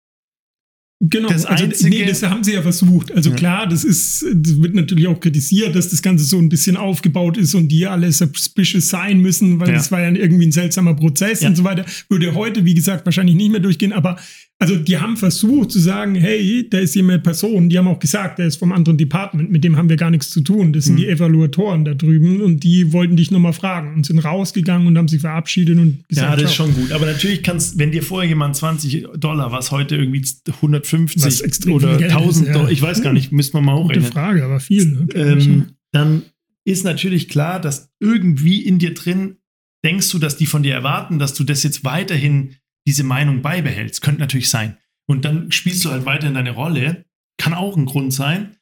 Genau, 0.99 1.27
Das 1.29 1.45
also, 1.45 1.65
Einzige- 1.65 1.89
nee, 1.91 2.05
das 2.05 2.23
haben 2.23 2.43
sie 2.43 2.53
ja 2.53 2.61
versucht. 2.63 3.11
Also 3.11 3.29
Ja. 3.29 3.35
klar, 3.35 3.67
das 3.67 3.83
ist, 3.83 4.25
das 4.33 4.59
wird 4.63 4.73
natürlich 4.73 5.05
auch 5.07 5.19
kritisiert, 5.19 5.75
dass 5.75 5.89
das 5.89 6.01
Ganze 6.01 6.23
so 6.25 6.39
ein 6.39 6.49
bisschen 6.49 6.75
aufgebaut 6.75 7.37
ist 7.37 7.53
und 7.53 7.67
die 7.67 7.85
alle 7.85 8.11
suspicious 8.11 8.89
sein 8.89 9.19
müssen, 9.19 9.59
weil 9.59 9.67
Ja. 9.67 9.75
das 9.75 9.91
war 9.91 10.01
ja 10.01 10.09
irgendwie 10.09 10.47
ein 10.47 10.51
seltsamer 10.51 10.95
Prozess 10.95 11.41
Ja. 11.41 11.49
und 11.49 11.55
so 11.55 11.63
weiter. 11.63 11.85
Würde 12.09 12.33
heute, 12.33 12.65
wie 12.65 12.73
gesagt, 12.73 13.05
wahrscheinlich 13.05 13.35
nicht 13.35 13.51
mehr 13.51 13.59
durchgehen, 13.59 13.93
aber 13.93 14.17
also 14.59 14.75
die 14.75 14.97
haben 14.97 15.17
versucht 15.17 15.71
zu 15.71 15.77
sagen, 15.79 16.15
hey, 16.15 16.67
da 16.67 16.79
ist 16.79 16.97
eine 16.97 17.19
Person, 17.19 17.69
die 17.69 17.77
haben 17.77 17.87
auch 17.87 17.99
gesagt, 17.99 18.39
der 18.39 18.47
ist 18.47 18.55
vom 18.57 18.71
anderen 18.71 18.97
Department, 18.97 19.51
mit 19.51 19.63
dem 19.63 19.77
haben 19.77 19.87
wir 19.87 19.97
gar 19.97 20.09
nichts 20.09 20.31
zu 20.31 20.41
tun. 20.41 20.73
Das 20.73 20.85
sind 20.85 20.95
Mhm. 20.95 20.97
die 20.97 21.07
Evaluatoren 21.07 21.85
da 21.85 21.93
drüben 21.93 22.41
und 22.41 22.63
die 22.63 22.91
wollten 22.91 23.15
dich 23.15 23.29
nochmal 23.29 23.53
fragen 23.53 23.93
und 23.93 24.05
sind 24.07 24.17
rausgegangen 24.19 24.87
und 24.87 24.97
haben 24.97 25.07
sich 25.07 25.21
verabschiedet 25.21 25.77
und 25.77 26.07
gesagt, 26.09 26.29
ja, 26.29 26.35
das 26.35 26.51
ist 26.51 26.55
schon 26.55 26.73
gut. 26.73 26.91
Aber 26.91 27.05
natürlich 27.05 27.43
kannst, 27.43 27.77
wenn 27.77 27.91
dir 27.91 28.01
vorher 28.01 28.27
jemand 28.29 28.55
20 28.55 29.05
Dollar, 29.17 29.51
was 29.51 29.69
heute 29.71 29.95
irgendwie 29.95 30.25
150 30.47 31.23
Was 31.23 31.41
extrem 31.41 31.73
oder 31.73 31.89
viel 31.89 31.97
Geld 31.99 32.11
1000 32.13 32.31
ist, 32.31 32.47
ja. 32.47 32.53
Dollar, 32.53 32.71
ich 32.71 32.81
weiß 32.81 33.03
gar 33.03 33.13
nicht, 33.13 33.31
müsste 33.31 33.57
man 33.57 33.65
mal 33.65 33.73
Gute 33.75 33.83
hochrechnen. 33.99 34.11
Frage, 34.11 34.43
aber 34.43 34.59
viel. 34.59 34.85
Ne? 34.87 35.07
ähm, 35.13 35.65
dann 35.91 36.23
ist 36.65 36.83
natürlich 36.83 37.29
klar, 37.29 37.61
dass 37.61 37.89
irgendwie 37.99 38.61
in 38.63 38.79
dir 38.79 38.93
drin 38.93 39.37
denkst 39.85 40.09
du, 40.09 40.17
dass 40.19 40.35
die 40.35 40.47
von 40.47 40.63
dir 40.63 40.73
erwarten, 40.73 41.19
dass 41.19 41.33
du 41.35 41.43
das 41.43 41.61
jetzt 41.63 41.83
weiterhin 41.85 42.55
diese 42.87 43.03
Meinung 43.03 43.43
beibehältst. 43.43 44.01
Könnte 44.01 44.21
natürlich 44.21 44.49
sein. 44.49 44.77
Und 45.07 45.25
dann 45.25 45.51
spielst 45.51 45.85
du 45.85 45.91
halt 45.91 46.05
weiterhin 46.05 46.33
deine 46.33 46.51
Rolle. 46.51 47.05
Kann 47.37 47.53
auch 47.53 47.77
ein 47.77 47.85
Grund 47.85 48.13
sein. 48.13 48.55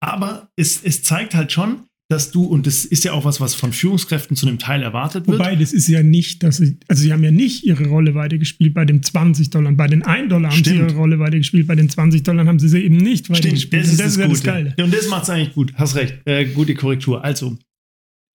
Aber 0.00 0.48
es, 0.56 0.82
es 0.82 1.02
zeigt 1.02 1.34
halt 1.34 1.52
schon, 1.52 1.86
dass 2.10 2.30
du, 2.30 2.44
und 2.44 2.66
das 2.66 2.84
ist 2.84 3.02
ja 3.04 3.12
auch 3.12 3.24
was, 3.24 3.40
was 3.40 3.54
von 3.54 3.72
Führungskräften 3.72 4.36
zu 4.36 4.46
einem 4.46 4.58
Teil 4.58 4.82
erwartet 4.82 5.26
wird. 5.26 5.38
Wobei, 5.38 5.56
das 5.56 5.72
ist 5.72 5.88
ja 5.88 6.02
nicht, 6.02 6.42
dass 6.42 6.58
sie, 6.58 6.78
also 6.86 7.02
sie 7.02 7.12
haben 7.12 7.24
ja 7.24 7.30
nicht 7.30 7.64
ihre 7.64 7.86
Rolle 7.86 8.14
weitergespielt 8.14 8.74
bei 8.74 8.84
den 8.84 9.02
20 9.02 9.50
Dollar. 9.50 9.72
Bei 9.72 9.86
den 9.86 10.02
1 10.02 10.28
Dollar 10.28 10.50
haben 10.50 10.56
sie 10.62 10.70
Stimmt. 10.70 10.90
ihre 10.90 10.98
Rolle 10.98 11.18
weitergespielt, 11.18 11.66
bei 11.66 11.74
den 11.74 11.88
20 11.88 12.22
Dollar 12.22 12.46
haben 12.46 12.58
sie 12.58 12.68
sie 12.68 12.84
eben 12.84 12.98
nicht 12.98 13.30
weitergespielt. 13.30 13.60
Stimmt, 13.60 13.82
das 13.82 13.90
ist 13.90 14.00
das, 14.00 14.16
ja 14.16 14.26
Gute. 14.26 14.34
das 14.36 14.44
Geile. 14.44 14.74
Ja, 14.76 14.84
und 14.84 14.94
das 14.94 15.08
macht 15.08 15.24
es 15.24 15.30
eigentlich 15.30 15.54
gut. 15.54 15.72
Hast 15.74 15.96
recht. 15.96 16.18
Äh, 16.26 16.44
gute 16.46 16.74
Korrektur. 16.74 17.24
Also, 17.24 17.58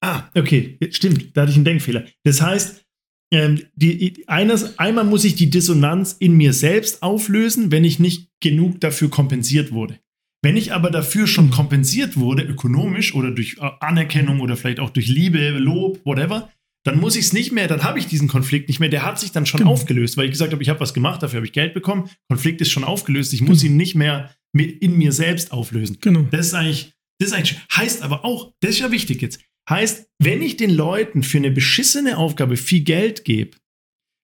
ah, 0.01 0.23
okay, 0.35 0.77
stimmt, 0.89 1.37
da 1.37 1.41
hatte 1.41 1.51
ich 1.51 1.57
einen 1.57 1.65
Denkfehler. 1.65 2.05
Das 2.23 2.41
heißt, 2.41 2.83
ähm, 3.31 3.61
die, 3.75 4.23
eines, 4.27 4.79
einmal 4.79 5.03
muss 5.03 5.23
ich 5.23 5.35
die 5.35 5.49
Dissonanz 5.49 6.15
in 6.19 6.33
mir 6.33 6.53
selbst 6.53 7.03
auflösen, 7.03 7.71
wenn 7.71 7.83
ich 7.83 7.99
nicht 7.99 8.29
genug 8.39 8.81
dafür 8.81 9.09
kompensiert 9.09 9.71
wurde. 9.71 9.99
Wenn 10.41 10.55
ich 10.55 10.73
aber 10.73 10.89
dafür 10.89 11.27
schon 11.27 11.51
kompensiert 11.51 12.15
wurde, 12.15 12.43
ökonomisch 12.43 13.13
oder 13.13 13.31
durch 13.31 13.61
Anerkennung 13.61 14.39
oder 14.39 14.55
vielleicht 14.55 14.79
auch 14.79 14.89
durch 14.89 15.09
Liebe, 15.09 15.49
Lob, 15.49 15.99
whatever, 16.05 16.49
dann 16.85 16.99
muss 16.99 17.17
ich 17.17 17.25
es 17.25 17.33
nicht 17.33 17.51
mehr, 17.51 17.67
dann 17.67 17.83
habe 17.83 17.99
ich 17.99 18.07
diesen 18.07 18.29
Konflikt 18.29 18.69
nicht 18.69 18.79
mehr. 18.79 18.89
Der 18.89 19.05
hat 19.05 19.19
sich 19.19 19.31
dann 19.31 19.45
schon 19.45 19.59
genau. 19.59 19.71
aufgelöst, 19.71 20.15
weil 20.15 20.25
ich 20.25 20.31
gesagt 20.31 20.53
habe, 20.53 20.63
ich 20.63 20.69
habe 20.69 20.79
was 20.79 20.93
gemacht, 20.93 21.21
dafür 21.21 21.37
habe 21.37 21.45
ich 21.45 21.51
Geld 21.51 21.73
bekommen. 21.73 22.09
Konflikt 22.29 22.61
ist 22.61 22.71
schon 22.71 22.85
aufgelöst. 22.85 23.33
Ich 23.33 23.41
muss 23.41 23.61
genau. 23.61 23.71
ihn 23.71 23.77
nicht 23.77 23.95
mehr 23.95 24.33
in 24.53 24.97
mir 24.97 25.11
selbst 25.11 25.51
auflösen. 25.51 25.97
Genau. 25.99 26.21
Das 26.31 26.47
ist 26.47 26.53
eigentlich, 26.53 26.93
das 27.19 27.29
ist 27.29 27.35
eigentlich, 27.35 27.59
heißt 27.75 28.01
aber 28.01 28.23
auch, 28.23 28.53
das 28.61 28.71
ist 28.71 28.79
ja 28.79 28.91
wichtig 28.91 29.21
jetzt, 29.21 29.41
heißt, 29.69 30.07
wenn 30.21 30.41
ich 30.41 30.57
den 30.57 30.71
Leuten 30.71 31.23
für 31.23 31.37
eine 31.37 31.51
beschissene 31.51 32.17
Aufgabe 32.17 32.57
viel 32.57 32.81
Geld 32.81 33.23
gebe, 33.23 33.57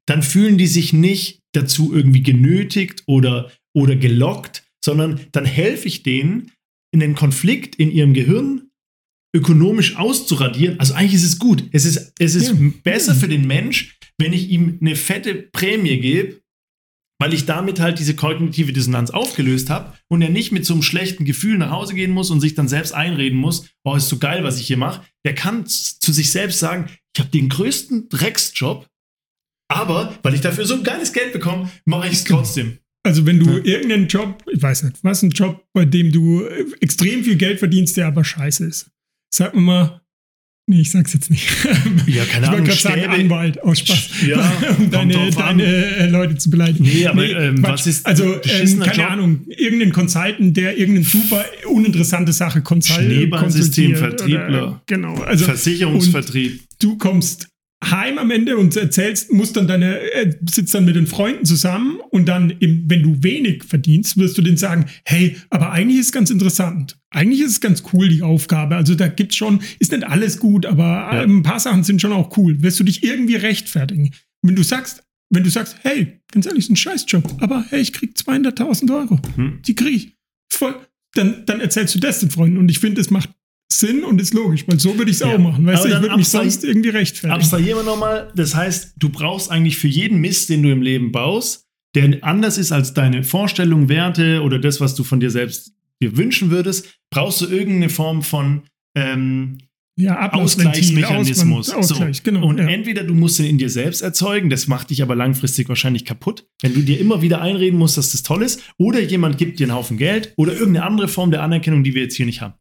dann 0.08 0.24
fühlen 0.24 0.58
die 0.58 0.68
sich 0.68 0.94
nicht 0.94 1.42
dazu 1.54 1.94
irgendwie 1.94 2.24
genötigt 2.24 3.04
oder, 3.08 3.52
oder 3.74 3.96
gelockt, 3.96 4.64
sondern 4.84 5.22
dann 5.32 5.46
helfe 5.46 5.88
ich 5.88 6.04
denen, 6.04 6.52
in 6.94 7.00
den 7.00 7.16
Konflikt 7.16 7.76
in 7.76 7.92
ihrem 7.92 8.14
Gehirn 8.14 8.70
ökonomisch 9.36 9.98
auszuradieren. 9.98 10.80
Also 10.80 10.94
eigentlich 10.94 11.16
ist 11.16 11.26
es 11.26 11.40
gut. 11.40 11.68
Es 11.72 11.84
ist, 11.84 12.14
es 12.20 12.36
ist 12.36 12.50
ja. 12.50 12.72
besser 12.84 13.16
für 13.16 13.28
den 13.28 13.46
Mensch, 13.46 14.00
wenn 14.18 14.32
ich 14.32 14.50
ihm 14.50 14.78
eine 14.80 14.96
fette 14.96 15.36
Prämie 15.36 16.00
gebe, 16.00 16.40
weil 17.20 17.34
ich 17.34 17.46
damit 17.46 17.80
halt 17.80 18.00
diese 18.00 18.16
kognitive 18.16 18.74
Dissonanz 18.74 19.12
aufgelöst 19.12 19.70
habe 19.70 19.94
und 20.08 20.22
er 20.22 20.30
nicht 20.30 20.52
mit 20.52 20.66
so 20.66 20.74
einem 20.74 20.84
schlechten 20.84 21.26
Gefühl 21.26 21.58
nach 21.58 21.72
Hause 21.72 21.94
gehen 21.94 22.12
muss 22.12 22.30
und 22.30 22.42
sich 22.42 22.56
dann 22.56 22.68
selbst 22.68 22.94
einreden 22.94 23.38
muss, 23.38 23.70
oh, 23.84 23.96
ist 23.96 24.10
so 24.10 24.18
geil, 24.18 24.44
was 24.44 24.60
ich 24.60 24.68
hier 24.68 24.78
mache. 24.78 25.04
Der 25.26 25.36
kann 25.36 25.66
zu 25.66 26.12
sich 26.12 26.32
selbst 26.32 26.60
sagen, 26.60 26.90
ich 27.16 27.20
habe 27.20 27.32
den 27.32 27.50
größten 27.50 28.10
Drecksjob, 28.10 28.88
aber 29.70 30.18
weil 30.24 30.34
ich 30.34 30.42
dafür 30.42 30.66
so 30.66 30.76
ein 30.76 30.84
geiles 30.84 31.14
Geld 31.14 31.34
bekomme, 31.34 31.72
mache 31.86 32.08
ich 32.08 32.14
es 32.14 32.24
trotzdem. 32.26 32.80
Also 33.04 33.26
wenn 33.26 33.40
du 33.40 33.52
ja. 33.58 33.64
irgendeinen 33.64 34.08
Job, 34.08 34.44
ich 34.52 34.62
weiß 34.62 34.84
nicht, 34.84 35.04
was 35.04 35.22
ein 35.22 35.30
Job, 35.30 35.64
bei 35.74 35.86
dem 35.86 36.12
du 36.12 36.46
extrem 36.82 37.24
viel 37.24 37.36
Geld 37.36 37.60
verdienst, 37.60 37.98
der 37.98 38.08
aber 38.08 38.24
scheiße 38.24 38.66
ist. 38.66 38.90
Sag 39.32 39.54
mir 39.54 39.62
mal, 39.62 40.02
Nee, 40.68 40.82
ich 40.82 40.90
sag's 40.90 41.14
jetzt 41.14 41.30
nicht. 41.30 41.48
Ja, 42.08 42.24
keine 42.26 42.46
ich 42.46 42.52
Ahnung. 42.52 42.66
Ich 42.66 42.70
wollte 42.70 42.84
gerade 42.84 43.02
sagen 43.02 43.22
Anwalt 43.22 43.62
aus 43.62 43.80
Spaß, 43.80 44.10
ja, 44.28 44.54
um 44.78 44.90
deine, 44.90 45.30
deine 45.32 45.64
äh, 45.64 46.08
Leute 46.08 46.38
zu 46.38 46.50
beleidigen. 46.50 46.84
Nee, 46.84 47.06
aber 47.06 47.22
nee, 47.22 47.32
ähm, 47.32 47.62
was 47.62 47.86
ist 47.86 48.06
Also, 48.06 48.36
ähm, 48.44 48.80
keine 48.80 48.98
Job? 48.98 49.12
Ahnung, 49.12 49.46
irgendein 49.48 49.92
Consultant, 49.92 50.58
der 50.58 50.78
irgendeine 50.78 51.06
super 51.06 51.46
uninteressante 51.68 52.34
Sache 52.34 52.62
konsultiert. 52.62 53.12
Schneeballsystemvertriebler. 53.12 54.82
Genau. 54.88 55.16
Also, 55.22 55.46
Versicherungsvertrieb. 55.46 56.62
Du 56.80 56.98
kommst 56.98 57.48
heim 57.92 58.18
am 58.18 58.32
Ende 58.32 58.58
und 58.58 58.76
erzählst, 58.76 59.32
musst 59.32 59.58
dann 59.58 59.68
deine, 59.68 60.00
äh, 60.12 60.34
sitzt 60.50 60.74
dann 60.74 60.86
mit 60.86 60.96
den 60.96 61.08
Freunden 61.08 61.46
zusammen 61.46 62.00
und 62.10 62.26
dann, 62.28 62.52
im, 62.60 62.90
wenn 62.90 63.04
du 63.04 63.24
wenig 63.24 63.64
verdienst, 63.64 64.18
wirst 64.18 64.38
du 64.38 64.42
denen 64.42 64.58
sagen, 64.58 64.86
hey, 65.06 65.38
aber 65.50 65.72
eigentlich 65.72 66.00
ist 66.00 66.08
es 66.08 66.12
ganz 66.12 66.30
interessant. 66.30 66.98
Eigentlich 67.12 67.42
ist 67.42 67.52
es 67.52 67.62
ganz 67.62 67.84
cool, 67.94 68.10
die 68.10 68.22
Aufgabe. 68.22 68.76
Also 68.76 68.96
da 68.96 69.08
gibt's 69.08 69.36
schon, 69.36 69.62
ist 69.80 69.92
nicht 69.92 70.06
alles 70.06 70.40
gut, 70.40 70.66
aber 70.66 70.84
ja. 70.84 71.22
ein 71.22 71.44
paar 71.44 71.60
Sachen 71.60 71.84
sind 71.84 72.02
schon 72.02 72.12
auch 72.12 72.36
cool. 72.38 72.62
Wirst 72.62 72.80
du 72.80 72.84
dich 72.84 73.04
irgendwie 73.04 73.36
rechtfertigen? 73.36 74.12
Wenn 74.42 74.56
du 74.56 74.64
sagst, 74.64 75.04
wenn 75.30 75.44
du 75.44 75.50
sagst, 75.50 75.78
hey, 75.82 76.20
ganz 76.32 76.46
ehrlich, 76.46 76.66
ist 76.66 76.72
ein 76.72 76.76
Scheißjob, 76.76 77.42
aber 77.42 77.66
hey, 77.70 77.82
ich 77.82 77.94
krieg 77.94 78.16
200.000 78.16 78.94
Euro. 78.94 79.20
Hm. 79.36 79.60
Die 79.66 79.76
krieg 79.76 79.96
ich. 79.96 80.16
Voll. 80.52 80.76
Dann, 81.14 81.46
dann 81.46 81.62
erzählst 81.62 81.96
du 81.96 82.00
das 82.00 82.20
den 82.20 82.30
Freunden 82.30 82.58
und 82.58 82.70
ich 82.70 82.80
finde, 82.80 83.00
es 83.02 83.10
macht 83.10 83.30
Sinn 83.80 84.04
und 84.04 84.20
ist 84.22 84.34
logisch, 84.34 84.68
weil 84.68 84.80
so 84.80 84.98
würde 84.98 85.12
ich 85.12 85.18
es 85.18 85.22
ja. 85.22 85.36
auch 85.36 85.38
machen. 85.38 85.66
Weißt 85.66 85.86
du, 85.86 85.90
ich 85.90 86.02
würde 86.02 86.18
mich 86.18 86.28
sonst 86.28 86.64
irgendwie 86.64 86.90
rechtfertigen. 86.90 87.34
Abstrahieren 87.34 87.80
wir 87.80 87.84
nochmal. 87.84 88.32
Das 88.36 88.56
heißt, 88.56 88.94
du 88.98 89.10
brauchst 89.10 89.52
eigentlich 89.52 89.78
für 89.78 89.88
jeden 89.88 90.20
Mist, 90.20 90.50
den 90.50 90.64
du 90.64 90.72
im 90.72 90.82
Leben 90.82 91.12
baust, 91.12 91.66
der 91.96 92.24
anders 92.24 92.58
ist 92.58 92.72
als 92.72 92.94
deine 92.94 93.24
Vorstellung, 93.24 93.90
Werte 93.90 94.42
oder 94.42 94.60
das, 94.60 94.82
was 94.82 94.96
du 94.96 95.04
von 95.04 95.20
dir 95.20 95.30
selbst 95.30 95.74
dir 96.02 96.18
wünschen 96.18 96.52
würdest, 96.52 97.00
brauchst 97.10 97.42
du 97.42 97.48
irgendeine 97.48 97.90
Form 97.90 98.22
von 98.22 98.64
ähm, 98.96 99.58
ja, 99.98 100.32
Ausgleichsmechanismus. 100.34 101.70
Ausgleich, 101.70 102.18
so. 102.18 102.24
genau, 102.24 102.48
und 102.48 102.58
ja. 102.58 102.68
entweder 102.68 103.04
du 103.04 103.14
musst 103.14 103.40
den 103.40 103.46
in 103.46 103.58
dir 103.58 103.70
selbst 103.70 104.02
erzeugen, 104.02 104.50
das 104.50 104.68
macht 104.68 104.90
dich 104.90 105.02
aber 105.02 105.16
langfristig 105.16 105.70
wahrscheinlich 105.70 106.04
kaputt, 106.04 106.48
wenn 106.62 106.74
du 106.74 106.82
dir 106.82 107.00
immer 107.00 107.22
wieder 107.22 107.42
einreden 107.42 107.80
musst, 107.80 107.98
dass 107.98 108.12
das 108.12 108.24
toll 108.24 108.44
ist, 108.44 108.62
oder 108.78 109.00
jemand 109.00 109.38
gibt 109.38 109.60
dir 109.60 109.68
einen 109.68 109.76
Haufen 109.76 109.98
Geld 109.98 110.34
oder 110.36 110.52
irgendeine 110.52 110.86
andere 110.86 111.08
Form 111.08 111.32
der 111.32 111.44
Anerkennung, 111.44 111.84
die 111.84 111.96
wir 111.96 112.04
jetzt 112.04 112.16
hier 112.16 112.26
nicht 112.26 112.42
haben. 112.42 112.56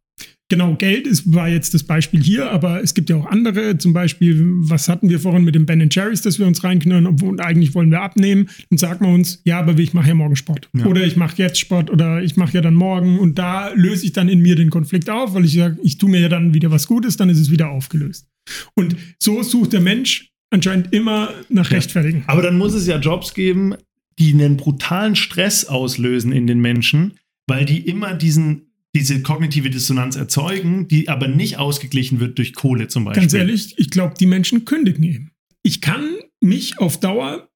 Genau, 0.55 0.76
Geld 0.76 1.09
ist, 1.09 1.34
war 1.34 1.48
jetzt 1.48 1.74
das 1.74 1.82
Beispiel 1.82 2.22
hier, 2.22 2.48
aber 2.48 2.80
es 2.80 2.94
gibt 2.94 3.11
ja 3.11 3.16
auch 3.16 3.26
andere. 3.26 3.76
Zum 3.76 3.92
Beispiel, 3.92 4.40
was 4.59 4.88
hatten 4.88 5.11
wir 5.11 5.18
vorhin 5.18 5.42
mit 5.42 5.57
dem 5.57 5.66
Ben 5.66 5.88
Jerry's, 5.90 6.22
dass 6.22 6.38
wir 6.38 6.46
uns 6.46 6.62
reinknallen 6.62 7.09
und 7.09 7.40
eigentlich 7.40 7.74
wollen 7.74 7.90
wir 7.90 8.02
abnehmen. 8.02 8.48
Dann 8.70 8.78
sagt 8.78 9.00
man 9.00 9.14
uns, 9.14 9.42
ja, 9.42 9.59
aber 9.59 9.76
ich 9.76 9.94
mache 9.94 10.07
ja 10.07 10.14
morgen 10.14 10.36
Sport. 10.36 10.70
Ja. 10.72 10.86
Oder 10.86 11.05
ich 11.05 11.16
mache 11.16 11.34
jetzt 11.38 11.59
Sport 11.59 11.90
oder 11.90 12.22
ich 12.22 12.36
mache 12.36 12.52
ja 12.52 12.61
dann 12.61 12.74
morgen. 12.74 13.18
Und 13.18 13.36
da 13.36 13.70
löse 13.70 14.07
ich 14.07 14.12
dann 14.12 14.28
in 14.28 14.42
mir 14.42 14.55
den 14.55 14.70
Konflikt 14.70 15.11
auf, 15.11 15.34
weil 15.34 15.44
ich 15.44 15.55
sage, 15.55 15.76
ich 15.82 15.98
tue 15.98 16.09
mir 16.09 16.20
ja 16.20 16.28
dann 16.28 16.55
wieder 16.55 16.70
was 16.70 16.86
Gutes, 16.86 17.16
dann 17.16 17.28
ist 17.30 17.40
es 17.40 17.50
wieder 17.50 17.70
aufgelöst. 17.70 18.28
Und 18.76 18.94
so 19.18 19.42
sucht 19.42 19.72
der 19.72 19.80
Mensch 19.80 20.30
anscheinend 20.50 20.92
immer 20.92 21.30
nach 21.48 21.68
ja. 21.68 21.78
Rechtfertigen. 21.78 22.22
Aber 22.28 22.42
dann 22.42 22.57
muss 22.57 22.74
es 22.74 22.86
ja 22.86 23.00
Jobs 23.00 23.34
geben, 23.34 23.74
die 24.20 24.32
einen 24.32 24.57
brutalen 24.57 25.16
Stress 25.16 25.64
auslösen 25.64 26.30
in 26.30 26.46
den 26.46 26.61
Menschen, 26.61 27.14
weil 27.48 27.64
die 27.64 27.80
immer 27.88 28.14
diesen 28.14 28.74
diese 28.95 29.22
kognitive 29.22 29.70
Dissonanz 29.70 30.16
erzeugen, 30.16 30.86
die 30.88 31.09
aber 31.09 31.26
nicht 31.28 31.59
ausgeglichen 31.59 32.20
wird 32.20 32.38
durch 32.38 32.55
Kohle 32.55 32.88
zum 32.88 33.05
Beispiel. 33.05 33.22
Ganz 33.22 33.34
ehrlich, 33.34 33.74
ich 33.78 33.90
glaube, 33.90 34.14
die 34.18 34.26
Menschen 34.26 34.64
kündigen 34.64 35.03
eben. 35.03 35.30
Ich 35.62 35.80
kann 35.80 36.09
mich 36.40 36.78
auf 36.78 37.01
Dauer 37.01 37.49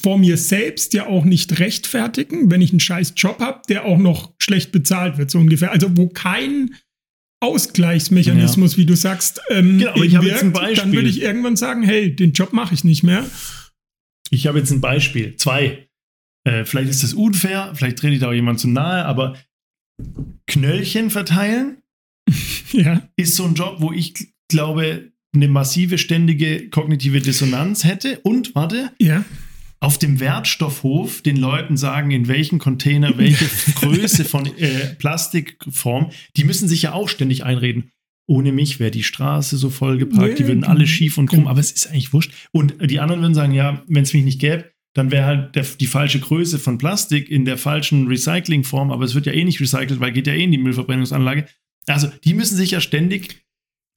vor 0.00 0.16
mir 0.16 0.36
selbst 0.36 0.94
ja 0.94 1.06
auch 1.06 1.24
nicht 1.24 1.58
rechtfertigen, 1.58 2.50
wenn 2.50 2.62
ich 2.62 2.70
einen 2.70 2.80
scheiß 2.80 3.14
Job 3.16 3.40
habe, 3.40 3.62
der 3.68 3.84
auch 3.84 3.98
noch 3.98 4.32
schlecht 4.38 4.70
bezahlt 4.72 5.18
wird, 5.18 5.30
so 5.30 5.38
ungefähr. 5.38 5.72
Also 5.72 5.96
wo 5.96 6.08
kein 6.08 6.74
Ausgleichsmechanismus, 7.40 8.72
ja. 8.72 8.78
wie 8.78 8.86
du 8.86 8.96
sagst, 8.96 9.40
ähm, 9.50 9.78
genau, 9.78 9.90
aber 9.92 10.04
ich 10.04 10.16
habe 10.16 10.26
jetzt 10.26 10.42
ein 10.42 10.52
Beispiel. 10.52 10.76
dann 10.76 10.92
würde 10.92 11.08
ich 11.08 11.20
irgendwann 11.20 11.56
sagen, 11.56 11.82
hey, 11.82 12.14
den 12.14 12.32
Job 12.32 12.52
mache 12.52 12.74
ich 12.74 12.84
nicht 12.84 13.02
mehr. 13.02 13.24
Ich 14.30 14.46
habe 14.46 14.58
jetzt 14.58 14.70
ein 14.70 14.80
Beispiel, 14.80 15.36
zwei. 15.36 15.88
Äh, 16.44 16.64
vielleicht 16.64 16.90
ist 16.90 17.02
das 17.02 17.14
unfair, 17.14 17.72
vielleicht 17.74 17.98
trete 17.98 18.14
ich 18.14 18.20
da 18.20 18.28
auch 18.28 18.32
jemand 18.32 18.60
zu 18.60 18.68
nahe, 18.68 19.04
aber 19.04 19.36
Knöllchen 20.46 21.10
verteilen 21.10 21.78
ja. 22.72 23.02
ist 23.16 23.36
so 23.36 23.44
ein 23.44 23.54
Job, 23.54 23.76
wo 23.80 23.92
ich 23.92 24.14
glaube, 24.48 25.12
eine 25.34 25.48
massive 25.48 25.98
ständige 25.98 26.68
kognitive 26.70 27.20
Dissonanz 27.20 27.84
hätte. 27.84 28.18
Und 28.20 28.54
warte, 28.54 28.90
ja. 28.98 29.24
auf 29.80 29.98
dem 29.98 30.20
Wertstoffhof 30.20 31.22
den 31.22 31.36
Leuten 31.36 31.76
sagen, 31.76 32.10
in 32.10 32.28
welchen 32.28 32.58
Container, 32.58 33.16
welche 33.18 33.46
Größe 33.74 34.24
von 34.24 34.46
äh, 34.46 34.94
Plastikform, 34.98 36.10
die 36.36 36.44
müssen 36.44 36.68
sich 36.68 36.82
ja 36.82 36.92
auch 36.92 37.08
ständig 37.08 37.44
einreden. 37.44 37.90
Ohne 38.26 38.52
mich 38.52 38.78
wäre 38.78 38.90
die 38.90 39.04
Straße 39.04 39.56
so 39.56 39.70
vollgeparkt, 39.70 40.28
ja, 40.30 40.34
die 40.34 40.46
würden 40.46 40.64
alle 40.64 40.86
schief 40.86 41.16
und 41.16 41.30
krumm, 41.30 41.46
aber 41.46 41.60
es 41.60 41.72
ist 41.72 41.86
eigentlich 41.86 42.12
wurscht. 42.12 42.32
Und 42.52 42.74
die 42.90 43.00
anderen 43.00 43.22
würden 43.22 43.34
sagen, 43.34 43.54
ja, 43.54 43.82
wenn 43.88 44.02
es 44.02 44.12
mich 44.12 44.24
nicht 44.24 44.38
gäbe, 44.38 44.70
dann 44.94 45.10
wäre 45.10 45.26
halt 45.26 45.54
der, 45.54 45.64
die 45.78 45.86
falsche 45.86 46.20
Größe 46.20 46.58
von 46.58 46.78
Plastik 46.78 47.30
in 47.30 47.44
der 47.44 47.58
falschen 47.58 48.06
Recyclingform, 48.08 48.90
aber 48.90 49.04
es 49.04 49.14
wird 49.14 49.26
ja 49.26 49.32
eh 49.32 49.44
nicht 49.44 49.60
recycelt, 49.60 50.00
weil 50.00 50.12
geht 50.12 50.26
ja 50.26 50.34
eh 50.34 50.44
in 50.44 50.52
die 50.52 50.58
Müllverbrennungsanlage. 50.58 51.46
Also 51.86 52.08
die 52.24 52.34
müssen 52.34 52.56
sich 52.56 52.72
ja 52.72 52.80
ständig 52.80 53.42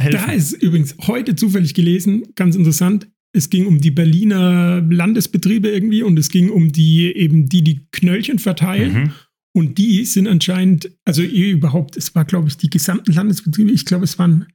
helfen. 0.02 0.22
Da 0.26 0.32
ist 0.32 0.54
übrigens 0.54 0.96
heute 1.08 1.36
zufällig 1.36 1.74
gelesen, 1.74 2.24
ganz 2.36 2.56
interessant, 2.56 3.08
es 3.34 3.50
ging 3.50 3.66
um 3.66 3.80
die 3.80 3.92
Berliner 3.92 4.82
Landesbetriebe 4.82 5.70
irgendwie 5.70 6.04
und 6.04 6.20
es 6.20 6.30
ging 6.30 6.50
um 6.50 6.72
die 6.72 7.16
eben 7.16 7.48
die, 7.48 7.64
die 7.64 7.88
Knöllchen 7.92 8.40
verteilen. 8.40 8.94
Mhm. 8.94 9.12
Und 9.54 9.78
die 9.78 10.06
sind 10.06 10.28
anscheinend, 10.28 10.92
also 11.06 11.22
überhaupt, 11.22 11.98
es 11.98 12.16
war, 12.16 12.26
glaube 12.26 12.48
ich, 12.48 12.58
die 12.58 12.70
gesamten 12.70 13.12
Landesbetriebe, 13.12 13.72
ich 13.72 13.86
glaube, 13.86 14.06
es 14.06 14.18
waren 14.18 14.48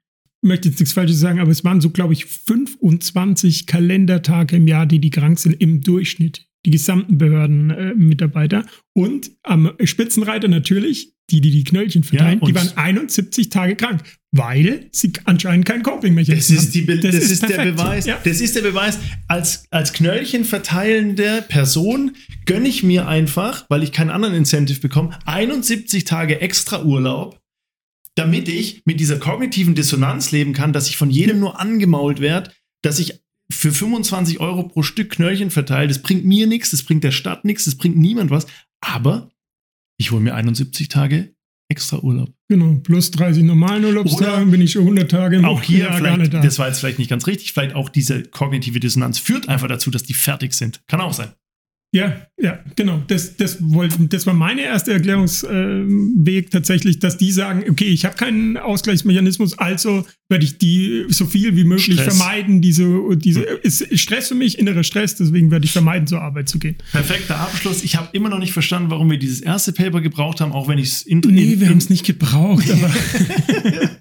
möchte 0.43 0.69
jetzt 0.69 0.81
nichts 0.81 0.93
Falsches 0.93 1.21
sagen, 1.21 1.41
aber 1.41 1.51
es 1.51 1.65
waren 1.65 1.81
so, 1.81 1.91
glaube 1.91 2.13
ich, 2.13 2.27
25 2.27 3.67
Kalendertage 3.67 4.57
im 4.57 4.69
Jahr, 4.69 4.87
die 4.87 5.01
die 5.01 5.11
krank 5.11 5.39
sind 5.39 5.61
im 5.61 5.81
Durchschnitt. 5.81 6.47
Die 6.65 6.71
gesamten 6.73 7.17
Behördenmitarbeiter. 7.17 8.61
Äh, 8.61 8.65
und 8.93 9.31
am 9.45 9.73
Spitzenreiter 9.85 10.49
natürlich, 10.49 11.13
die, 11.31 11.41
die 11.41 11.53
die 11.53 11.63
Knöllchen 11.63 12.03
verteilen, 12.03 12.41
ja, 12.41 12.47
die 12.47 12.55
waren 12.57 12.77
71 12.77 13.51
Tage 13.51 13.77
krank, 13.77 14.03
weil 14.33 14.89
sie 14.91 15.13
anscheinend 15.27 15.65
kein 15.65 15.85
Coping-Mechanismus 15.85 16.67
haben. 16.67 16.87
Das, 16.87 17.01
das, 17.01 17.13
das 17.13 17.25
ist, 17.25 17.31
ist 17.31 17.49
der 17.49 17.65
Beweis. 17.67 18.07
Ja. 18.07 18.19
Das 18.25 18.41
ist 18.41 18.57
der 18.57 18.63
Beweis. 18.63 18.99
Als, 19.29 19.65
als 19.71 19.93
Knöllchen 19.93 20.45
verteilende 20.45 21.45
Person 21.49 22.17
gönne 22.47 22.69
ich 22.69 22.83
mir 22.83 23.07
einfach, 23.07 23.65
weil 23.69 23.85
ich 23.85 23.93
keinen 23.93 24.11
anderen 24.11 24.35
Incentive 24.35 24.81
bekomme, 24.81 25.17
71 25.25 26.05
Tage 26.05 26.41
extra 26.41 26.83
Urlaub 26.83 27.41
damit 28.17 28.49
ich 28.49 28.83
mit 28.85 28.99
dieser 28.99 29.19
kognitiven 29.19 29.75
Dissonanz 29.75 30.33
leben 30.33 30.53
kann, 30.53 30.73
dass 30.73 30.89
ich 30.89 30.97
von 30.97 31.11
jedem 31.11 31.39
nur 31.39 31.61
angemault 31.61 32.21
werde, 32.21 32.51
dass 32.83 32.99
ich 32.99 33.21
für 33.53 33.73
25 33.73 34.41
Euro 34.41 34.65
pro 34.65 34.83
Stück 34.83 35.11
Knöllchen 35.11 35.51
verteile. 35.51 35.89
Das 35.89 36.03
bringt 36.03 36.25
mir 36.25 36.47
nichts, 36.47 36.71
das 36.71 36.83
bringt 36.83 37.05
der 37.05 37.13
Stadt 37.13 37.45
nichts, 37.45 37.65
das 37.65 37.77
bringt 37.77 37.97
niemand 37.97 38.31
was. 38.31 38.47
Aber 38.81 39.31
ich 39.99 40.11
hole 40.11 40.21
mir 40.21 40.35
71 40.35 40.89
Tage 40.89 41.35
extra 41.69 41.99
Urlaub. 41.99 42.33
Genau, 42.49 42.77
plus 42.83 43.11
30 43.11 43.43
normalen 43.43 43.85
Urlaubstagen 43.85 44.51
bin 44.51 44.61
ich 44.61 44.73
schon 44.73 44.83
100 44.83 45.11
Tage 45.11 45.37
im 45.37 45.45
Auch 45.45 45.63
hier, 45.63 45.93
vielleicht, 45.93 46.33
da. 46.33 46.41
das 46.41 46.59
war 46.59 46.69
jetzt 46.69 46.79
vielleicht 46.79 46.99
nicht 46.99 47.11
ganz 47.11 47.27
richtig, 47.27 47.53
vielleicht 47.53 47.75
auch 47.75 47.89
diese 47.89 48.23
kognitive 48.23 48.79
Dissonanz 48.81 49.19
führt 49.19 49.49
einfach 49.49 49.69
dazu, 49.69 49.91
dass 49.91 50.05
die 50.05 50.15
fertig 50.15 50.55
sind. 50.55 50.81
Kann 50.87 51.01
auch 51.01 51.13
sein. 51.13 51.33
Ja, 51.93 52.27
ja, 52.39 52.59
genau. 52.75 53.03
Das, 53.07 53.37
das, 53.37 53.59
wollten, 53.61 54.09
das 54.11 54.27
war 54.27 54.35
mein 54.35 54.59
erster 54.59 54.93
Erklärungsweg 54.93 56.51
tatsächlich, 56.51 56.99
dass 56.99 57.17
die 57.17 57.33
sagen, 57.33 57.65
okay, 57.71 57.87
ich 57.87 58.05
habe 58.05 58.17
keinen 58.17 58.59
Ausgleichsmechanismus, 58.59 59.57
also 59.59 60.05
werde 60.29 60.45
ich 60.45 60.59
die 60.59 61.07
so 61.09 61.25
viel 61.25 61.57
wie 61.57 61.65
möglich 61.65 61.99
Stress. 61.99 62.19
vermeiden. 62.19 62.61
Diese, 62.61 63.17
diese 63.17 63.43
ist 63.43 63.99
Stress 63.99 64.29
für 64.29 64.35
mich, 64.35 64.59
innerer 64.59 64.83
Stress, 64.83 65.15
deswegen 65.15 65.51
werde 65.51 65.65
ich 65.65 65.73
vermeiden, 65.73 66.07
zur 66.07 66.21
Arbeit 66.21 66.49
zu 66.49 66.59
gehen. 66.59 66.77
Perfekter 66.93 67.39
Abschluss. 67.41 67.83
Ich 67.83 67.97
habe 67.97 68.09
immer 68.13 68.29
noch 68.29 68.41
nicht 68.41 68.53
verstanden, 68.53 68.91
warum 68.91 69.11
wir 69.11 69.19
dieses 69.19 69.41
erste 69.41 69.73
Paper 69.73 70.01
gebraucht 70.01 70.41
haben, 70.41 70.53
auch 70.53 70.69
wenn 70.69 70.79
ich 70.79 70.89
es 70.89 71.03
in, 71.03 71.21
Nee, 71.21 71.53
in, 71.53 71.61
wir 71.61 71.67
in 71.67 71.71
haben 71.71 71.79
es 71.79 71.89
nicht 71.89 72.05
gebraucht, 72.05 72.71
aber 72.71 72.93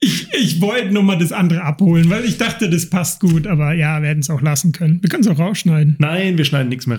ich, 0.00 0.28
ich 0.32 0.60
wollte 0.60 0.92
nur 0.92 1.02
mal 1.02 1.18
das 1.18 1.32
andere 1.32 1.62
abholen, 1.62 2.08
weil 2.10 2.24
ich 2.24 2.38
dachte, 2.38 2.70
das 2.70 2.88
passt 2.88 3.20
gut, 3.20 3.46
aber 3.46 3.74
ja, 3.74 4.00
werden 4.02 4.20
es 4.20 4.30
auch 4.30 4.40
lassen 4.40 4.72
können. 4.72 5.02
Wir 5.02 5.10
können 5.10 5.22
es 5.24 5.28
auch 5.28 5.38
rausschneiden. 5.38 5.96
Nein, 5.98 6.38
wir 6.38 6.44
schneiden 6.44 6.68
nichts 6.68 6.86
mehr 6.86 6.98